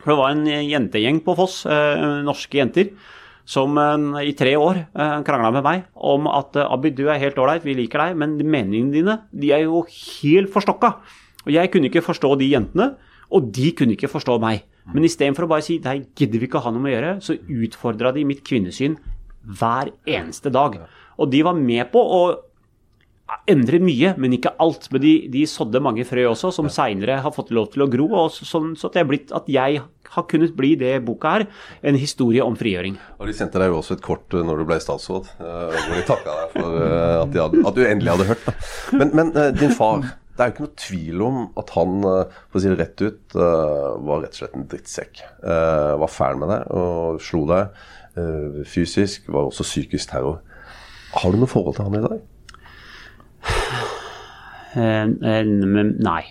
For 0.03 0.13
det 0.13 0.19
var 0.19 0.33
en 0.35 0.47
jentegjeng 0.47 1.21
på 1.23 1.35
Foss, 1.39 1.63
eh, 1.67 2.05
norske 2.27 2.59
jenter, 2.59 2.91
som 3.47 3.79
eh, 3.79 4.27
i 4.31 4.35
tre 4.39 4.57
år 4.59 4.83
eh, 4.83 5.15
krangla 5.27 5.53
med 5.55 5.67
meg 5.67 5.85
om 5.95 6.27
at 6.31 6.59
Abid, 6.65 6.97
du 6.99 7.07
er 7.07 7.23
helt 7.23 7.39
ålreit, 7.39 7.65
vi 7.67 7.77
liker 7.79 8.03
deg, 8.03 8.19
men 8.19 8.35
meningene 8.43 8.95
dine 8.95 9.17
de 9.31 9.55
er 9.55 9.65
jo 9.67 9.85
helt 9.87 10.51
forstokka. 10.53 10.97
Og 11.47 11.55
jeg 11.55 11.71
kunne 11.73 11.91
ikke 11.91 12.05
forstå 12.05 12.35
de 12.41 12.51
jentene, 12.51 12.93
og 13.33 13.49
de 13.55 13.71
kunne 13.79 13.97
ikke 13.97 14.11
forstå 14.11 14.37
meg. 14.43 14.67
Men 14.91 15.07
istedenfor 15.07 15.47
å 15.47 15.53
bare 15.55 15.65
si 15.65 15.79
nei, 15.83 16.01
gidder 16.19 16.43
vi 16.43 16.49
ikke 16.49 16.59
å 16.59 16.67
ha 16.67 16.73
noe 16.75 16.83
med 16.83 16.93
å 16.93 16.97
gjøre, 16.97 17.13
så 17.23 17.39
utfordra 17.39 18.11
de 18.15 18.27
mitt 18.27 18.43
kvinnesyn 18.47 18.99
hver 19.43 19.93
eneste 20.07 20.51
dag. 20.55 20.81
Og 21.23 21.31
de 21.31 21.43
var 21.47 21.57
med 21.59 21.87
på 21.95 22.03
å 22.03 22.23
endre 23.51 23.81
mye, 23.83 24.15
men 24.21 24.37
ikke 24.37 24.55
alt. 24.63 24.89
Men 24.93 25.03
de, 25.05 25.15
de 25.33 25.47
sådde 25.49 25.83
mange 25.85 26.05
frø 26.09 26.29
også, 26.31 26.53
som 26.55 26.71
seinere 26.73 27.21
har 27.25 27.35
fått 27.35 27.53
lov 27.55 27.73
til 27.73 27.87
å 27.87 27.91
gro. 27.91 28.09
Og 28.25 28.37
sånn 28.37 28.75
så 28.79 28.91
det 28.93 29.03
er 29.03 29.11
blitt, 29.11 29.35
at 29.35 29.51
jeg 29.51 29.83
har 30.13 30.27
kunnet 30.29 30.57
bli 30.57 30.75
det 30.81 30.97
boka 31.07 31.37
her, 31.37 31.45
en 31.83 31.99
historie 31.99 32.45
om 32.45 32.57
frigjøring. 32.59 32.99
Og 33.19 33.31
De 33.31 33.37
sendte 33.37 33.61
deg 33.61 33.73
jo 33.73 33.79
også 33.81 33.97
et 33.97 34.05
kort 34.05 34.35
eh, 34.37 34.45
når 34.45 34.63
du 34.63 34.67
ble 34.69 34.81
statsråd, 34.83 35.31
eh, 35.41 35.77
hvor 35.77 35.95
de 35.97 36.09
takka 36.09 36.35
deg 36.41 36.57
for 36.59 36.81
eh, 36.81 37.21
at, 37.23 37.31
de 37.33 37.43
hadde, 37.45 37.63
at 37.71 37.79
du 37.79 37.85
endelig 37.87 38.17
hadde 38.17 38.29
hørt. 38.33 38.51
Men, 38.93 39.15
men 39.17 39.33
din 39.57 39.73
far, 39.77 40.05
det 40.37 40.45
er 40.45 40.51
jo 40.51 40.55
ikke 40.55 40.67
noe 40.67 40.83
tvil 40.85 41.25
om 41.25 41.41
at 41.61 41.73
han, 41.77 41.97
for 42.05 42.61
å 42.61 42.63
si 42.63 42.73
det 42.73 42.79
rett 42.81 43.05
ut, 43.05 43.37
var 43.37 44.23
rett 44.23 44.37
og 44.37 44.41
slett 44.41 44.57
en 44.57 44.69
drittsekk. 44.69 45.23
Var 46.03 46.13
fæl 46.13 46.41
med 46.41 46.53
deg 46.53 46.77
og 46.77 47.21
slo 47.25 47.43
deg 47.51 48.65
fysisk, 48.69 49.29
var 49.33 49.49
også 49.49 49.65
psykisk 49.65 50.13
terror. 50.13 50.41
Har 51.13 51.33
du 51.33 51.41
noe 51.41 51.49
forhold 51.49 51.77
til 51.77 51.89
han 51.89 52.01
i 52.01 52.05
dag? 52.05 52.21
Eh, 54.73 55.05
eh, 55.05 55.45
nei. 55.45 56.23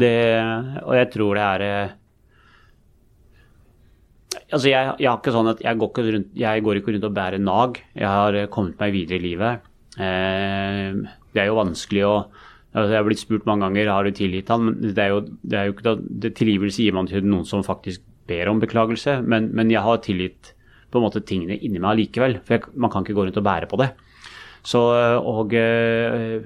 Det, 0.00 0.16
og 0.84 0.96
jeg 0.98 1.08
tror 1.12 1.38
det 1.38 1.44
er 1.44 1.62
eh, 1.64 1.92
Altså, 4.44 4.68
jeg, 4.68 4.94
jeg 5.00 5.08
har 5.08 5.18
ikke 5.18 5.32
sånn 5.34 5.48
at 5.50 5.60
jeg 5.64 5.78
går 5.80 5.90
ikke, 5.90 6.02
rundt, 6.14 6.28
jeg 6.38 6.62
går 6.66 6.78
ikke 6.78 6.92
rundt 6.94 7.06
og 7.08 7.14
bærer 7.16 7.40
nag. 7.42 7.78
Jeg 7.96 8.06
har 8.06 8.36
kommet 8.52 8.78
meg 8.78 8.92
videre 8.94 9.16
i 9.18 9.24
livet. 9.24 9.64
Eh, 9.96 10.98
det 11.34 11.42
er 11.42 11.48
jo 11.48 11.56
vanskelig 11.58 12.04
å 12.08 12.16
altså 12.74 12.90
Jeg 12.90 12.98
har 12.98 13.06
blitt 13.06 13.22
spurt 13.22 13.44
mange 13.46 13.62
ganger 13.68 13.90
har 13.92 14.06
du 14.06 14.16
tilgitt 14.18 14.48
han, 14.50 14.64
men 14.66 14.80
det 14.82 14.98
er 14.98 15.12
jo, 15.12 15.20
det 15.46 15.58
er 15.58 15.68
jo 15.68 15.74
ikke 15.76 15.92
det 16.24 16.32
Tilgivelse 16.34 16.82
gir 16.82 16.96
man 16.96 17.06
til 17.06 17.22
noen 17.22 17.46
som 17.46 17.62
faktisk 17.62 18.02
ber 18.26 18.50
om 18.50 18.62
beklagelse, 18.62 19.20
men, 19.22 19.50
men 19.54 19.70
jeg 19.70 19.84
har 19.84 20.00
tilgitt 20.02 20.54
på 20.90 20.98
en 20.98 21.04
måte 21.06 21.22
tingene 21.26 21.58
inni 21.58 21.82
meg 21.82 22.00
likevel. 22.00 22.40
For 22.42 22.56
jeg, 22.56 22.72
man 22.74 22.90
kan 22.90 23.06
ikke 23.06 23.16
gå 23.18 23.28
rundt 23.28 23.38
og 23.38 23.46
bære 23.46 23.70
på 23.70 23.78
det. 23.82 23.92
Så, 24.64 24.80
og, 25.20 25.52
eh, 25.52 26.40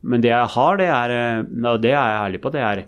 men 0.00 0.24
det 0.24 0.32
jeg 0.32 0.54
har, 0.54 0.80
det 0.80 0.88
er, 0.88 1.12
eh, 1.12 1.68
og 1.68 1.82
det 1.82 1.92
er 1.92 2.00
jeg 2.00 2.24
ærlig 2.24 2.40
på, 2.40 2.52
det 2.54 2.64
er 2.64 2.82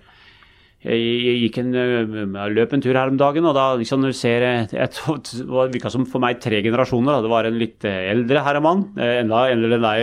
jeg 0.82 1.36
gikk 1.44 1.58
en, 1.60 1.68
eh, 1.78 2.14
jeg 2.34 2.54
løp 2.56 2.72
en 2.74 2.80
tur 2.82 2.96
her 2.96 3.10
om 3.12 3.18
dagen, 3.20 3.44
og 3.46 3.52
da 3.54 3.66
liksom 3.78 4.00
når 4.02 4.14
du 4.14 4.16
ser 4.18 4.46
Det 4.72 4.88
virka 5.76 5.92
som 5.92 6.06
for 6.08 6.24
meg 6.24 6.40
tre 6.42 6.58
generasjoner. 6.64 7.12
Da. 7.12 7.20
Det 7.22 7.30
var 7.30 7.46
en 7.46 7.60
litt 7.60 7.84
eldre 7.84 8.42
herremann, 8.42 8.82
enda 8.96 9.44
eldre 9.52 9.76
enn 9.76 9.86
deg. 9.86 10.00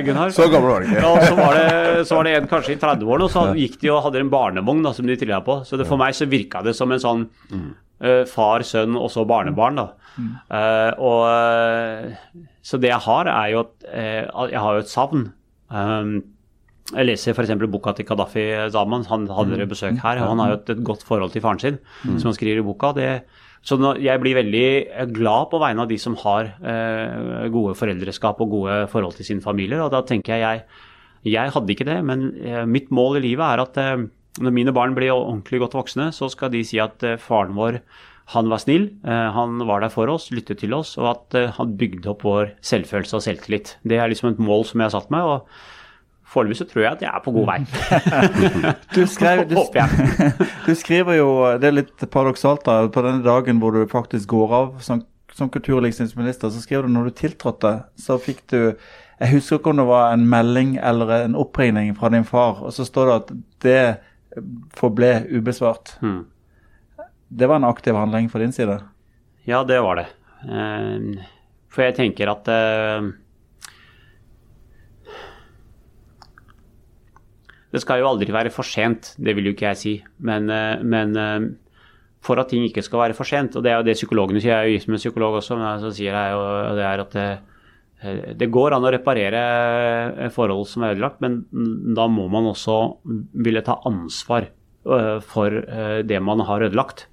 Gunnar. 0.06 0.32
Så 0.32 0.48
gammel 0.48 0.70
var 0.70 0.86
det 0.86 0.94
ikke. 0.94 1.04
Og 1.10 1.26
så 1.26 1.34
var, 1.36 1.58
det, 1.58 2.06
så 2.06 2.16
var 2.16 2.30
det 2.30 2.36
en 2.38 2.48
kanskje 2.54 2.78
i 2.78 2.80
30-årene, 2.80 3.26
og 3.26 3.34
så 3.34 3.44
gikk 3.58 3.80
de 3.82 3.92
og 3.92 4.04
hadde 4.06 4.22
en 4.22 4.32
barnevogn 4.32 4.86
da, 4.86 4.94
som 4.96 5.10
de 5.10 5.18
trilla 5.18 5.42
på. 5.44 5.60
Så 5.68 5.76
det, 5.76 5.90
for 5.90 6.00
meg 6.00 6.16
så 6.16 6.30
virka 6.30 6.62
det 6.64 6.78
som 6.78 6.94
en 6.94 7.02
sånn 7.02 7.28
eh, 7.52 8.22
far, 8.30 8.64
sønn 8.64 8.96
og 8.96 9.10
så 9.12 9.26
barnebarn. 9.28 9.82
da. 9.82 10.07
Eh, 10.18 10.92
og, 10.98 11.20
eh, 11.30 12.44
så 12.62 12.80
det 12.82 12.90
jeg 12.92 13.04
har, 13.06 13.30
er 13.32 13.52
jo 13.54 13.62
at 13.64 13.88
uh, 13.88 14.48
jeg 14.50 14.64
har 14.64 14.76
jo 14.76 14.84
et 14.84 14.92
savn. 14.92 15.28
Um, 15.70 16.18
jeg 16.94 17.04
leser 17.04 17.36
f.eks. 17.36 17.52
boka 17.68 17.92
til 17.96 18.06
Kadafi 18.08 18.46
Zaman. 18.72 19.04
Han 19.10 19.28
hadde 19.32 19.60
mm. 19.60 19.68
besøk 19.68 20.00
her. 20.02 20.22
og 20.22 20.32
Han 20.32 20.42
har 20.42 20.54
jo 20.54 20.58
et, 20.60 20.72
et 20.76 20.84
godt 20.84 21.04
forhold 21.04 21.34
til 21.34 21.44
faren 21.44 21.60
sin, 21.60 21.78
som 22.04 22.30
han 22.30 22.36
skriver 22.36 22.62
i 22.62 22.66
boka. 22.66 22.94
Det, 22.96 23.10
så 23.66 23.76
nå, 23.78 23.94
jeg 24.02 24.20
blir 24.22 24.38
veldig 24.38 24.68
glad 25.16 25.48
på 25.50 25.60
vegne 25.60 25.84
av 25.84 25.90
de 25.90 25.98
som 26.00 26.14
har 26.22 26.52
eh, 26.62 27.48
gode 27.52 27.74
foreldreskap 27.78 28.38
og 28.44 28.54
gode 28.54 28.76
forhold 28.92 29.18
til 29.18 29.26
sine 29.28 29.44
familier. 29.44 29.82
Og 29.84 29.92
da 29.94 30.04
tenker 30.06 30.36
jeg 30.36 30.44
jeg, 30.44 31.34
jeg 31.34 31.54
hadde 31.54 31.74
ikke 31.74 31.88
det, 31.88 31.98
men 32.06 32.30
eh, 32.38 32.62
mitt 32.68 32.92
mål 32.94 33.18
i 33.18 33.24
livet 33.26 33.44
er 33.44 33.64
at 33.64 33.80
eh, 33.82 34.06
når 34.38 34.54
mine 34.54 34.74
barn 34.74 34.94
blir 34.94 35.10
ordentlig 35.16 35.60
godt 35.64 35.74
voksne, 35.74 36.12
så 36.14 36.30
skal 36.30 36.52
de 36.52 36.62
si 36.64 36.78
at 36.78 37.02
faren 37.18 37.56
vår 37.58 37.80
han 38.28 38.50
var 38.52 38.60
snill, 38.60 38.90
eh, 39.08 39.30
han 39.32 39.56
var 39.64 39.80
der 39.80 39.92
for 39.92 40.10
oss, 40.12 40.28
lyttet 40.34 40.60
til 40.60 40.74
oss, 40.76 40.98
og 41.00 41.08
at 41.14 41.36
eh, 41.38 41.52
han 41.56 41.72
bygde 41.80 42.10
opp 42.12 42.26
vår 42.28 42.50
selvfølelse 42.60 43.16
og 43.16 43.24
selvtillit. 43.24 43.76
Det 43.88 43.96
er 43.96 44.10
liksom 44.12 44.34
et 44.34 44.42
mål 44.42 44.66
som 44.68 44.82
jeg 44.82 44.90
har 44.90 44.94
satt 44.98 45.12
meg, 45.14 45.24
og 45.24 46.26
foreløpig 46.28 46.58
så 46.58 46.66
tror 46.68 46.84
jeg 46.84 46.98
at 46.98 47.04
jeg 47.06 47.08
er 47.08 47.24
på 47.24 47.32
god 47.38 47.48
vei. 47.48 47.58
Du, 48.96 49.00
skrev, 49.08 49.46
du, 49.48 49.56
du 50.68 50.72
skriver 50.76 51.16
jo, 51.22 51.30
det 51.56 51.70
er 51.70 51.78
litt 51.80 52.04
paradoksalt 52.12 52.66
da, 52.68 52.82
på 52.92 53.06
denne 53.06 53.24
dagen 53.24 53.62
hvor 53.62 53.72
du 53.72 53.88
faktisk 53.88 54.28
går 54.36 54.56
av 54.60 54.70
som, 54.84 55.06
som 55.32 55.48
kultur- 55.48 55.78
og 55.78 55.86
likestillingsminister, 55.86 56.52
så 56.52 56.60
skriver 56.60 56.84
du 56.84 56.98
når 56.98 57.08
du 57.08 57.20
tiltrådte, 57.24 57.74
så 57.96 58.20
fikk 58.20 58.44
du 58.52 58.60
Jeg 59.18 59.32
husker 59.32 59.56
ikke 59.58 59.72
om 59.72 59.80
det 59.80 59.88
var 59.88 60.12
en 60.12 60.28
melding 60.30 60.76
eller 60.78 61.24
en 61.24 61.32
oppringning 61.34 61.96
fra 61.96 62.12
din 62.12 62.28
far, 62.28 62.60
og 62.62 62.76
så 62.76 62.84
står 62.86 63.08
det 63.08 63.16
at 63.16 63.32
det 63.64 63.80
forble 64.76 65.24
ubesvart. 65.32 65.96
Mm. 66.04 66.20
Det 67.28 67.46
var 67.46 67.56
en 67.60 67.68
aktiv 67.68 67.94
handling 67.94 68.28
fra 68.32 68.40
din 68.40 68.52
side? 68.52 68.78
Ja, 69.48 69.62
det 69.64 69.80
var 69.84 70.00
det. 70.00 70.06
Eh, 70.48 71.24
For 71.68 71.84
jeg 71.84 71.96
tenker 71.98 72.30
at 72.32 72.48
eh, 72.48 73.08
Det 77.68 77.82
skal 77.84 78.00
jo 78.00 78.08
aldri 78.08 78.32
være 78.32 78.52
for 78.52 78.64
sent, 78.64 79.12
det 79.20 79.34
vil 79.36 79.50
jo 79.50 79.52
ikke 79.52 79.68
jeg 79.68 79.80
si. 79.80 79.94
Men, 80.24 80.48
eh, 80.48 80.80
men 80.80 81.12
eh, 81.20 81.48
for 82.24 82.40
at 82.40 82.48
ting 82.50 82.64
ikke 82.64 82.84
skal 82.84 83.02
være 83.04 83.16
for 83.18 83.28
sent, 83.28 83.56
og 83.56 83.64
det 83.64 83.72
er 83.72 83.76
jo 83.82 83.86
det 83.90 83.98
psykologene 83.98 84.40
sier, 84.40 84.54
jeg 84.54 84.58
er 84.62 84.70
jo 84.70 84.78
gift 84.78 84.88
med 84.88 84.96
en 84.98 85.02
psykolog 85.04 85.36
også, 85.42 85.58
men 85.60 85.82
så 85.84 85.92
sier 85.94 86.16
jeg 86.16 86.32
jo 86.32 86.40
det 86.78 86.86
er 86.88 87.02
at 87.04 87.18
eh, 87.20 88.32
det 88.38 88.48
går 88.54 88.76
an 88.76 88.86
å 88.86 88.92
reparere 88.94 90.30
forhold 90.30 90.68
som 90.70 90.84
er 90.86 90.94
ødelagt, 90.94 91.20
men 91.20 91.40
da 91.98 92.04
må 92.06 92.28
man 92.30 92.46
også 92.52 92.76
ville 93.34 93.62
ta 93.66 93.74
ansvar 93.90 94.46
for 95.26 95.56
det 96.06 96.20
man 96.22 96.44
har 96.46 96.62
ødelagt. 96.68 97.08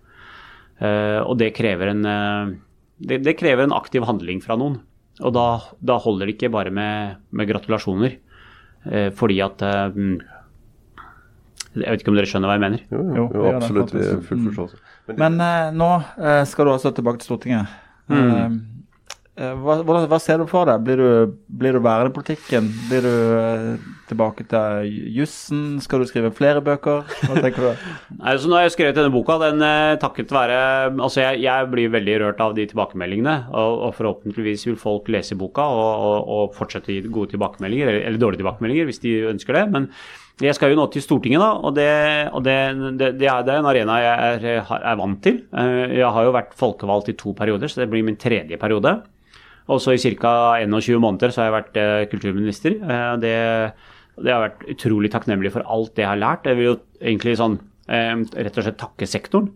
Eh, 0.82 1.22
Og 1.24 1.38
det 1.40 1.54
krever 1.56 1.88
en, 1.94 2.06
eh, 2.06 2.56
det, 3.00 3.22
det 3.24 3.38
krever 3.40 3.64
en 3.64 3.74
aktiv 3.76 4.04
handling 4.04 4.42
fra 4.44 4.58
noen. 4.60 4.80
Og 5.24 5.32
da, 5.34 5.46
da 5.80 5.98
holder 6.04 6.28
det 6.28 6.36
ikke 6.38 6.52
bare 6.52 6.72
med, 6.76 7.16
med 7.32 7.48
gratulasjoner. 7.48 8.18
Eh, 8.92 9.10
Fordi 9.16 9.40
at 9.42 9.58
mm, 9.96 10.18
Jeg 11.76 11.92
vet 11.92 12.02
ikke 12.04 12.12
om 12.14 12.16
dere 12.20 12.28
skjønner 12.30 12.48
hva 12.52 12.56
jeg 12.56 12.64
mener? 12.64 12.84
Jo, 12.92 13.00
Jo, 13.04 13.24
jo, 13.34 13.42
jo 13.44 13.56
absolutt. 13.58 13.92
Vi 13.96 14.00
er 14.04 14.22
full 14.24 14.38
Mm. 14.40 14.46
forståelse. 14.52 14.78
Men, 15.08 15.18
Men 15.18 15.42
eh, 15.42 15.72
nå 15.76 15.90
skal 16.48 16.66
du 16.66 16.72
altså 16.72 16.92
tilbake 16.96 17.20
til 17.20 17.28
Stortinget. 17.32 17.68
Mm. 18.08 18.62
Eh, 19.36 19.52
hva, 19.60 19.82
hva 19.84 20.18
ser 20.24 20.40
du 20.40 20.46
for 20.48 20.64
deg? 20.70 20.80
Blir 20.86 21.02
du, 21.02 21.08
blir 21.60 21.76
du 21.76 21.82
værende 21.84 22.14
i 22.14 22.16
politikken? 22.16 22.70
Blir 22.88 23.04
du 23.04 23.12
eh, 23.36 23.88
tilbake 24.08 24.46
til 24.48 24.94
jussen? 25.12 25.64
Skal 25.84 26.00
du 26.00 26.08
skrive 26.08 26.32
flere 26.36 26.62
bøker? 26.64 27.04
Hva 27.28 27.42
tenker 27.44 27.66
du? 27.66 27.86
Nei, 28.22 28.36
så 28.40 28.48
nå 28.48 28.56
har 28.56 28.64
jeg 28.70 28.76
skrevet 28.78 28.96
denne 28.96 29.12
boka. 29.12 29.36
Den 29.44 29.60
eh, 29.66 29.98
takket 30.00 30.32
være 30.32 30.60
Altså, 30.94 31.20
jeg, 31.26 31.42
jeg 31.44 31.72
blir 31.74 31.92
veldig 31.98 32.16
rørt 32.24 32.44
av 32.46 32.56
de 32.56 32.64
tilbakemeldingene. 32.72 33.36
Og, 33.52 33.82
og 33.90 33.98
forhåpentligvis 33.98 34.64
vil 34.70 34.78
folk 34.80 35.12
lese 35.12 35.36
boka 35.40 35.66
og, 35.68 36.06
og, 36.10 36.30
og 36.38 36.56
fortsette 36.56 36.94
å 36.94 36.96
gi 36.96 37.04
gode 37.10 37.34
tilbakemeldinger, 37.36 37.92
eller, 37.92 38.06
eller 38.08 38.22
dårlige 38.24 38.40
tilbakemeldinger, 38.46 38.88
hvis 38.88 39.04
de 39.04 39.18
ønsker 39.34 39.60
det. 39.60 39.66
Men 39.76 39.90
jeg 40.44 40.56
skal 40.56 40.72
jo 40.72 40.78
nå 40.80 40.86
til 40.92 41.04
Stortinget, 41.04 41.40
da, 41.44 41.50
og 41.64 41.76
det, 41.76 41.90
det, 42.44 42.56
det, 43.00 43.10
det 43.20 43.28
er 43.28 43.52
en 43.60 43.68
arena 43.70 44.00
jeg 44.04 44.32
er, 44.48 44.64
er 44.80 44.98
vant 45.00 45.20
til. 45.24 45.42
Eh, 45.56 45.98
Jeg 46.00 46.08
har 46.16 46.28
jo 46.28 46.34
vært 46.36 46.56
folkevalgt 46.60 47.12
i 47.12 47.18
to 47.20 47.36
perioder, 47.36 47.72
så 47.72 47.84
det 47.84 47.90
blir 47.92 48.04
min 48.08 48.20
tredje 48.20 48.60
periode. 48.60 48.96
Og 49.72 49.82
så 49.82 49.96
i 49.96 50.02
ca. 50.20 50.34
21 50.62 51.02
måneder 51.02 51.34
så 51.34 51.42
har 51.42 51.50
jeg 51.50 51.58
vært 51.58 51.80
eh, 51.82 52.08
kulturminister. 52.12 52.76
Eh, 52.82 53.14
Det, 53.22 53.38
det 54.22 54.34
har 54.34 54.46
vært 54.46 54.68
utrolig 54.76 55.12
takknemlig 55.14 55.54
for 55.56 55.66
alt 55.66 55.96
det 55.96 56.06
jeg 56.06 56.12
har 56.12 56.22
lært. 56.22 56.46
Jeg 56.46 56.60
vil 56.60 56.70
jo 56.70 56.76
egentlig 57.02 57.38
sånn 57.40 57.58
eh, 57.90 58.14
rett 58.46 58.62
og 58.62 58.68
slett 58.68 58.80
takke 58.82 59.10
sektoren. 59.10 59.50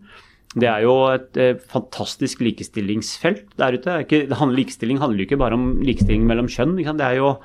Det 0.50 0.66
er 0.66 0.82
jo 0.82 0.94
et 1.14 1.36
fantastisk 1.70 2.40
likestillingsfelt 2.42 3.52
der 3.60 3.76
ute. 3.78 4.00
Ikke, 4.02 4.24
handler, 4.34 4.56
likestilling 4.58 4.98
handler 4.98 5.22
jo 5.22 5.28
ikke 5.28 5.38
bare 5.38 5.54
om 5.54 5.68
likestilling 5.86 6.24
mellom 6.26 6.48
kjønn. 6.50 6.74
Det, 6.74 7.06
er 7.06 7.20
jo, 7.20 7.36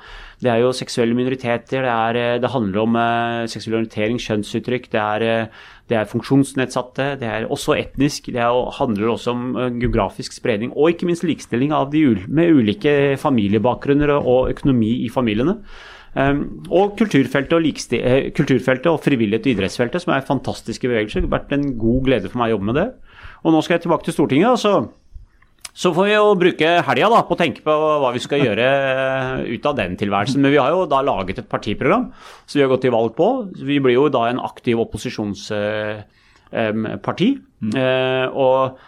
det 0.44 0.50
er 0.52 0.60
jo 0.60 0.74
seksuelle 0.76 1.16
minoriteter, 1.16 1.86
det, 1.86 1.92
er, 1.92 2.18
eh, 2.20 2.40
det 2.42 2.50
handler 2.52 2.82
om 2.82 2.98
eh, 3.00 3.46
seksuell 3.48 3.78
orientering, 3.78 4.18
kjønnsuttrykk, 4.20 4.90
det 4.92 5.00
er, 5.00 5.24
eh, 5.24 5.64
det 5.88 5.96
er 5.96 6.10
funksjonsnedsatte, 6.10 7.08
det 7.22 7.30
er 7.30 7.48
også 7.48 7.76
etnisk, 7.78 8.28
det 8.34 8.42
er, 8.44 8.58
handler 8.76 9.14
også 9.14 9.32
om 9.32 9.46
geografisk 9.80 10.36
spredning, 10.36 10.74
og 10.76 10.92
ikke 10.92 11.08
minst 11.08 11.24
likestilling 11.24 11.72
de 11.92 12.04
med 12.28 12.52
ulike 12.52 13.16
familiebakgrunner 13.22 14.12
og, 14.18 14.50
økonomi 14.52 15.06
i 15.06 15.12
familiene. 15.12 15.60
Um, 16.16 16.64
og 16.72 16.94
kulturfeltet 16.96 17.52
og, 17.52 17.64
kulturfeltet 18.32 18.86
og 18.88 19.02
frivillighet 19.04 19.44
og 19.44 19.52
idrettsfeltet, 19.52 20.00
som 20.00 20.14
er 20.14 20.24
fantastiske 20.24 20.88
bevegelser. 20.88 21.20
Det 21.20 21.28
har 21.28 21.42
vært 21.42 21.52
en 21.52 21.74
god 21.76 22.06
glede 22.06 22.30
for 22.32 22.40
meg 22.40 22.48
å 22.48 22.56
jobbe 22.56 22.68
med 22.70 22.78
det. 22.80 22.86
Og 23.44 23.52
nå 23.52 23.60
skal 23.60 23.76
jeg 23.76 23.84
tilbake 23.84 24.08
til 24.08 24.16
Stortinget. 24.16 24.64
og 24.64 24.96
så 25.76 25.90
får 25.92 26.06
vi 26.08 26.14
jo 26.14 26.30
bruke 26.40 26.68
helga 26.86 27.18
på 27.28 27.34
å 27.36 27.38
tenke 27.40 27.60
på 27.64 27.72
hva 28.00 28.08
vi 28.14 28.20
skal 28.24 28.40
gjøre 28.40 28.66
ut 29.44 29.66
av 29.68 29.74
den 29.76 29.92
tilværelsen. 30.00 30.40
Men 30.40 30.54
vi 30.54 30.60
har 30.62 30.72
jo 30.72 30.86
da 30.88 31.02
laget 31.04 31.42
et 31.42 31.50
partiprogram 31.52 32.06
som 32.46 32.56
vi 32.56 32.62
har 32.64 32.70
gått 32.72 32.86
til 32.86 32.94
valg 32.94 33.12
på. 33.18 33.26
Vi 33.60 33.76
blir 33.84 33.98
jo 33.98 34.06
da 34.12 34.22
en 34.30 34.40
aktiv 34.40 34.80
opposisjonsparti. 34.86 37.28
Eh, 37.76 38.26
og 38.32 38.80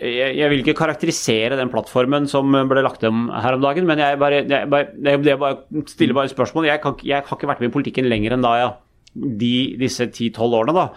jeg, 0.00 0.30
jeg 0.40 0.48
vil 0.50 0.64
ikke 0.64 0.80
karakterisere 0.80 1.58
den 1.60 1.70
plattformen 1.72 2.24
som 2.30 2.48
ble 2.70 2.86
lagt 2.86 3.04
om 3.06 3.28
her 3.30 3.58
om 3.58 3.62
dagen, 3.62 3.86
men 3.88 4.00
jeg 4.00 4.18
bare, 4.22 4.40
jeg 4.48 4.70
bare, 4.72 4.86
jeg, 4.96 5.20
jeg 5.28 5.42
bare 5.42 5.84
stiller 5.92 6.16
bare 6.16 6.30
et 6.30 6.34
spørsmål. 6.34 6.70
Jeg, 6.72 6.80
kan, 6.82 6.96
jeg 7.04 7.20
har 7.20 7.38
ikke 7.38 7.50
vært 7.52 7.60
med 7.60 7.70
i 7.70 7.76
politikken 7.76 8.08
lenger 8.08 8.38
enn 8.38 8.46
da, 8.46 8.56
ja. 8.62 8.70
De, 9.16 9.54
disse 9.80 10.08
10-12 10.08 10.58
årene, 10.62 10.74
da. 10.76 10.88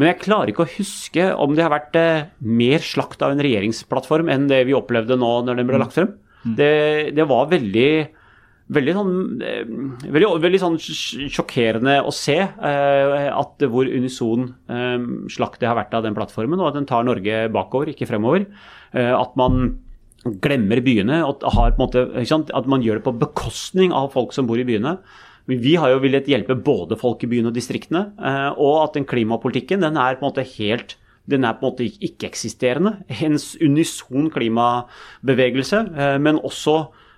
Men 0.00 0.08
jeg 0.08 0.22
klarer 0.22 0.52
ikke 0.52 0.64
å 0.64 0.72
huske 0.78 1.28
om 1.36 1.54
det 1.56 1.66
har 1.66 1.74
vært 1.74 1.96
eh, 2.00 2.24
mer 2.40 2.82
slakt 2.84 3.22
av 3.24 3.34
en 3.34 3.42
regjeringsplattform 3.44 4.30
enn 4.32 4.48
det 4.50 4.62
vi 4.68 4.76
opplevde 4.76 5.18
nå 5.20 5.32
når 5.44 5.60
den 5.60 5.68
ble 5.68 5.80
lagt 5.82 5.98
frem. 5.98 6.14
Det, 6.42 7.12
det 7.14 7.28
var 7.30 7.52
veldig 7.52 7.92
Veldig 8.72 8.92
sånn, 8.96 9.16
eh, 9.44 9.66
veldig, 10.14 10.28
veldig 10.40 10.58
sånn 10.62 10.76
sjokkerende 10.80 11.98
å 12.08 12.12
se 12.14 12.38
eh, 12.38 13.24
at 13.28 13.64
hvor 13.68 13.90
unison 13.90 14.46
eh, 14.70 15.02
slakt 15.34 15.60
det 15.60 15.68
har 15.68 15.76
vært 15.76 15.92
av 15.98 16.06
den 16.06 16.16
plattformen, 16.16 16.60
og 16.62 16.70
at 16.70 16.78
den 16.78 16.86
tar 16.88 17.04
Norge 17.04 17.42
bakover, 17.52 17.90
ikke 17.92 18.08
fremover. 18.08 18.46
Eh, 18.94 19.12
at 19.12 19.34
man 19.36 19.74
glemmer 20.22 20.80
byene, 20.86 21.18
og 21.26 21.42
har, 21.42 21.74
på 21.74 21.82
en 21.82 21.84
måte, 21.84 22.06
ikke 22.14 22.30
sant? 22.30 22.54
at 22.54 22.70
man 22.70 22.86
gjør 22.86 23.00
det 23.00 23.06
på 23.10 23.16
bekostning 23.26 23.92
av 23.92 24.12
folk 24.14 24.32
som 24.32 24.48
bor 24.48 24.62
i 24.62 24.64
byene. 24.64 24.96
Vi 25.50 25.74
har 25.74 25.90
jo 25.90 26.02
villet 26.02 26.28
hjelpe 26.30 26.54
både 26.54 26.96
folk 26.98 27.24
i 27.26 27.30
byene 27.30 27.50
og 27.50 27.56
distriktene, 27.56 28.04
eh, 28.14 28.50
og 28.62 28.76
at 28.84 28.98
den 28.98 29.06
klimapolitikken 29.08 29.82
den 29.82 29.98
er 29.98 30.18
på 30.18 30.24
en 30.24 30.30
måte 30.30 30.46
helt 30.56 30.96
den 31.30 31.44
er 31.46 31.54
på 31.54 31.62
en 31.62 31.70
måte 31.70 31.86
ikke-eksisterende. 31.86 32.96
En 33.22 33.38
unison 33.62 34.26
klimabevegelse, 34.34 35.82
eh, 35.94 36.18
men 36.22 36.40
også 36.42 36.76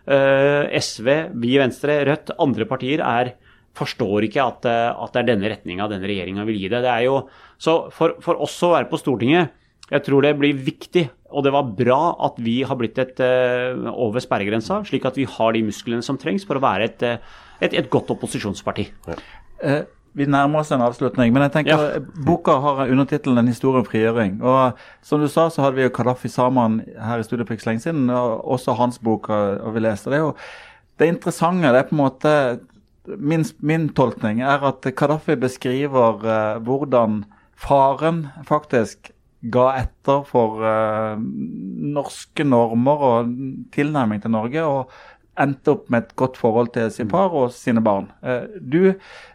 eh, 0.08 0.72
SV, 0.80 1.08
vi 1.40 1.54
i 1.54 1.60
Venstre, 1.60 2.02
Rødt, 2.08 2.34
andre 2.40 2.68
partier 2.68 3.04
er 3.04 3.34
forstår 3.74 4.28
ikke 4.28 4.44
at, 4.44 4.66
at 4.70 5.16
det 5.16 5.20
er 5.24 5.28
denne 5.32 5.48
retninga 5.50 5.88
denne 5.90 6.06
regjeringa 6.06 6.44
vil 6.46 6.60
gi 6.60 6.68
det. 6.70 6.84
det 6.84 6.92
er 6.92 7.08
jo, 7.08 7.16
så 7.58 7.88
for, 7.90 8.14
for 8.22 8.38
oss 8.44 8.54
å 8.62 8.70
være 8.70 8.86
på 8.86 9.00
Stortinget, 9.00 9.50
jeg 9.90 10.04
tror 10.06 10.22
det 10.22 10.36
blir 10.38 10.54
viktig, 10.54 11.08
og 11.34 11.42
det 11.42 11.50
var 11.56 11.72
bra 11.74 11.98
at 12.28 12.38
vi 12.38 12.60
har 12.62 12.78
blitt 12.78 13.00
et 13.02 13.18
over 13.90 14.22
sperregrensa, 14.22 14.78
slik 14.86 15.08
at 15.10 15.18
vi 15.18 15.26
har 15.26 15.56
de 15.56 15.64
musklene 15.66 16.06
som 16.06 16.20
trengs 16.22 16.46
for 16.46 16.60
å 16.60 16.62
være 16.62 16.86
et, 16.86 17.02
et, 17.60 17.74
et 17.74 17.90
godt 17.90 18.10
opposisjonsparti. 18.10 18.88
Eh, 19.62 19.82
vi 20.14 20.26
nærmer 20.30 20.60
oss 20.60 20.70
en 20.72 20.82
avslutning, 20.84 21.32
men 21.32 21.42
jeg 21.42 21.52
tenker 21.52 21.70
Ja. 21.74 21.96
eh, 21.96 22.24
boka 22.26 22.60
har 22.60 22.86
undertittelen 22.86 23.38
'En 23.38 23.48
historie 23.48 23.78
om 23.80 23.86
frigjøring'. 23.86 24.42
Og 24.42 24.72
Som 25.02 25.20
du 25.20 25.28
sa, 25.28 25.48
så 25.48 25.62
hadde 25.62 25.74
vi 25.76 25.82
jo 25.82 25.88
Kadafi 25.88 26.28
Saman 26.28 26.84
her 27.00 27.18
i 27.18 27.22
studio 27.22 27.44
for 27.44 27.54
ikke 27.54 27.66
lenge 27.66 27.80
siden, 27.82 28.10
og 28.10 28.44
også 28.44 28.76
hans 28.76 28.98
bok 28.98 29.26
har 29.28 29.58
har 29.62 29.72
vi 29.72 29.80
leste 29.80 30.10
Det 30.10 30.20
Og 30.20 30.34
jo 30.34 30.34
det 30.98 31.08
interessante, 31.08 31.62
det 31.72 31.76
er 31.76 31.88
på 31.88 31.92
en 31.92 31.98
måte 31.98 32.60
Min, 33.18 33.44
min 33.60 33.88
tolkning 33.90 34.40
er 34.40 34.62
at 34.64 34.80
Kadafi 34.96 35.34
beskriver 35.36 36.24
eh, 36.24 36.58
hvordan 36.58 37.24
faren 37.54 38.28
faktisk 38.46 39.10
ga 39.50 39.74
etter 39.76 40.24
for 40.24 40.62
eh, 40.64 41.18
norske 41.18 42.44
normer 42.44 43.02
og 43.04 43.26
tilnærming 43.72 44.22
til 44.22 44.30
Norge. 44.30 44.62
og 44.62 44.88
endte 45.40 45.72
opp 45.74 45.88
med 45.90 46.04
et 46.04 46.14
godt 46.20 46.36
forhold 46.38 46.68
til 46.76 46.90
sin 46.94 47.08
far 47.10 47.32
og 47.34 47.50
sine 47.52 47.82
barn. 47.82 48.08
Eh, 48.22 48.44
Du 48.60 48.94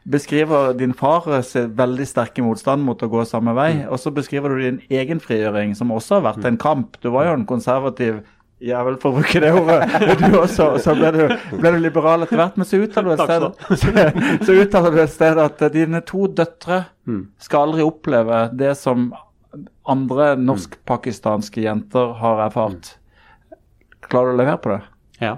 beskriver 0.09 0.73
din 0.77 0.93
fars 0.93 1.53
veldig 1.55 2.07
sterke 2.07 2.43
motstand 2.45 2.83
mot 2.87 3.01
å 3.03 3.09
gå 3.11 3.25
samme 3.27 3.53
vei, 3.57 3.85
og 3.89 3.99
så 3.99 4.11
beskriver 4.15 4.49
du 4.55 4.61
din 4.63 4.81
egen 4.89 5.19
frigjøring, 5.19 5.75
som 5.75 5.91
også 5.91 6.19
har 6.21 6.27
vært 6.33 6.45
en 6.45 6.57
kamp. 6.57 6.97
Du 7.03 7.09
var 7.11 7.25
jo 7.27 7.33
en 7.37 7.45
konservativ 7.45 8.21
jævel, 8.59 8.97
for 8.99 9.11
å 9.11 9.21
bruke 9.21 9.39
det 9.39 9.53
ordet. 9.55 10.17
Du 10.19 10.39
også, 10.39 10.73
så 10.83 10.95
ble 10.97 11.11
du, 11.15 11.21
ble 11.59 11.71
du 11.71 11.79
liberal 11.79 12.23
etter 12.25 12.35
hvert, 12.41 12.57
men 12.59 12.67
så 12.67 12.81
uttaler 12.83 13.15
du 13.15 13.23
et 13.23 13.29
sted, 13.29 13.45
så, 13.83 14.45
så 14.45 14.57
uttaler 14.65 14.91
du 14.95 15.01
et 15.03 15.13
sted 15.13 15.39
at 15.39 15.63
dine 15.75 16.01
to 16.07 16.27
døtre 16.27 16.85
skal 17.39 17.69
aldri 17.69 17.85
oppleve 17.87 18.49
det 18.53 18.75
som 18.77 19.11
andre 19.89 20.35
norsk-pakistanske 20.37 21.63
jenter 21.63 22.11
har 22.19 22.43
erfart. 22.45 22.95
Klarer 24.09 24.31
du 24.31 24.35
å 24.35 24.41
levere 24.43 24.59
på 24.61 24.69
det? 24.75 24.81
Ja. 25.23 25.37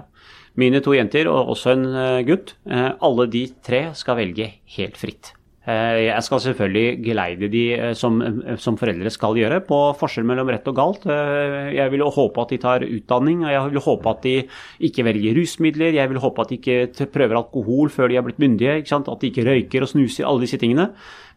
Mine 0.60 0.82
to 0.84 0.92
jenter 0.92 1.30
og 1.32 1.54
også 1.54 1.72
en 1.72 1.86
eh, 1.96 2.24
gutt, 2.28 2.56
eh, 2.68 2.90
alle 3.00 3.28
de 3.32 3.46
tre 3.64 3.86
skal 3.96 4.18
velge 4.18 4.50
helt 4.76 4.98
fritt. 5.00 5.30
Eh, 5.64 6.10
Jeg 6.10 6.26
skal 6.26 6.42
selvfølgelig 6.44 7.00
geleide 7.06 7.48
de 7.48 7.62
som, 7.96 8.18
som 8.60 8.76
foreldre 8.76 9.12
skal 9.14 9.38
gjøre, 9.40 9.62
på 9.64 9.78
forskjell 9.96 10.26
mellom 10.28 10.50
rett 10.52 10.68
og 10.68 10.76
galt. 10.76 11.08
Jeg 11.08 11.94
vil 11.94 12.04
håpe 12.04 12.44
at 12.44 12.52
de 12.52 12.60
tar 12.60 12.84
utdanning, 12.84 13.46
og 13.46 13.54
jeg 13.54 13.72
vil 13.72 13.86
håpe 13.86 14.12
at 14.12 14.26
de 14.28 14.36
ikke 14.90 15.06
velger 15.08 15.38
rusmidler. 15.40 15.96
Jeg 15.96 16.12
vil 16.12 16.20
håpe 16.20 16.44
at 16.44 16.52
de 16.52 16.60
ikke 16.60 17.08
prøver 17.14 17.40
alkohol 17.40 17.92
før 17.94 18.12
de 18.12 18.20
er 18.20 18.26
blitt 18.26 18.42
myndige, 18.42 18.82
at 18.82 19.12
de 19.22 19.30
ikke 19.32 19.46
røyker 19.48 19.86
og 19.86 19.94
snuser, 19.94 20.28
alle 20.28 20.44
disse 20.44 20.60
tingene. 20.60 20.90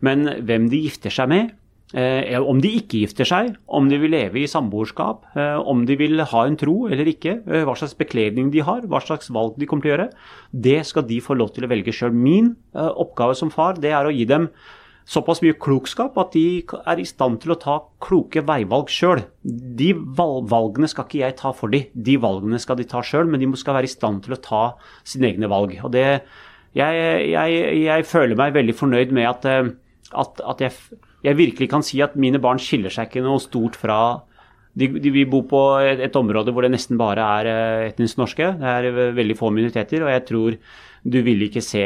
Men 0.04 0.28
hvem 0.44 0.68
de 0.74 0.84
gifter 0.90 1.14
seg 1.14 1.32
med, 1.32 1.56
Eh, 1.94 2.42
om 2.42 2.58
de 2.60 2.72
ikke 2.80 3.04
gifter 3.04 3.28
seg, 3.30 3.52
om 3.70 3.86
de 3.92 4.00
vil 4.02 4.10
leve 4.16 4.40
i 4.42 4.48
samboerskap, 4.50 5.28
eh, 5.38 5.60
om 5.62 5.84
de 5.86 5.96
vil 6.00 6.20
ha 6.20 6.46
en 6.48 6.58
tro 6.58 6.88
eller 6.90 7.06
ikke, 7.06 7.44
eh, 7.46 7.62
hva 7.64 7.76
slags 7.78 7.94
bekledning 7.94 8.50
de 8.52 8.64
har, 8.66 8.82
hva 8.90 9.00
slags 9.00 9.30
valg 9.30 9.60
de 9.60 9.68
kommer 9.70 9.86
til 9.86 9.92
å 9.92 9.96
gjøre, 9.96 10.10
det 10.52 10.80
skal 10.86 11.06
de 11.06 11.22
få 11.22 11.38
lov 11.38 11.54
til 11.54 11.64
å 11.64 11.70
velge 11.70 11.94
sjøl. 11.94 12.12
Min 12.12 12.56
eh, 12.74 12.90
oppgave 12.90 13.38
som 13.38 13.52
far 13.54 13.78
det 13.78 13.94
er 13.94 14.04
å 14.04 14.12
gi 14.12 14.26
dem 14.26 14.50
såpass 15.06 15.44
mye 15.46 15.54
klokskap 15.62 16.18
at 16.18 16.34
de 16.34 16.66
er 16.66 17.00
i 17.00 17.06
stand 17.06 17.40
til 17.44 17.54
å 17.54 17.60
ta 17.62 17.78
kloke 18.02 18.42
veivalg 18.42 18.90
sjøl. 18.90 19.22
De 19.44 19.94
valgene 19.94 20.90
skal 20.90 21.06
ikke 21.06 21.22
jeg 21.22 21.38
ta 21.38 21.54
for 21.54 21.70
dem, 21.70 21.86
de 21.94 22.18
valgene 22.18 22.60
skal 22.60 22.80
de 22.80 22.88
ta 22.90 23.04
sjøl, 23.06 23.30
men 23.30 23.40
de 23.40 23.52
skal 23.62 23.78
være 23.78 23.86
i 23.86 23.94
stand 23.94 24.26
til 24.26 24.34
å 24.34 24.42
ta 24.42 24.64
sine 25.06 25.30
egne 25.30 25.50
valg. 25.52 25.78
Og 25.86 25.94
det, 25.94 26.24
jeg, 26.74 27.30
jeg, 27.30 27.84
jeg 27.86 28.10
føler 28.10 28.40
meg 28.40 28.58
veldig 28.58 28.76
fornøyd 28.76 29.14
med 29.14 29.30
at, 29.30 29.46
eh, 29.46 29.70
at, 30.18 30.42
at 30.42 30.66
jeg, 30.66 30.74
jeg 31.26 31.38
virkelig 31.40 31.68
kan 31.72 31.84
si 31.86 32.02
at 32.06 32.16
mine 32.20 32.42
barn 32.42 32.62
skiller 32.62 32.94
seg 32.94 33.10
ikke 33.10 33.26
noe 33.26 33.42
stort 33.44 33.78
fra 33.80 34.00
De, 34.76 34.90
de, 34.92 35.08
vi 35.08 35.24
bor 35.24 35.46
på 35.48 35.60
et, 35.80 36.02
et, 36.04 36.16
område 36.20 36.52
hvor 36.52 36.66
det 36.66 36.74
nesten 36.74 36.98
bare 37.00 37.24
er 37.40 37.48
eh, 37.48 37.84
etnisk 37.94 38.18
norske. 38.20 38.50
Det 38.60 38.74
er 38.74 38.88
eh, 38.90 39.14
veldig 39.16 39.38
få 39.40 39.48
minoriteter, 39.56 40.04
og 40.04 40.12
jeg 40.12 40.26
tror 40.28 40.58
du 41.06 41.20
vil 41.24 41.46
ikke 41.46 41.62
se 41.62 41.84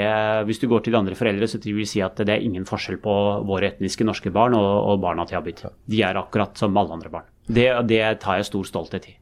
Hvis 0.48 0.62
du 0.62 0.66
går 0.72 0.82
til 0.82 0.96
de 0.96 0.98
andre 0.98 1.16
foreldre, 1.20 1.46
så 1.46 1.60
vil 1.62 1.84
du 1.84 1.86
si 1.86 2.02
at 2.02 2.18
det 2.18 2.34
er 2.34 2.42
ingen 2.42 2.66
forskjell 2.66 2.98
på 3.04 3.14
våre 3.46 3.70
etniske 3.70 4.08
norske 4.08 4.32
barn 4.34 4.58
og, 4.58 4.70
og 4.90 5.02
barna 5.04 5.28
til 5.30 5.38
Abid. 5.38 5.62
De 5.86 6.02
er 6.02 6.18
akkurat 6.18 6.58
som 6.58 6.78
alle 6.80 6.98
andre 6.98 7.12
barn. 7.14 7.28
Det, 7.46 7.68
det 7.92 8.02
tar 8.24 8.40
jeg 8.40 8.50
stor 8.50 8.66
stolthet 8.66 9.10
i. 9.12 9.18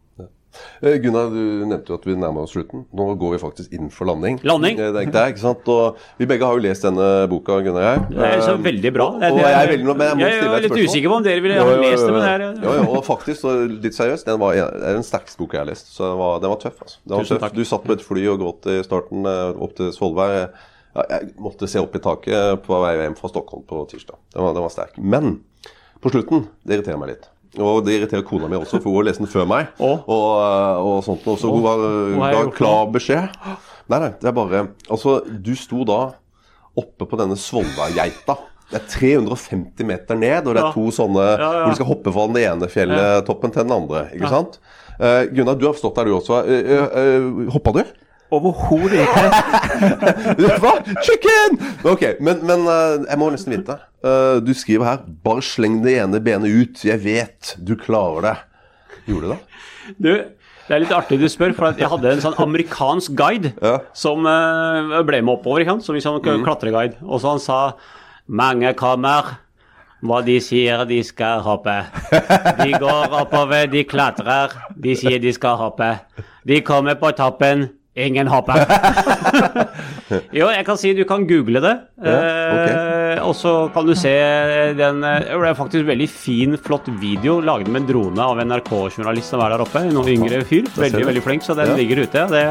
Eh, 0.82 0.96
Gunnar, 1.04 1.28
du 1.30 1.66
nevnte 1.70 1.92
jo 1.92 1.98
at 2.00 2.06
vi 2.08 2.16
nærmer 2.18 2.46
oss 2.48 2.54
slutten. 2.56 2.86
Nå 2.98 3.06
går 3.22 3.36
vi 3.36 3.40
faktisk 3.42 3.74
inn 3.78 3.90
for 3.94 4.10
landing. 4.10 4.40
Landing? 4.48 4.80
Eh, 4.80 4.92
det 4.96 5.04
det 5.14 5.24
ikke 5.34 5.42
sant? 5.44 5.68
Og 5.70 5.98
vi 6.18 6.26
begge 6.30 6.48
har 6.48 6.58
jo 6.58 6.64
lest 6.66 6.86
denne 6.88 7.08
boka, 7.30 7.60
Gunnar 7.66 7.84
og 7.84 7.88
jeg. 7.88 8.06
Det 8.16 8.30
er 8.32 8.42
så 8.46 8.54
Eh, 8.56 8.64
veldig 8.66 8.92
bra. 8.96 9.08
Og, 9.18 9.26
og 9.28 9.42
jeg 9.44 9.58
er 9.60 9.72
veldig, 9.74 9.86
men 9.98 10.08
jeg 10.08 10.18
må 10.18 10.26
jeg 10.26 10.40
stille 10.42 10.58
et 10.58 10.66
litt 10.68 10.88
usikker 10.90 11.10
på 11.14 11.18
om 11.20 11.28
dere 11.28 11.44
ville 11.46 11.60
ha 11.62 11.76
lest 11.84 12.06
det, 12.08 12.14
men 12.16 12.22
det 12.26 12.32
er 12.32 12.46
Jo, 12.66 12.74
jo, 12.80 12.88
og 12.98 13.04
faktisk, 13.06 13.46
litt 13.84 13.98
seriøst, 14.00 14.26
den 14.32 14.40
var 14.42 14.56
er 14.58 14.98
den 14.98 15.06
sterkeste 15.06 15.38
boka 15.44 15.58
jeg 15.60 15.66
har 15.66 15.70
lest. 15.74 15.94
Så 15.94 16.08
den 16.10 16.18
var, 16.24 16.40
den 16.42 16.50
var 16.56 16.60
tøff. 16.64 16.82
altså. 16.82 16.98
Den 17.06 17.16
var 17.18 17.24
Tusen 17.28 17.36
tøff. 17.38 17.46
takk. 17.48 17.56
Du 17.60 17.64
satt 17.66 17.84
på 17.86 17.94
et 17.98 18.08
fly 18.08 18.26
og 18.34 18.40
gråt 18.42 18.72
i 18.74 18.80
starten 18.88 19.26
opp 19.28 19.76
til 19.78 19.92
Svolvær. 19.94 20.50
Jeg 20.98 21.34
måtte 21.38 21.68
se 21.70 21.78
opp 21.78 21.94
i 21.94 22.00
taket 22.02 22.64
på 22.66 22.82
vei 22.82 22.96
hjem 22.98 23.16
fra 23.20 23.30
Stockholm 23.30 23.62
på 23.70 23.84
tirsdag. 23.92 24.18
Den 24.34 24.42
var, 24.48 24.54
den 24.58 24.64
var 24.66 24.74
sterk. 24.74 24.96
Men 24.98 25.44
på 26.02 26.10
slutten, 26.10 26.48
det 26.66 26.80
irriterer 26.80 26.98
meg 26.98 27.10
litt. 27.14 27.28
Og 27.58 27.80
det 27.86 27.96
irriterer 27.98 28.26
kona 28.28 28.50
mi 28.52 28.58
også, 28.60 28.82
for 28.82 28.92
hun 28.92 29.00
har 29.02 29.08
lest 29.10 29.24
den 29.24 29.32
før 29.32 29.48
meg. 29.50 29.72
Og, 29.82 30.08
og 30.12 31.00
sånt 31.06 31.26
noe. 31.28 31.40
Så 31.40 31.52
hun 31.52 31.64
var, 31.66 31.84
ga 32.36 32.44
klar 32.56 32.92
beskjed. 32.94 33.34
Nei, 33.88 34.00
nei, 34.04 34.12
det 34.20 34.28
er 34.28 34.36
bare 34.36 34.66
Altså, 34.92 35.22
du 35.26 35.54
sto 35.58 35.86
da 35.88 36.02
oppe 36.78 37.08
på 37.10 37.20
denne 37.20 37.38
Svolværgeita. 37.40 38.36
Det 38.68 38.82
er 38.82 38.90
350 38.92 39.88
meter 39.88 40.18
ned, 40.20 40.48
og 40.48 40.58
det 40.58 40.64
er 40.64 40.74
to 40.76 40.90
sånne 40.92 41.24
Ja, 41.24 41.38
ja. 41.40 41.62
hvor 41.62 41.72
du 41.72 41.80
skal 41.80 41.88
hoppe 41.88 42.12
fra 42.12 42.26
den 42.28 42.42
ene 42.42 42.68
fjelltoppen 42.72 43.54
til 43.56 43.64
den 43.64 43.78
andre. 43.78 44.10
Ikke 44.18 44.34
sant? 44.34 44.60
Uh, 44.98 45.24
Gunnar, 45.32 45.56
du 45.56 45.70
har 45.70 45.78
stått 45.78 45.96
der 45.96 46.10
du 46.10 46.18
også. 46.18 46.42
Uh, 46.44 46.84
uh, 46.92 47.48
hoppa 47.56 47.78
du? 47.80 47.84
Overhodet 48.34 49.06
ikke. 49.06 49.28
Hva? 50.62 50.74
Chicken! 51.06 51.60
Ok, 51.88 52.04
men, 52.20 52.42
men 52.44 52.66
eh, 52.68 53.06
jeg 53.06 53.20
må 53.22 53.30
nesten 53.32 53.54
vite. 53.56 53.78
Eh, 54.04 54.40
du 54.46 54.54
skriver 54.54 54.86
her 54.86 54.98
'Bare 55.24 55.42
sleng 55.42 55.82
det 55.84 55.98
ene 55.98 56.20
benet 56.22 56.50
ut. 56.52 56.84
Jeg 56.86 57.00
vet 57.04 57.56
du 57.64 57.76
klarer 57.76 58.22
det'. 58.22 58.38
Gjorde 59.08 59.22
du 59.22 59.30
det? 59.30 59.40
Du, 60.00 60.12
det 60.68 60.76
er 60.76 60.80
litt 60.84 60.92
artig 60.92 61.20
du 61.20 61.28
spør, 61.32 61.54
for 61.56 61.72
jeg 61.72 61.88
hadde 61.90 62.12
en 62.12 62.22
sånn 62.22 62.36
amerikansk 62.44 63.16
guide 63.16 63.54
Ja. 63.62 63.80
som 63.94 64.26
uh, 64.26 65.02
ble 65.04 65.22
med 65.22 65.34
oppover, 65.40 65.62
ikke 65.64 65.72
sant? 65.80 65.86
som 65.86 65.96
en 65.96 66.02
sånn 66.02 66.22
Mm. 66.22 66.44
klatreguide. 66.44 66.96
Og 67.04 67.22
så 67.22 67.30
han 67.30 67.40
sa 67.40 67.74
mange 68.28 68.74
kommer. 68.76 69.38
Hva 70.04 70.22
de 70.24 70.40
sier 70.40 70.86
de 70.86 71.02
skal 71.04 71.42
hoppe. 71.42 71.84
De 72.60 72.72
går 72.78 73.10
oppover, 73.22 73.66
de 73.66 73.84
klatrer. 73.84 74.52
De 74.80 74.94
sier 74.96 75.18
de 75.20 75.32
skal 75.34 75.58
hoppe. 75.58 76.00
De 76.46 76.62
kommer 76.62 76.94
på 76.96 77.10
toppen. 77.16 77.70
Ingen 77.96 78.28
hopper. 78.28 78.62
jo, 80.40 80.48
jeg 80.54 80.66
kan 80.68 80.78
si 80.80 80.94
du 80.96 81.04
kan 81.08 81.26
google 81.28 81.62
det. 81.64 81.74
eh, 82.08 83.22
og 83.26 83.34
så 83.36 83.54
kan 83.74 83.88
du 83.88 83.94
se 83.98 84.14
den 84.78 85.02
eh, 85.04 85.20
Det 85.28 85.50
er 85.50 85.58
faktisk 85.58 85.88
veldig 85.88 86.08
fin, 86.12 86.58
flott 86.58 86.88
video 87.02 87.40
laget 87.44 87.68
med 87.74 87.84
en 87.84 87.90
drone 87.90 88.24
av 88.24 88.40
NRK-journalist 88.46 89.34
som 89.34 89.44
er 89.44 89.56
der 89.56 89.66
oppe. 89.66 89.84
En 89.84 89.98
yngre 90.08 90.44
fyr. 90.48 90.68
Veldig, 90.78 91.06
veldig 91.12 91.24
flink, 91.26 91.44
så 91.44 91.56
den 91.58 91.74
Ja. 91.74 91.80
ligger 91.80 92.04
ute. 92.06 92.28
Det, 92.32 92.44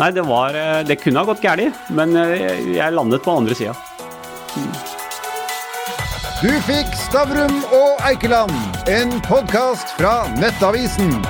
nei, 0.00 0.10
det 0.16 0.24
var 0.26 0.54
eh, 0.56 0.82
Det 0.88 1.00
kunne 1.02 1.22
ha 1.22 1.28
gått 1.30 1.42
galt, 1.44 1.84
men 1.94 2.16
jeg 2.16 2.96
landet 2.96 3.22
på 3.22 3.36
andre 3.42 3.54
sida. 3.54 3.76
Du 6.40 6.48
fikk 6.64 6.94
Stavrum 6.96 7.58
og 7.76 8.00
Eikeland, 8.08 8.56
en 8.88 9.12
podkast 9.28 9.92
fra 9.98 10.22
Nettavisen. 10.40 11.20